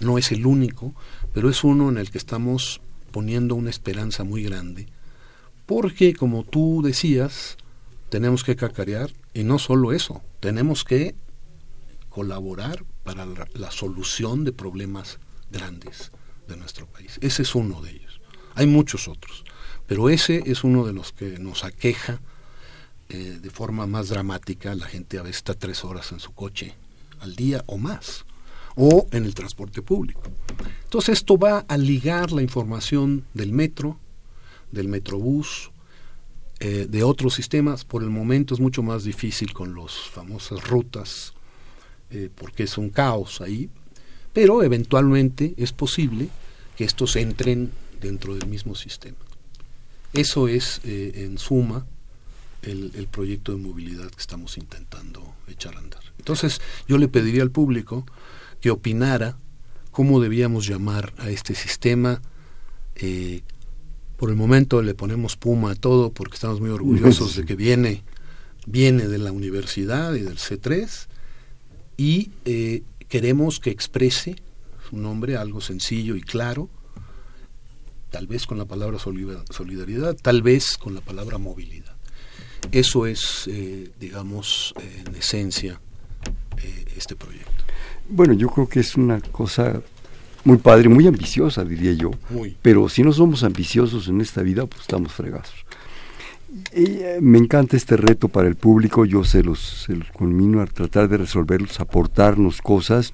No 0.00 0.18
es 0.18 0.30
el 0.32 0.46
único, 0.46 0.94
pero 1.32 1.50
es 1.50 1.64
uno 1.64 1.88
en 1.88 1.98
el 1.98 2.10
que 2.10 2.18
estamos 2.18 2.80
poniendo 3.10 3.54
una 3.54 3.70
esperanza 3.70 4.24
muy 4.24 4.42
grande, 4.42 4.86
porque 5.66 6.14
como 6.14 6.44
tú 6.44 6.82
decías, 6.84 7.56
tenemos 8.10 8.44
que 8.44 8.56
cacarear 8.56 9.10
y 9.34 9.44
no 9.44 9.58
solo 9.58 9.92
eso, 9.92 10.22
tenemos 10.40 10.84
que 10.84 11.14
colaborar 12.08 12.84
para 13.04 13.26
la, 13.26 13.70
solución 13.70 14.44
de 14.44 14.52
problemas 14.52 15.18
grandes 15.50 16.10
de 16.46 16.56
nuestro 16.56 16.86
país. 16.86 17.18
Ese 17.22 17.42
es 17.42 17.54
uno 17.54 17.80
de 17.80 17.90
ellos. 17.90 18.20
Hay 18.54 18.66
muchos 18.66 19.08
otros, 19.08 19.44
pero 19.86 20.08
ese 20.08 20.42
es 20.46 20.64
uno 20.64 20.86
de 20.86 20.92
los 20.92 21.12
que 21.12 21.38
nos 21.38 21.64
aqueja 21.64 22.20
eh, 23.08 23.38
de 23.40 23.50
forma 23.50 23.86
más 23.86 24.08
dramática. 24.08 24.74
La 24.74 24.86
gente 24.86 25.18
a 25.18 25.22
veces 25.22 25.38
está 25.38 25.54
tres 25.54 25.84
horas 25.84 26.12
en 26.12 26.20
su 26.20 26.32
coche 26.32 26.74
al 27.20 27.36
día 27.36 27.62
o 27.66 27.78
más, 27.78 28.24
o 28.78 29.08
en 29.10 29.24
el 29.24 29.34
transporte 29.34 29.82
público. 29.82 30.22
Entonces 30.84 31.18
esto 31.18 31.36
va 31.36 31.64
a 31.68 31.76
ligar 31.76 32.32
la 32.32 32.42
información 32.42 33.24
del 33.34 33.52
metro, 33.52 33.98
del 34.70 34.88
metrobús, 34.88 35.72
eh, 36.60 36.86
de 36.88 37.02
otros 37.02 37.34
sistemas. 37.34 37.84
Por 37.84 38.02
el 38.04 38.10
momento 38.10 38.54
es 38.54 38.60
mucho 38.60 38.82
más 38.84 39.02
difícil 39.02 39.52
con 39.52 39.74
las 39.74 39.92
famosas 39.92 40.66
rutas, 40.68 41.34
eh, 42.10 42.30
porque 42.34 42.62
es 42.62 42.78
un 42.78 42.90
caos 42.90 43.40
ahí, 43.40 43.68
pero 44.32 44.62
eventualmente 44.62 45.54
es 45.56 45.72
posible 45.72 46.28
que 46.76 46.84
estos 46.84 47.16
entren 47.16 47.72
dentro 48.00 48.36
del 48.36 48.48
mismo 48.48 48.76
sistema. 48.76 49.18
Eso 50.12 50.46
es, 50.46 50.80
eh, 50.84 51.24
en 51.26 51.38
suma, 51.38 51.84
el, 52.62 52.92
el, 52.94 53.08
proyecto 53.08 53.52
de 53.52 53.58
movilidad 53.58 54.10
que 54.10 54.20
estamos 54.20 54.56
intentando 54.56 55.34
echar 55.48 55.76
a 55.76 55.80
andar. 55.80 56.02
Entonces, 56.18 56.60
yo 56.88 56.98
le 56.98 57.08
pediría 57.08 57.42
al 57.42 57.50
público 57.50 58.04
que 58.60 58.70
opinara 58.70 59.38
cómo 59.90 60.20
debíamos 60.20 60.66
llamar 60.66 61.12
a 61.18 61.30
este 61.30 61.54
sistema 61.54 62.20
eh, 62.96 63.42
por 64.16 64.30
el 64.30 64.36
momento 64.36 64.82
le 64.82 64.94
ponemos 64.94 65.36
Puma 65.36 65.72
a 65.72 65.74
todo 65.76 66.10
porque 66.10 66.34
estamos 66.34 66.60
muy 66.60 66.70
orgullosos 66.70 67.36
de 67.36 67.44
que 67.44 67.54
viene, 67.56 68.02
viene 68.66 69.06
de 69.06 69.18
la 69.18 69.32
universidad 69.32 70.14
y 70.14 70.20
del 70.20 70.38
C3 70.38 71.06
y 71.96 72.32
eh, 72.44 72.82
queremos 73.08 73.60
que 73.60 73.70
exprese 73.70 74.36
su 74.88 74.96
nombre 74.96 75.36
algo 75.36 75.60
sencillo 75.60 76.16
y 76.16 76.20
claro, 76.20 76.68
tal 78.10 78.26
vez 78.26 78.46
con 78.46 78.58
la 78.58 78.64
palabra 78.64 78.98
solidaridad, 78.98 80.16
tal 80.16 80.42
vez 80.42 80.76
con 80.78 80.94
la 80.94 81.00
palabra 81.00 81.38
movilidad. 81.38 81.96
Eso 82.72 83.06
es, 83.06 83.46
eh, 83.46 83.90
digamos, 84.00 84.74
en 85.06 85.14
esencia, 85.14 85.80
este 86.96 87.14
proyecto. 87.14 87.57
Bueno, 88.08 88.32
yo 88.32 88.48
creo 88.48 88.68
que 88.68 88.80
es 88.80 88.96
una 88.96 89.20
cosa 89.20 89.80
muy 90.44 90.56
padre, 90.56 90.88
muy 90.88 91.06
ambiciosa, 91.06 91.64
diría 91.64 91.92
yo. 91.92 92.10
Pero 92.62 92.88
si 92.88 93.02
no 93.02 93.12
somos 93.12 93.44
ambiciosos 93.44 94.08
en 94.08 94.20
esta 94.20 94.42
vida, 94.42 94.66
pues 94.66 94.82
estamos 94.82 95.12
fregados. 95.12 95.52
Eh, 96.72 97.18
me 97.20 97.36
encanta 97.36 97.76
este 97.76 97.98
reto 97.98 98.28
para 98.28 98.48
el 98.48 98.56
público, 98.56 99.04
yo 99.04 99.24
se 99.24 99.42
los, 99.42 99.84
se 99.86 99.94
los 99.94 100.10
conmino 100.10 100.62
a 100.62 100.66
tratar 100.66 101.08
de 101.08 101.18
resolverlos, 101.18 101.80
aportarnos 101.80 102.62
cosas. 102.62 103.12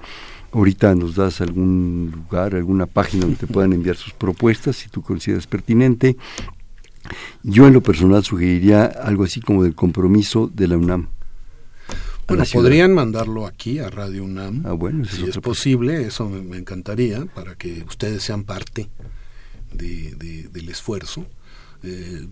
Ahorita 0.53 0.95
nos 0.95 1.17
das 1.17 1.41
algún 1.41 2.13
lugar, 2.15 2.55
alguna 2.55 2.87
página 2.87 3.23
donde 3.23 3.39
te 3.39 3.47
puedan 3.53 3.73
enviar 3.73 3.97
sus 3.97 4.13
propuestas, 4.13 4.77
si 4.77 4.89
tú 4.89 5.03
consideras 5.03 5.49
pertinente. 5.49 6.17
Yo 7.43 7.67
en 7.67 7.73
lo 7.73 7.83
personal 7.83 8.23
sugeriría 8.23 8.85
algo 8.85 9.25
así 9.25 9.41
como 9.41 9.65
del 9.65 9.75
compromiso 9.75 10.49
de 10.55 10.69
la 10.69 10.79
UNAM 10.79 11.09
bueno, 12.27 12.45
podrían 12.53 12.95
mandarlo 12.95 13.47
aquí 13.47 13.79
a 13.79 13.91
Radio 13.91 14.25
UNAM. 14.25 14.63
Ah, 14.65 14.73
bueno, 14.73 15.05
si 15.05 15.25
es 15.25 15.39
posible, 15.39 16.07
eso 16.07 16.29
me, 16.29 16.57
encantaría 16.57 17.27
para 17.27 17.55
que 17.55 17.85
ustedes 17.85 18.23
sean 18.23 18.45
parte 18.45 18.89
de, 19.73 20.49
del 20.51 20.69
esfuerzo. 20.69 21.27
Eh, 21.83 22.27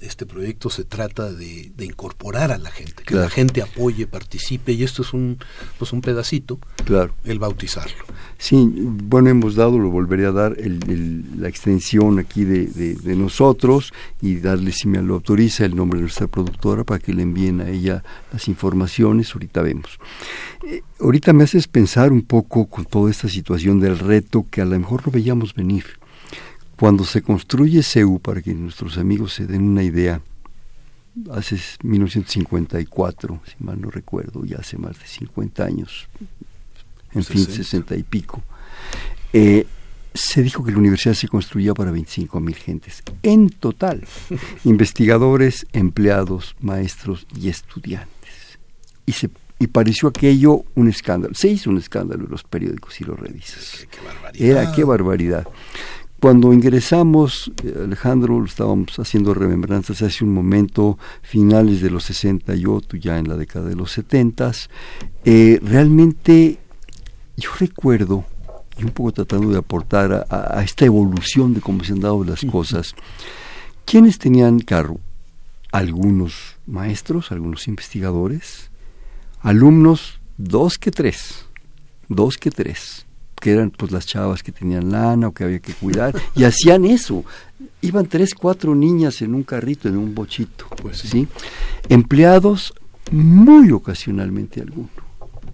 este 0.00 0.26
proyecto 0.26 0.70
se 0.70 0.84
trata 0.84 1.32
de, 1.32 1.72
incorporar 1.80 2.52
a 2.52 2.58
la 2.58 2.70
gente, 2.70 3.02
que 3.04 3.14
la 3.14 3.30
gente 3.30 3.62
apoye, 3.62 4.06
participe, 4.06 4.72
y 4.72 4.84
esto 4.84 5.02
es 5.02 5.12
un, 5.12 5.38
pues 5.78 5.92
un 5.92 6.00
pedacito, 6.00 6.58
claro. 6.84 7.14
el 7.24 7.38
bautizarlo. 7.38 7.96
Sí, 8.38 8.70
bueno, 8.76 9.30
hemos 9.30 9.56
dado, 9.56 9.78
lo 9.78 9.90
volveré 9.90 10.26
a 10.26 10.32
dar, 10.32 10.56
el, 10.58 11.24
la 11.40 11.48
extensión 11.48 12.18
aquí 12.18 12.44
de, 12.44 12.66
de, 12.66 13.16
nosotros 13.16 13.92
y 14.22 14.36
darle, 14.36 14.72
si 14.72 14.86
me 14.86 15.02
lo 15.02 15.14
autoriza, 15.14 15.64
el 15.64 15.74
nombre 15.74 15.98
de 15.98 16.02
nuestra 16.02 16.28
productora 16.28 16.84
para 16.84 17.00
que 17.00 17.12
le 17.12 17.22
envíen 17.22 17.60
a 17.60 17.68
ella 17.68 18.04
las 18.32 18.46
informaciones, 18.46 19.32
ahorita 19.34 19.62
vemos. 19.62 19.98
Eh, 20.64 20.82
ahorita 21.00 21.32
me 21.32 21.44
haces 21.44 21.66
pensar 21.66 22.12
un 22.12 22.22
poco 22.22 22.66
con 22.66 22.84
toda 22.84 23.10
esta 23.10 23.28
situación 23.28 23.80
del 23.80 23.98
reto 23.98 24.46
que 24.50 24.60
a 24.60 24.64
lo 24.64 24.78
mejor 24.78 25.04
no 25.06 25.12
veíamos 25.12 25.54
venir 25.54 25.97
cuando 26.78 27.04
se 27.04 27.22
construye 27.22 27.82
CEU, 27.82 28.20
para 28.20 28.40
que 28.40 28.54
nuestros 28.54 28.98
amigos 28.98 29.34
se 29.34 29.46
den 29.46 29.62
una 29.62 29.82
idea, 29.82 30.20
hace 31.32 31.58
1954, 31.82 33.40
si 33.44 33.64
mal 33.64 33.80
no 33.80 33.90
recuerdo, 33.90 34.44
ya 34.44 34.58
hace 34.58 34.78
más 34.78 34.98
de 34.98 35.06
50 35.06 35.64
años, 35.64 36.08
en 37.12 37.24
fin, 37.24 37.44
60 37.44 37.96
y 37.96 38.02
pico, 38.04 38.42
eh, 39.32 39.66
se 40.14 40.42
dijo 40.42 40.64
que 40.64 40.72
la 40.72 40.78
universidad 40.78 41.14
se 41.14 41.28
construía 41.28 41.74
para 41.74 41.90
25 41.90 42.40
mil 42.40 42.54
gentes, 42.54 43.02
en 43.22 43.50
total, 43.50 44.04
investigadores, 44.64 45.66
empleados, 45.72 46.54
maestros 46.60 47.26
y 47.36 47.48
estudiantes. 47.48 48.58
Y, 49.04 49.12
se, 49.12 49.30
y 49.58 49.66
pareció 49.66 50.08
aquello 50.08 50.64
un 50.74 50.88
escándalo. 50.88 51.34
Se 51.34 51.48
hizo 51.48 51.70
un 51.70 51.78
escándalo 51.78 52.24
en 52.24 52.30
los 52.30 52.44
periódicos 52.44 53.00
y 53.00 53.04
los 53.04 53.18
revistas. 53.18 53.86
Era 54.34 54.72
qué 54.72 54.84
barbaridad. 54.84 55.46
Cuando 56.20 56.52
ingresamos, 56.52 57.52
eh, 57.62 57.82
Alejandro, 57.84 58.44
estábamos 58.44 58.98
haciendo 58.98 59.34
remembranzas 59.34 60.02
hace 60.02 60.24
un 60.24 60.34
momento, 60.34 60.98
finales 61.22 61.80
de 61.80 61.90
los 61.90 62.04
60 62.04 62.56
y 62.56 62.66
otro, 62.66 62.98
ya 62.98 63.18
en 63.18 63.28
la 63.28 63.36
década 63.36 63.68
de 63.68 63.76
los 63.76 63.92
70, 63.92 64.50
eh, 65.24 65.60
realmente 65.62 66.58
yo 67.36 67.50
recuerdo, 67.60 68.24
y 68.76 68.82
un 68.82 68.90
poco 68.90 69.12
tratando 69.12 69.50
de 69.50 69.58
aportar 69.58 70.26
a, 70.28 70.60
esta 70.64 70.84
evolución 70.84 71.54
de 71.54 71.60
cómo 71.60 71.84
se 71.84 71.92
han 71.92 72.00
dado 72.00 72.24
las 72.24 72.44
cosas, 72.44 72.96
¿quiénes 73.84 74.18
tenían 74.18 74.58
carro? 74.58 74.98
Algunos 75.70 76.56
maestros, 76.66 77.30
algunos 77.30 77.68
investigadores, 77.68 78.72
alumnos, 79.40 80.18
dos 80.36 80.78
que 80.78 80.90
tres, 80.90 81.46
dos 82.08 82.38
que 82.38 82.50
tres 82.50 83.07
que 83.40 83.52
eran 83.52 83.70
pues 83.70 83.92
las 83.92 84.06
chavas 84.06 84.42
que 84.42 84.52
tenían 84.52 84.90
lana 84.90 85.28
o 85.28 85.32
que 85.32 85.44
había 85.44 85.60
que 85.60 85.72
cuidar, 85.72 86.14
y 86.34 86.44
hacían 86.44 86.84
eso. 86.84 87.24
Iban 87.80 88.06
tres, 88.06 88.34
cuatro 88.34 88.74
niñas 88.74 89.22
en 89.22 89.34
un 89.34 89.44
carrito, 89.44 89.88
en 89.88 89.96
un 89.96 90.14
bochito, 90.14 90.66
pues 90.82 90.98
sí. 90.98 91.28
Empleados, 91.88 92.74
muy 93.10 93.70
ocasionalmente 93.70 94.60
alguno, 94.60 94.88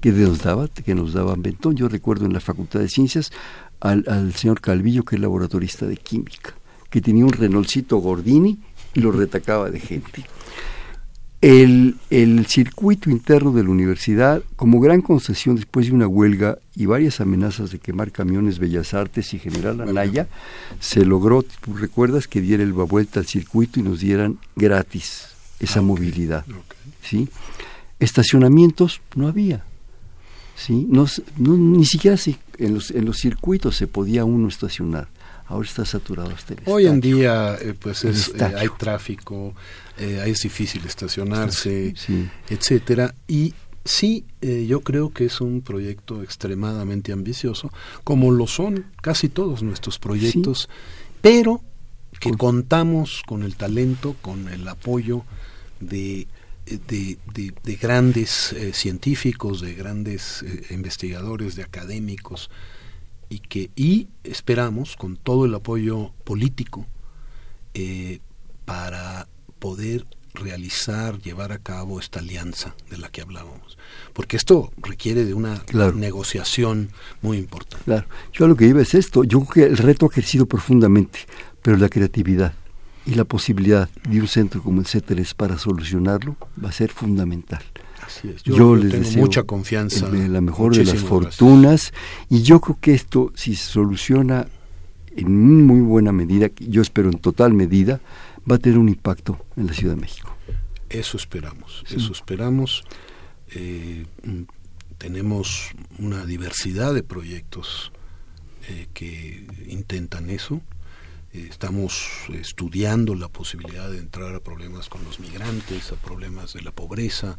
que 0.00 0.10
nos 0.10 0.42
daba, 0.42 0.68
que 0.68 0.94
nos 0.94 1.12
daban 1.12 1.42
ventón. 1.42 1.76
Yo 1.76 1.88
recuerdo 1.88 2.26
en 2.26 2.32
la 2.32 2.40
Facultad 2.40 2.80
de 2.80 2.88
Ciencias 2.88 3.30
al, 3.80 4.04
al 4.08 4.34
señor 4.34 4.60
Calvillo, 4.60 5.04
que 5.04 5.16
es 5.16 5.22
laboratorista 5.22 5.86
de 5.86 5.96
química, 5.96 6.54
que 6.90 7.00
tenía 7.00 7.24
un 7.24 7.32
Renolcito 7.32 7.98
Gordini 7.98 8.58
y 8.94 9.00
lo 9.00 9.12
retacaba 9.12 9.70
de 9.70 9.80
gente. 9.80 10.24
El, 11.44 11.96
el, 12.08 12.46
circuito 12.46 13.10
interno 13.10 13.52
de 13.52 13.62
la 13.62 13.68
universidad, 13.68 14.42
como 14.56 14.80
gran 14.80 15.02
concesión 15.02 15.56
después 15.56 15.88
de 15.88 15.92
una 15.92 16.06
huelga 16.06 16.56
y 16.74 16.86
varias 16.86 17.20
amenazas 17.20 17.70
de 17.70 17.78
quemar 17.78 18.12
camiones 18.12 18.58
Bellas 18.58 18.94
Artes 18.94 19.34
y 19.34 19.38
General 19.38 19.78
Anaya, 19.82 20.26
se 20.80 21.04
logró, 21.04 21.42
tú 21.42 21.74
recuerdas, 21.76 22.28
que 22.28 22.40
diera 22.40 22.62
el 22.62 22.72
vuelta 22.72 23.20
al 23.20 23.26
circuito 23.26 23.78
y 23.78 23.82
nos 23.82 24.00
dieran 24.00 24.38
gratis 24.56 25.26
esa 25.60 25.82
movilidad. 25.82 26.46
¿sí? 27.02 27.28
Estacionamientos 28.00 29.02
no 29.14 29.28
había. 29.28 29.64
¿sí? 30.56 30.86
No, 30.88 31.04
ni 31.36 31.84
siquiera 31.84 32.16
en, 32.56 32.72
los, 32.72 32.90
en 32.90 33.04
los 33.04 33.18
circuitos 33.18 33.76
se 33.76 33.86
podía 33.86 34.24
uno 34.24 34.48
estacionar 34.48 35.08
ahora 35.46 35.66
está 35.66 35.84
saturado 35.84 36.30
hasta 36.30 36.54
el 36.54 36.60
Hoy 36.66 36.86
en 36.86 37.00
día, 37.00 37.56
eh, 37.60 37.74
pues 37.78 38.04
eh, 38.04 38.12
hay 38.56 38.68
tráfico, 38.78 39.54
eh, 39.98 40.22
es 40.26 40.42
difícil 40.42 40.84
estacionarse, 40.86 41.94
etcétera. 42.48 43.14
Y 43.28 43.54
sí, 43.84 44.24
yo 44.40 44.80
creo 44.80 45.12
que 45.12 45.26
es 45.26 45.40
un 45.40 45.62
proyecto 45.62 46.22
extremadamente 46.22 47.12
ambicioso, 47.12 47.72
como 48.02 48.30
lo 48.30 48.46
son 48.46 48.86
casi 49.02 49.28
todos 49.28 49.62
nuestros 49.62 49.98
proyectos, 49.98 50.68
pero 51.20 51.60
que 52.20 52.32
contamos 52.32 53.22
con 53.26 53.42
el 53.42 53.56
talento, 53.56 54.16
con 54.22 54.48
el 54.48 54.66
apoyo 54.68 55.24
de 55.80 56.26
de, 56.66 57.18
de, 57.34 57.76
grandes 57.76 58.52
eh, 58.52 58.72
científicos, 58.72 59.60
de 59.60 59.74
grandes 59.74 60.42
eh, 60.42 60.66
investigadores, 60.70 61.56
de 61.56 61.62
académicos, 61.62 62.50
y 63.28 63.40
que 63.40 63.70
y 63.76 64.08
esperamos 64.22 64.96
con 64.96 65.16
todo 65.16 65.44
el 65.44 65.54
apoyo 65.54 66.12
político 66.24 66.86
eh, 67.74 68.20
para 68.64 69.28
poder 69.58 70.06
realizar, 70.34 71.20
llevar 71.20 71.52
a 71.52 71.58
cabo 71.58 72.00
esta 72.00 72.18
alianza 72.18 72.74
de 72.90 72.98
la 72.98 73.08
que 73.08 73.22
hablábamos. 73.22 73.78
Porque 74.12 74.36
esto 74.36 74.72
requiere 74.78 75.24
de 75.24 75.32
una 75.32 75.62
negociación 75.94 76.90
muy 77.22 77.38
importante. 77.38 77.84
Claro, 77.84 78.06
yo 78.32 78.48
lo 78.48 78.56
que 78.56 78.66
iba 78.66 78.82
es 78.82 78.94
esto, 78.94 79.24
yo 79.24 79.40
creo 79.40 79.66
que 79.66 79.72
el 79.72 79.78
reto 79.78 80.06
ha 80.06 80.10
crecido 80.10 80.46
profundamente, 80.46 81.20
pero 81.62 81.76
la 81.76 81.88
creatividad 81.88 82.54
y 83.06 83.14
la 83.14 83.24
posibilidad 83.24 83.88
de 84.08 84.20
un 84.20 84.28
centro 84.28 84.62
como 84.62 84.80
el 84.80 84.86
CETERES 84.86 85.34
para 85.34 85.58
solucionarlo 85.58 86.36
va 86.62 86.70
a 86.70 86.72
ser 86.72 86.90
fundamental. 86.90 87.62
Así 88.06 88.28
es. 88.28 88.42
Yo, 88.42 88.76
les 88.76 88.90
tengo 88.90 89.20
mucha 89.20 89.42
confianza. 89.44 90.08
la 90.08 90.40
mejor 90.40 90.76
de 90.76 90.84
las 90.84 90.98
fortunas 90.98 91.92
y 92.28 92.42
yo 92.42 92.60
creo 92.60 92.78
que 92.80 92.94
esto, 92.94 93.32
si 93.34 93.54
se 93.56 93.72
soluciona 93.72 94.46
en 95.16 95.66
muy 95.66 95.80
buena 95.80 96.12
medida, 96.12 96.50
yo 96.58 96.82
espero 96.82 97.10
en 97.10 97.18
total 97.18 97.52
medida, 97.54 98.00
va 98.50 98.56
a 98.56 98.58
tener 98.58 98.78
un 98.78 98.88
impacto 98.88 99.38
en 99.56 99.66
la 99.66 99.72
Ciudad 99.72 99.94
de 99.94 100.00
México. 100.00 100.34
Eso 100.90 101.16
esperamos, 101.16 101.84
eso 101.88 102.12
esperamos. 102.12 102.84
Eh, 103.54 104.06
tenemos 104.98 105.70
una 105.98 106.24
diversidad 106.24 106.94
de 106.94 107.02
proyectos 107.02 107.92
eh, 108.68 108.86
que 108.94 109.46
intentan 109.68 110.30
eso. 110.30 110.60
Eh, 111.34 111.48
estamos 111.50 112.08
estudiando 112.32 113.14
la 113.14 113.28
posibilidad 113.28 113.90
de 113.90 113.98
entrar 113.98 114.34
a 114.34 114.40
problemas 114.40 114.88
con 114.88 115.02
los 115.04 115.18
migrantes, 115.18 115.90
a 115.92 115.96
problemas 115.96 116.54
de 116.54 116.62
la 116.62 116.70
pobreza, 116.70 117.36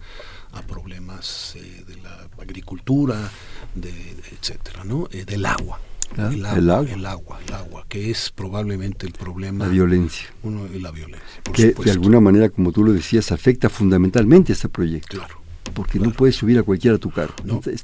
a 0.51 0.61
problemas 0.61 1.55
de 1.55 1.95
la 2.03 2.27
agricultura, 2.41 3.31
de, 3.73 3.91
etcétera, 4.31 4.83
¿no? 4.83 5.07
del 5.07 5.45
agua. 5.45 5.79
Ah, 6.17 6.29
el, 6.31 6.45
agua, 6.45 6.93
el, 6.93 7.05
agua, 7.05 7.39
el, 7.47 7.53
agua, 7.53 7.85
que 7.89 8.11
es 8.11 8.31
probablemente 8.31 9.07
el 9.07 9.13
problema. 9.13 9.65
La 9.65 9.71
violencia. 9.71 10.27
Uno, 10.43 10.67
la 10.79 10.91
violencia. 10.91 11.41
que 11.53 11.73
de 11.73 11.91
alguna 11.91 12.19
manera, 12.19 12.49
como 12.49 12.71
tú 12.71 12.83
lo 12.83 12.93
decías, 12.93 13.31
afecta 13.31 13.69
fundamentalmente 13.69 14.51
a 14.51 14.55
este 14.55 14.69
proyecto. 14.69 15.17
Claro. 15.17 15.44
Porque 15.73 15.99
no 15.99 16.11
puedes 16.11 16.35
subir 16.35 16.57
a 16.59 16.63
cualquiera 16.63 16.95
a 16.95 16.99
tu 16.99 17.09
carro. 17.09 17.33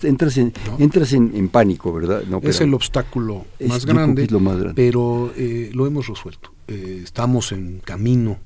Entras, 0.03 0.37
en, 0.37 0.53
entras 0.79 1.13
en, 1.13 1.49
pánico, 1.49 1.91
¿verdad? 1.91 2.23
No, 2.27 2.39
es 2.43 2.61
el 2.61 2.73
obstáculo 2.73 3.45
más, 3.67 3.85
grande, 3.85 4.27
lo 4.27 4.39
más 4.39 4.57
grande, 4.57 4.73
pero 4.75 5.33
eh, 5.35 5.71
lo 5.73 5.87
hemos 5.87 6.07
resuelto. 6.07 6.53
Eh, 6.67 7.01
estamos 7.03 7.51
en 7.51 7.79
camino 7.79 8.39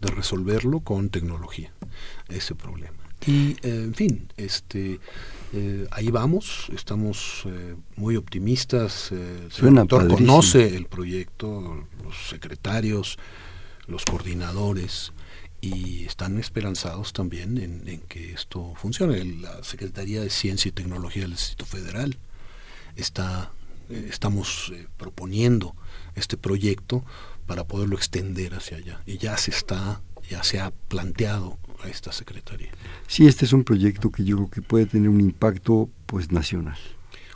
de 0.00 0.08
resolverlo 0.08 0.80
con 0.80 1.08
tecnología, 1.08 1.72
ese 2.28 2.54
problema. 2.54 2.96
Y, 3.26 3.52
eh, 3.62 3.84
en 3.84 3.94
fin, 3.94 4.28
este 4.36 4.98
eh, 5.52 5.86
ahí 5.90 6.10
vamos, 6.10 6.68
estamos 6.72 7.42
eh, 7.46 7.74
muy 7.96 8.16
optimistas. 8.16 9.10
Eh, 9.10 9.48
el 9.62 9.74
doctor 9.74 10.08
conoce 10.08 10.76
el 10.76 10.86
proyecto, 10.86 11.86
los 12.04 12.28
secretarios, 12.28 13.18
los 13.88 14.04
coordinadores 14.04 15.12
y 15.60 16.04
están 16.04 16.38
esperanzados 16.38 17.12
también 17.12 17.58
en, 17.58 18.00
que 18.08 18.32
esto 18.32 18.74
funcione. 18.76 19.24
La 19.24 19.62
Secretaría 19.62 20.20
de 20.20 20.30
Ciencia 20.30 20.68
y 20.68 20.72
Tecnología 20.72 21.22
del 21.22 21.32
Instituto 21.32 21.66
Federal 21.66 22.18
está, 22.96 23.52
estamos 23.88 24.72
proponiendo 24.96 25.74
este 26.14 26.36
proyecto 26.36 27.04
para 27.46 27.64
poderlo 27.64 27.96
extender 27.96 28.54
hacia 28.54 28.78
allá 28.78 29.02
y 29.06 29.18
ya 29.18 29.36
se 29.36 29.50
está, 29.50 30.00
ya 30.28 30.42
se 30.44 30.60
ha 30.60 30.70
planteado 30.70 31.58
a 31.82 31.88
esta 31.88 32.12
secretaría. 32.12 32.70
Sí, 33.06 33.26
este 33.26 33.44
es 33.44 33.52
un 33.52 33.64
proyecto 33.64 34.10
que 34.10 34.24
yo 34.24 34.36
creo 34.36 34.50
que 34.50 34.62
puede 34.62 34.86
tener 34.86 35.08
un 35.08 35.20
impacto 35.20 35.90
pues 36.06 36.30
nacional. 36.30 36.78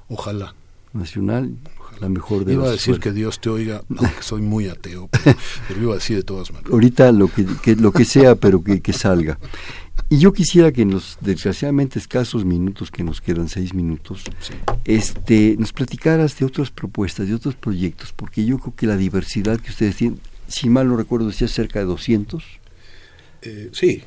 Ojalá. 0.09 0.55
Nacional, 0.95 1.57
la 2.01 2.09
mejor 2.09 2.45
de 2.45 2.55
Iba 2.55 2.69
a 2.69 2.71
decir 2.71 2.99
que 2.99 3.13
Dios 3.13 3.41
te 3.41 3.51
oiga, 3.51 3.83
aunque 3.97 4.23
soy 4.23 4.43
muy 4.43 4.69
ateo, 4.69 5.09
pero, 5.69 5.83
iba 5.83 5.93
a 5.93 5.97
decir 5.97 6.17
de 6.17 6.23
todas 6.23 6.51
maneras. 6.51 6.73
Ahorita 6.73 7.13
lo 7.13 7.29
que, 7.29 7.77
lo 7.77 7.93
que 7.93 8.05
sea, 8.05 8.35
pero 8.35 8.63
que, 8.63 8.81
que 8.81 8.93
salga. 8.93 9.39
Y 10.11 10.19
yo 10.19 10.33
quisiera 10.33 10.73
que 10.73 10.83
en 10.83 10.91
los 10.91 11.17
desgraciadamente 11.21 11.99
escasos 11.99 12.45
minutos 12.45 12.91
que 12.91 13.03
nos 13.03 13.21
quedan, 13.21 13.49
seis 13.49 13.75
minutos, 13.75 14.25
este, 14.85 15.57
nos 15.59 15.73
platicaras 15.73 16.39
de 16.39 16.47
otras 16.47 16.71
propuestas, 16.71 17.29
de 17.29 17.35
otros 17.35 17.55
proyectos, 17.55 18.13
porque 18.13 18.45
yo 18.45 18.59
creo 18.59 18.75
que 18.77 18.87
la 18.87 18.97
diversidad 18.97 19.61
que 19.61 19.71
ustedes 19.71 19.97
tienen, 19.97 20.21
si 20.47 20.69
mal 20.69 20.89
no 20.89 20.97
recuerdo, 20.97 21.29
decía 21.29 21.49
cerca 21.49 21.79
de 21.79 21.87
200. 21.87 22.45
Eh, 23.43 23.71
sí, 23.73 24.03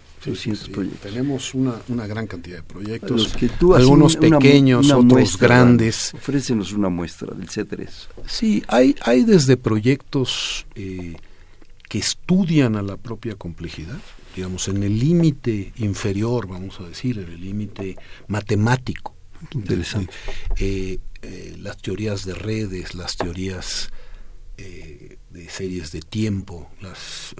tenemos 1.01 1.53
una, 1.53 1.75
una, 1.87 2.07
gran 2.07 2.27
cantidad 2.27 2.57
de 2.57 2.63
proyectos, 2.63 3.35
algunos 3.75 4.15
pequeños, 4.17 4.91
otros 4.91 5.37
grandes. 5.37 6.13
Ofrécenos 6.13 6.73
una 6.73 6.89
muestra 6.89 7.33
del 7.33 7.47
C3. 7.47 7.87
Sí, 8.25 8.63
hay, 8.67 8.95
hay 9.01 9.23
desde 9.23 9.57
proyectos 9.57 10.65
eh, 10.75 11.15
que 11.87 11.99
estudian 11.99 12.75
a 12.75 12.81
la 12.81 12.97
propia 12.97 13.35
complejidad, 13.35 13.99
digamos, 14.35 14.67
en 14.67 14.83
el 14.83 14.99
límite 14.99 15.71
inferior, 15.77 16.47
vamos 16.47 16.79
a 16.79 16.83
decir, 16.83 17.19
en 17.19 17.31
el 17.31 17.41
límite 17.41 17.95
matemático. 18.27 19.15
Interesante. 19.51 20.11
Eh, 20.57 20.99
las 21.59 21.77
teorías 21.77 22.25
de 22.25 22.33
redes, 22.33 22.95
las 22.95 23.17
teorías 23.17 23.89
de 24.57 25.49
series 25.49 25.91
de 25.91 26.01
tiempo, 26.01 26.71
las 26.81 27.35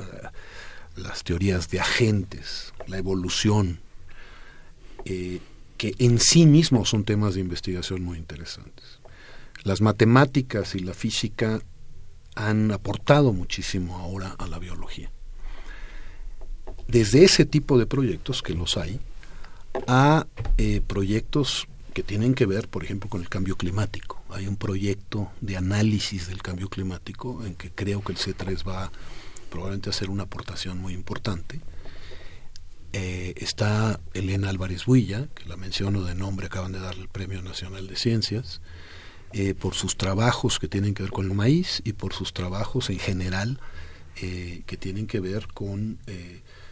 las 0.98 1.24
teorías 1.24 1.70
de 1.70 1.80
agentes, 1.80 2.74
la 2.88 2.98
evolución, 2.98 3.80
eh, 5.06 5.40
que 5.78 5.96
en 6.00 6.20
sí 6.20 6.46
mismos 6.46 6.90
son 6.90 7.04
temas 7.04 7.36
de 7.36 7.42
investigación 7.42 8.02
muy 8.04 8.18
interesantes. 8.18 9.00
Las 9.64 9.82
matemáticas 9.82 10.76
y 10.76 10.80
la 10.80 10.94
física 10.94 11.62
han 12.36 12.72
aportado 12.72 13.34
muchísimo 13.34 13.98
ahora 13.98 14.36
a 14.38 14.48
la 14.48 14.60
biología. 14.60 15.12
Desde 16.88 17.24
ese 17.24 17.46
tipo 17.46 17.78
de 17.78 17.86
proyectos, 17.86 18.42
que 18.42 18.54
los 18.54 18.78
hay, 18.78 19.00
a 19.88 20.26
eh, 20.58 20.82
proyectos 20.86 21.68
que 21.94 22.04
tienen 22.04 22.34
que 22.34 22.46
ver, 22.46 22.68
por 22.68 22.84
ejemplo, 22.84 23.10
con 23.10 23.22
el 23.22 23.30
cambio 23.30 23.56
climático. 23.56 24.22
Hay 24.30 24.48
un 24.48 24.56
proyecto 24.56 25.32
de 25.42 25.58
análisis 25.58 26.28
del 26.28 26.42
cambio 26.42 26.70
climático 26.70 27.44
en 27.46 27.56
que 27.56 27.72
creo 27.72 28.02
que 28.02 28.14
el 28.14 28.18
C3 28.18 28.68
va 28.68 28.92
probablemente 29.50 29.90
hacer 29.90 30.10
una 30.10 30.24
aportación 30.24 30.80
muy 30.80 30.94
importante. 30.94 31.62
Eh, 32.94 33.34
está 33.38 34.00
Elena 34.14 34.50
Álvarez 34.50 34.88
Huilla, 34.88 35.28
que 35.36 35.48
la 35.48 35.58
menciono 35.58 36.04
de 36.04 36.16
nombre, 36.16 36.48
acaban 36.48 36.72
de 36.72 36.80
darle 36.80 37.04
el 37.04 37.10
Premio 37.10 37.42
Nacional 37.42 37.88
de 37.88 37.96
Ciencias, 37.96 38.62
eh, 39.34 39.54
por 39.54 39.76
sus 39.76 39.98
trabajos 39.98 40.58
que 40.58 40.68
tienen 40.68 40.94
que 40.94 41.04
ver 41.04 41.12
con 41.12 41.26
el 41.26 41.34
maíz 41.34 41.82
y 41.84 41.94
por 41.94 42.14
sus 42.14 42.34
trabajos 42.34 42.90
en 42.90 42.98
general 42.98 43.60
eh, 44.22 44.64
que 44.66 44.78
tienen 44.78 45.06
que 45.06 45.20
ver 45.20 45.48
con 45.54 46.00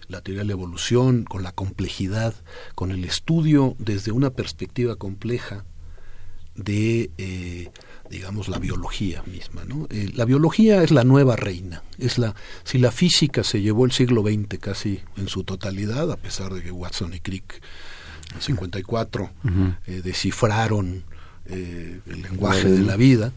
la 0.08 0.22
teoría 0.22 0.42
de 0.42 0.48
la 0.48 0.54
evolución, 0.54 1.26
con 1.26 1.44
la 1.44 1.52
complejidad, 1.52 2.34
con 2.76 2.92
el 2.92 3.04
estudio 3.04 3.76
desde 3.78 4.12
una 4.12 4.30
perspectiva 4.30 4.96
compleja 4.96 5.66
de 6.56 7.72
digamos, 8.10 8.48
la 8.48 8.60
biología 8.60 9.24
misma. 9.24 9.64
¿no? 9.66 9.88
Eh, 9.90 10.12
la 10.14 10.26
biología 10.26 10.84
es 10.84 10.92
la 10.92 11.04
nueva 11.04 11.36
reina. 11.36 11.84
Es 11.98 12.18
la, 12.18 12.36
si 12.64 12.78
la 12.78 12.92
física 12.92 13.44
se 13.44 13.62
llevó 13.62 13.86
el 13.86 13.92
siglo 13.92 14.22
XX 14.22 14.60
casi 14.60 15.02
en 15.18 15.28
su 15.28 15.44
totalidad, 15.44 16.12
a 16.12 16.18
pesar 16.18 16.54
de 16.54 16.62
que 16.62 16.72
Watson 16.72 17.14
y 17.14 17.20
Crick 17.20 17.62
en 18.34 18.42
54 18.42 19.30
eh, 19.88 20.02
descifraron 20.04 21.04
eh, 21.48 22.00
el 22.08 22.22
lenguaje 22.22 22.70
de 22.70 22.82
la 22.82 22.96
vida, 22.96 23.32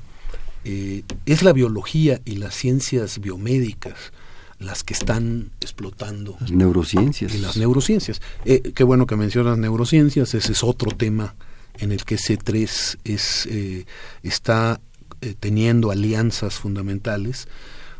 es 0.65 1.43
la 1.43 1.55
biología 1.55 2.21
y 2.27 2.37
las 2.37 2.55
ciencias 2.55 3.21
biomédicas 3.21 4.13
las 4.59 4.83
que 4.83 4.93
están 4.93 5.51
explotando. 5.63 6.37
Las 6.41 6.51
neurociencias. 6.51 7.35
Y 7.35 7.39
las 7.39 7.57
neurociencias. 7.57 8.21
qué 8.45 8.85
bueno 8.85 9.07
que 9.07 9.17
mencionas 9.17 9.57
neurociencias, 9.57 10.35
ese 10.35 10.53
es 10.53 10.63
otro 10.63 10.91
tema 10.91 11.35
en 11.79 11.93
el 11.93 12.05
que 12.05 12.17
C3 12.17 12.99
es, 13.05 13.47
eh, 13.47 13.85
está 14.23 14.81
eh, 15.21 15.35
teniendo 15.39 15.91
alianzas 15.91 16.55
fundamentales, 16.55 17.49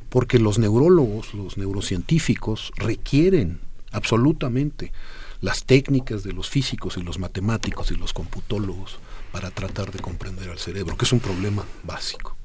porque 0.09 0.39
los 0.39 0.59
neurólogos, 0.59 1.35
los 1.35 1.59
neurocientíficos 1.59 2.73
requieren 2.77 3.61
absolutamente 3.93 4.93
las 5.41 5.65
técnicas 5.65 6.25
de 6.25 6.33
los 6.33 6.49
físicos 6.49 6.97
y 6.97 7.03
los 7.03 7.19
matemáticos 7.19 7.91
y 7.91 7.97
los 7.97 8.13
computólogos 8.13 8.99
para 9.33 9.51
tratar 9.51 9.93
de 9.93 10.01
comprender 10.01 10.51
al 10.51 10.59
cerebro, 10.59 10.97
que 10.97 11.05
es 11.05 11.13
un 11.13 11.21
problema 11.21 11.65
básico. 11.85 12.37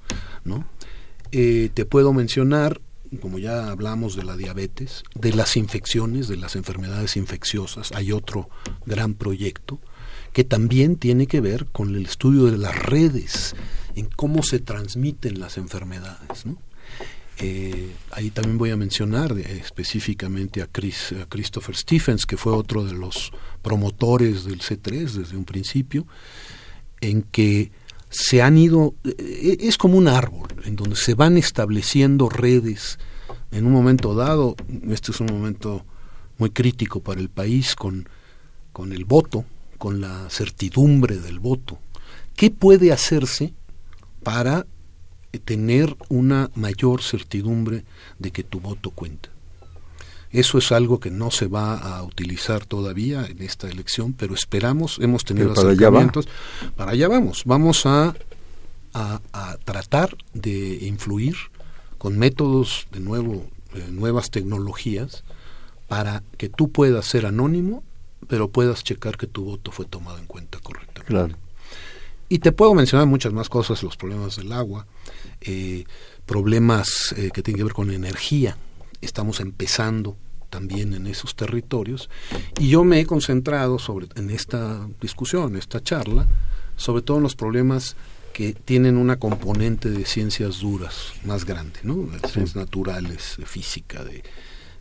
¿no? 0.43 0.65
Eh, 1.31 1.69
te 1.73 1.86
puedo 1.86 2.13
mencionar, 2.13 2.81
como 3.21 3.39
ya 3.39 3.69
hablamos 3.69 4.15
de 4.15 4.23
la 4.23 4.38
diabetes, 4.38 5.03
de 5.15 5.34
las 5.34 5.57
infecciones, 5.57 6.27
de 6.27 6.38
las 6.38 6.55
enfermedades 6.55 7.17
infecciosas, 7.17 7.91
hay 7.93 8.11
otro 8.11 8.49
gran 8.86 9.13
proyecto 9.13 9.79
que 10.34 10.43
también 10.43 10.97
tiene 10.97 11.27
que 11.27 11.41
ver 11.41 11.67
con 11.67 11.95
el 11.95 12.05
estudio 12.05 12.45
de 12.45 12.57
las 12.57 12.75
redes, 12.75 13.55
en 13.95 14.07
cómo 14.07 14.41
se 14.41 14.59
transmiten 14.59 15.39
las 15.39 15.57
enfermedades. 15.57 16.43
Eh, 17.38 17.91
ahí 18.11 18.31
también 18.31 18.57
voy 18.57 18.71
a 18.71 18.77
mencionar 18.77 19.38
específicamente 19.38 20.61
a, 20.61 20.67
Chris, 20.67 21.13
a 21.21 21.27
Christopher 21.27 21.75
Stephens, 21.75 22.25
que 22.25 22.38
fue 22.38 22.51
otro 22.51 22.84
de 22.84 22.93
los 22.93 23.31
promotores 23.61 24.45
del 24.45 24.59
C3 24.59 25.11
desde 25.11 25.38
un 25.38 25.45
principio, 25.45 26.05
en 26.99 27.21
que 27.21 27.71
se 28.09 28.41
han 28.41 28.57
ido, 28.57 28.95
eh, 29.03 29.57
es 29.59 29.77
como 29.77 29.97
un 29.97 30.07
árbol, 30.07 30.47
en 30.65 30.75
donde 30.75 30.95
se 30.95 31.13
van 31.13 31.38
estableciendo 31.38 32.29
redes 32.29 32.97
en 33.51 33.65
un 33.67 33.71
momento 33.71 34.15
dado, 34.15 34.55
este 34.89 35.11
es 35.11 35.19
un 35.19 35.27
momento 35.27 35.86
muy 36.39 36.49
crítico 36.49 37.01
para 37.01 37.21
el 37.21 37.29
país 37.29 37.75
con, 37.75 38.09
con 38.71 38.93
el 38.93 39.05
voto, 39.05 39.45
con 39.84 39.99
la 39.99 40.29
certidumbre 40.29 41.17
del 41.17 41.39
voto. 41.39 41.77
¿Qué 42.38 42.49
puede 42.49 42.93
hacerse 42.93 43.53
para 44.23 44.65
tener 45.43 45.97
una 46.07 46.49
mayor 46.55 47.01
certidumbre 47.01 47.84
de 48.17 48.31
que 48.31 48.45
tu 48.45 48.61
voto 48.61 48.91
cuenta? 48.91 49.27
Eso 50.31 50.57
es 50.57 50.71
algo 50.71 51.01
que 51.01 51.11
no 51.11 51.31
se 51.31 51.47
va 51.47 51.75
a 51.75 52.01
utilizar 52.03 52.65
todavía 52.65 53.25
en 53.25 53.41
esta 53.41 53.69
elección, 53.69 54.13
pero 54.13 54.36
esperamos, 54.36 54.99
hemos 55.01 55.25
tenido 55.25 55.53
para 55.53 55.67
acercamientos. 55.67 56.29
para 56.77 56.91
allá 56.91 57.09
vamos. 57.09 57.43
Vamos 57.45 57.86
a, 57.86 58.15
a, 58.93 59.57
tratar 59.65 60.15
de 60.34 60.77
influir 60.86 61.36
con 61.97 62.17
métodos, 62.17 62.88
de 62.93 63.01
nuevo, 63.01 63.45
eh, 63.73 63.86
nuevas 63.91 64.31
tecnologías, 64.31 65.25
para 65.89 66.23
que 66.38 66.47
tú 66.47 66.71
puedas 66.71 67.05
ser 67.05 67.25
anónimo, 67.25 67.84
pero 68.28 68.49
puedas 68.49 68.84
checar 68.84 69.17
que 69.17 69.28
tu 69.28 69.43
voto 69.45 69.71
fue 69.71 69.86
tomado 69.86 70.17
en 70.17 70.26
cuenta 70.26 70.59
correctamente. 70.59 71.03
Claro. 71.03 71.36
Y 72.30 72.39
te 72.39 72.51
puedo 72.51 72.74
mencionar 72.74 73.07
muchas 73.07 73.34
más 73.34 73.49
cosas, 73.49 73.84
los 73.84 73.97
problemas 73.97 74.38
del 74.38 74.51
agua, 74.51 74.88
eh, 75.41 75.86
problemas 76.26 77.13
eh, 77.17 77.30
que 77.34 77.43
tienen 77.43 77.57
que 77.57 77.63
ver 77.65 77.74
con 77.74 77.91
energía. 77.91 78.57
Estamos 79.01 79.39
empezando 79.39 80.15
también 80.49 80.93
en 80.93 81.07
esos 81.07 81.36
territorios 81.36 82.09
y 82.59 82.69
yo 82.69 82.84
me 82.84 82.99
he 82.99 83.05
concentrado 83.05 83.80
sobre 83.80 84.07
en 84.15 84.30
esta 84.30 84.88
discusión, 85.01 85.51
en 85.51 85.57
esta 85.57 85.82
charla, 85.82 86.28
sobre 86.76 87.01
todo 87.01 87.17
en 87.17 87.24
los 87.24 87.36
problemas 87.36 87.95
que 88.34 88.53
tienen 88.53 88.97
una 88.97 89.17
componente 89.17 89.89
de 89.89 90.05
ciencias 90.05 90.59
duras 90.59 91.13
más 91.24 91.45
grande, 91.45 91.80
¿no? 91.84 92.07
Ciencias 92.19 92.55
naturales, 92.55 93.36
de 93.38 93.45
física, 93.45 94.03
de 94.03 94.24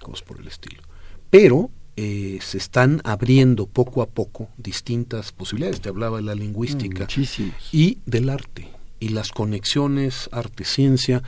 cosas 0.00 0.22
por 0.22 0.40
el 0.40 0.48
estilo. 0.48 0.82
Pero 1.30 1.70
eh, 1.96 2.38
se 2.40 2.56
están 2.58 3.02
abriendo 3.04 3.66
poco 3.66 4.02
a 4.02 4.06
poco 4.06 4.48
distintas 4.56 5.32
posibilidades. 5.32 5.80
Te 5.80 5.90
hablaba 5.90 6.18
de 6.18 6.22
la 6.22 6.34
lingüística 6.34 7.06
y 7.70 7.98
del 8.06 8.30
arte 8.30 8.70
y 8.98 9.08
las 9.08 9.30
conexiones 9.30 10.30
arte-ciencia 10.32 11.22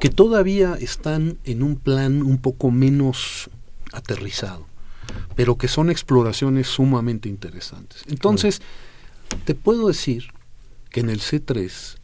que 0.00 0.08
todavía 0.08 0.76
están 0.80 1.38
en 1.44 1.62
un 1.62 1.76
plan 1.76 2.22
un 2.22 2.38
poco 2.38 2.70
menos 2.70 3.50
aterrizado, 3.92 4.66
pero 5.36 5.56
que 5.56 5.68
son 5.68 5.90
exploraciones 5.90 6.66
sumamente 6.66 7.28
interesantes. 7.28 8.02
Entonces, 8.08 8.60
te 9.44 9.54
puedo 9.54 9.88
decir 9.88 10.28
que 10.90 11.00
en 11.00 11.10
el 11.10 11.20
C3 11.20 11.96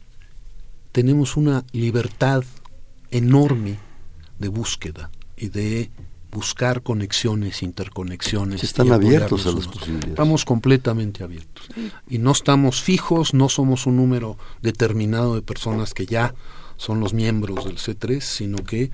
tenemos 0.91 1.35
una 1.35 1.65
libertad 1.73 2.43
enorme 3.11 3.77
de 4.39 4.47
búsqueda 4.47 5.09
y 5.35 5.49
de 5.49 5.89
buscar 6.35 6.83
conexiones, 6.83 7.63
interconexiones. 7.63 8.61
están 8.61 8.91
abiertos 8.91 9.47
a 9.47 9.51
las 9.51 9.67
posibilidades. 9.67 10.09
Estamos 10.09 10.43
completamente 10.43 11.23
abiertos. 11.23 11.69
Y 12.09 12.17
no 12.17 12.31
estamos 12.33 12.81
fijos, 12.81 13.33
no 13.33 13.47
somos 13.47 13.85
un 13.85 13.95
número 13.95 14.37
determinado 14.61 15.35
de 15.35 15.41
personas 15.41 15.93
que 15.93 16.05
ya 16.05 16.35
son 16.75 16.99
los 16.99 17.13
miembros 17.13 17.63
del 17.63 17.77
C3, 17.77 18.19
sino 18.19 18.57
que 18.57 18.91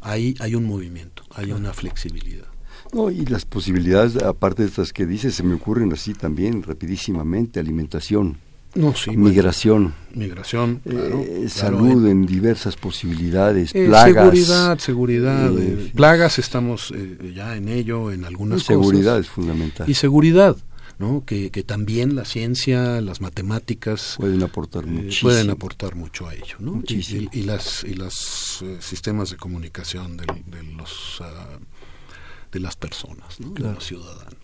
ahí 0.00 0.34
hay 0.40 0.54
un 0.54 0.64
movimiento, 0.64 1.24
hay 1.34 1.52
una 1.52 1.74
flexibilidad. 1.74 2.46
No, 2.94 3.10
y 3.10 3.26
las 3.26 3.44
posibilidades, 3.44 4.16
aparte 4.22 4.62
de 4.62 4.68
estas 4.68 4.94
que 4.94 5.04
dices, 5.04 5.34
se 5.34 5.42
me 5.42 5.56
ocurren 5.56 5.92
así 5.92 6.14
también, 6.14 6.62
rapidísimamente, 6.62 7.60
alimentación. 7.60 8.38
No, 8.74 8.94
sí, 8.94 9.16
migración. 9.16 9.94
migración, 10.14 10.82
eh, 10.84 11.46
salud 11.48 12.06
en, 12.06 12.26
diversas 12.26 12.76
posibilidades, 12.76 13.74
eh, 13.74 13.86
plagas. 13.86 14.14
Seguridad, 14.14 14.78
seguridad. 14.78 15.58
Eh, 15.58 15.90
plagas 15.94 16.38
estamos 16.38 16.92
ya 17.34 17.56
en 17.56 17.68
ello, 17.68 18.10
en 18.10 18.24
algunas 18.24 18.62
seguridad 18.62 19.18
es 19.18 19.28
fundamental. 19.28 19.88
Y 19.88 19.94
seguridad. 19.94 20.56
¿no? 20.98 21.22
Que, 21.24 21.50
que, 21.52 21.62
también 21.62 22.16
la 22.16 22.24
ciencia, 22.24 23.00
las 23.00 23.20
matemáticas 23.20 24.16
pueden 24.18 24.42
aportar 24.42 24.84
muchísimo. 24.84 25.30
pueden 25.30 25.50
aportar 25.50 25.94
mucho 25.94 26.26
a 26.26 26.34
ello, 26.34 26.56
¿no? 26.58 26.82
Y, 26.88 27.28
y, 27.30 27.42
las 27.44 27.84
y 27.84 27.94
los 27.94 28.64
sistemas 28.80 29.30
de 29.30 29.36
comunicación 29.36 30.16
de, 30.16 30.26
de 30.26 30.62
los 30.76 31.20
ah, 31.20 31.60
de 32.52 32.60
las 32.60 32.76
personas, 32.76 33.40
¿no? 33.40 33.50
de 33.50 33.60
los 33.60 33.84
ciudadanos. 33.84 34.37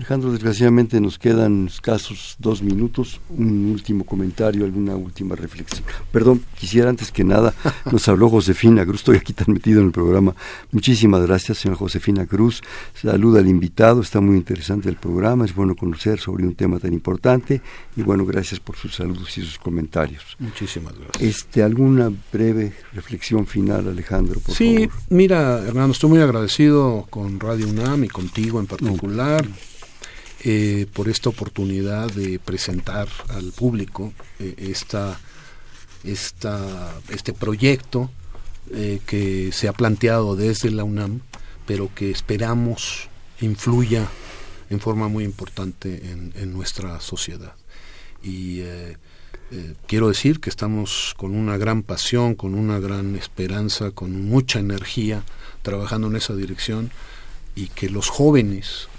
Alejandro, 0.00 0.32
desgraciadamente 0.32 0.98
nos 0.98 1.18
quedan 1.18 1.66
escasos 1.66 2.34
dos 2.38 2.62
minutos. 2.62 3.20
Un 3.28 3.70
último 3.70 4.04
comentario, 4.04 4.64
alguna 4.64 4.96
última 4.96 5.36
reflexión. 5.36 5.84
Perdón, 6.10 6.42
quisiera 6.58 6.88
antes 6.88 7.12
que 7.12 7.22
nada, 7.22 7.52
nos 7.92 8.08
habló 8.08 8.30
Josefina 8.30 8.86
Cruz, 8.86 9.00
estoy 9.00 9.18
aquí 9.18 9.34
tan 9.34 9.52
metido 9.52 9.80
en 9.80 9.88
el 9.88 9.92
programa. 9.92 10.34
Muchísimas 10.72 11.20
gracias, 11.26 11.58
señora 11.58 11.78
Josefina 11.78 12.24
Cruz. 12.24 12.62
Saluda 12.94 13.40
al 13.40 13.48
invitado, 13.48 14.00
está 14.00 14.22
muy 14.22 14.38
interesante 14.38 14.88
el 14.88 14.96
programa, 14.96 15.44
es 15.44 15.54
bueno 15.54 15.76
conocer 15.76 16.18
sobre 16.18 16.44
un 16.44 16.54
tema 16.54 16.78
tan 16.78 16.94
importante. 16.94 17.60
Y 17.94 18.00
bueno, 18.00 18.24
gracias 18.24 18.58
por 18.58 18.76
sus 18.76 18.94
saludos 18.94 19.36
y 19.36 19.42
sus 19.42 19.58
comentarios. 19.58 20.34
Muchísimas 20.38 20.94
gracias. 20.94 21.22
Este, 21.22 21.62
¿Alguna 21.62 22.10
breve 22.32 22.72
reflexión 22.94 23.46
final, 23.46 23.86
Alejandro, 23.86 24.40
por 24.40 24.54
sí, 24.54 24.88
mira, 25.10 25.58
Hernando, 25.58 25.92
estoy 25.92 26.08
muy 26.08 26.20
agradecido 26.20 27.06
con 27.10 27.38
Radio 27.38 27.68
UNAM 27.68 28.04
y 28.04 28.08
contigo 28.08 28.60
en 28.60 28.66
particular. 28.66 29.46
Eh, 30.42 30.86
por 30.94 31.10
esta 31.10 31.28
oportunidad 31.28 32.10
de 32.12 32.38
presentar 32.38 33.08
al 33.28 33.52
público 33.52 34.14
eh, 34.38 34.54
esta, 34.56 35.20
este 36.02 37.34
proyecto 37.34 38.10
eh, 38.72 39.00
que 39.06 39.52
se 39.52 39.68
ha 39.68 39.74
planteado 39.74 40.36
desde 40.36 40.70
la 40.70 40.84
UNAM, 40.84 41.20
pero 41.66 41.94
que 41.94 42.10
esperamos 42.10 43.10
influya 43.42 44.08
en 44.70 44.80
forma 44.80 45.08
muy 45.08 45.24
importante 45.24 46.10
en 46.10 46.52
nuestra 46.54 47.00
sociedad. 47.00 47.54
Y 48.22 48.62
quiero 49.86 50.08
decir 50.08 50.38
que 50.40 50.48
estamos 50.48 51.14
con 51.16 51.34
una 51.34 51.56
gran 51.56 51.82
pasión, 51.82 52.34
con 52.34 52.54
una 52.54 52.78
gran 52.78 53.16
esperanza, 53.16 53.90
con 53.90 54.28
mucha 54.28 54.60
energía 54.60 55.24
trabajando 55.62 56.06
en 56.06 56.16
esa 56.16 56.34
dirección 56.34 56.92
y 57.56 57.66
que 57.68 57.90
los 57.90 58.08
jóvenes 58.08 58.89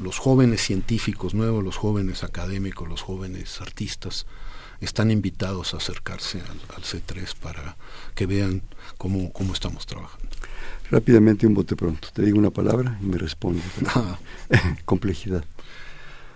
los 0.00 0.18
jóvenes 0.18 0.62
científicos 0.62 1.34
nuevos, 1.34 1.62
los 1.62 1.76
jóvenes 1.76 2.24
académicos, 2.24 2.88
los 2.88 3.02
jóvenes 3.02 3.60
artistas, 3.60 4.26
están 4.80 5.10
invitados 5.10 5.74
a 5.74 5.76
acercarse 5.76 6.40
al, 6.40 6.82
C3 6.82 7.34
para 7.36 7.76
que 8.14 8.26
vean 8.26 8.62
cómo, 8.96 9.30
cómo, 9.32 9.52
estamos 9.52 9.86
trabajando. 9.86 10.28
Rápidamente 10.90 11.46
un 11.46 11.54
bote 11.54 11.76
pronto. 11.76 12.08
Te 12.12 12.22
digo 12.22 12.38
una 12.38 12.50
palabra 12.50 12.98
y 13.00 13.04
me 13.04 13.18
responde. 13.18 13.62
Ah. 13.94 14.18
Complejidad. 14.84 15.44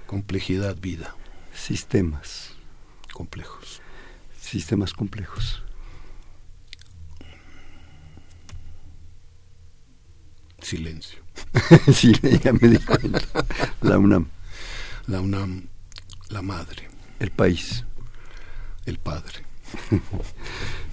Complejidad, 0.07 0.77
vida. 0.77 1.17
Sistemas. 1.55 2.51
Complejos. 3.12 3.81
Sistemas 4.41 4.93
complejos. 4.93 5.62
Silencio. 10.61 11.24
sí, 11.93 12.14
ya 12.43 12.53
me 12.53 12.68
di 12.68 12.78
cuenta. 12.78 13.20
La 13.82 13.99
UNAM. 13.99 14.28
La 15.07 15.20
UNAM, 15.20 15.64
la 16.30 16.43
madre. 16.43 16.89
El 17.20 17.30
país. 17.30 17.85
El 18.87 18.99
padre. 18.99 19.45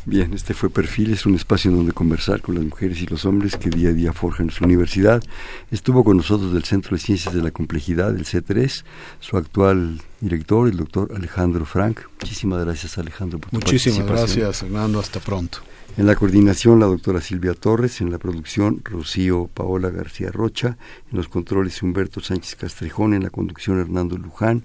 Bien, 0.06 0.34
este 0.34 0.56
fue 0.56 0.72
Perfil, 0.72 1.14
es 1.14 1.28
un 1.28 1.36
espacio 1.36 1.70
en 1.70 1.78
donde 1.78 1.94
conversar 1.94 2.42
con 2.42 2.56
las 2.56 2.64
mujeres 2.64 3.00
y 3.02 3.06
los 3.06 3.26
hombres 3.26 3.56
que 3.56 3.70
día 3.70 3.90
a 3.90 3.94
día 3.94 4.14
forjan 4.14 4.50
su 4.50 4.64
universidad. 4.64 5.22
Estuvo 5.70 6.04
con 6.04 6.18
nosotros 6.18 6.54
del 6.54 6.64
Centro 6.64 6.98
de 6.98 7.04
Ciencias 7.04 7.36
de 7.36 7.42
la 7.42 7.52
Complejidad, 7.52 8.16
el 8.16 8.26
C3, 8.26 8.84
su 9.20 9.38
actual 9.38 10.02
director, 10.20 10.68
el 10.68 10.78
doctor 10.78 11.12
Alejandro 11.16 11.66
Frank. 11.66 12.00
Muchísimas 12.20 12.66
gracias, 12.66 12.98
Alejandro, 12.98 13.38
por 13.38 13.52
tu 13.52 13.58
Muchísimas 13.58 14.08
gracias, 14.08 14.62
Fernando. 14.62 15.00
Hasta 15.00 15.20
pronto. 15.20 15.60
En 15.98 16.08
la 16.08 16.16
coordinación, 16.16 16.80
la 16.80 16.86
doctora 16.86 17.20
Silvia 17.20 17.54
Torres, 17.54 18.00
en 18.00 18.12
la 18.12 18.18
producción, 18.18 18.82
Rocío 18.84 19.50
Paola 19.54 19.90
García 19.90 20.32
Rocha, 20.32 20.78
en 21.12 21.18
los 21.18 21.28
controles, 21.28 21.84
Humberto 21.84 22.22
Sánchez 22.22 22.56
Castrejón, 22.56 23.14
en 23.14 23.24
la 23.24 23.30
conducción, 23.30 23.80
Hernando 23.80 24.18
Luján. 24.18 24.64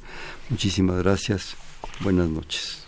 Muchísimas 0.49 1.03
gracias. 1.03 1.57
Buenas 2.01 2.29
noches. 2.29 2.87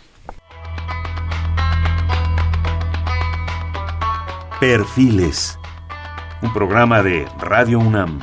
Perfiles, 4.59 5.57
un 6.41 6.53
programa 6.53 7.03
de 7.03 7.27
Radio 7.39 7.79
UNAM. 7.79 8.19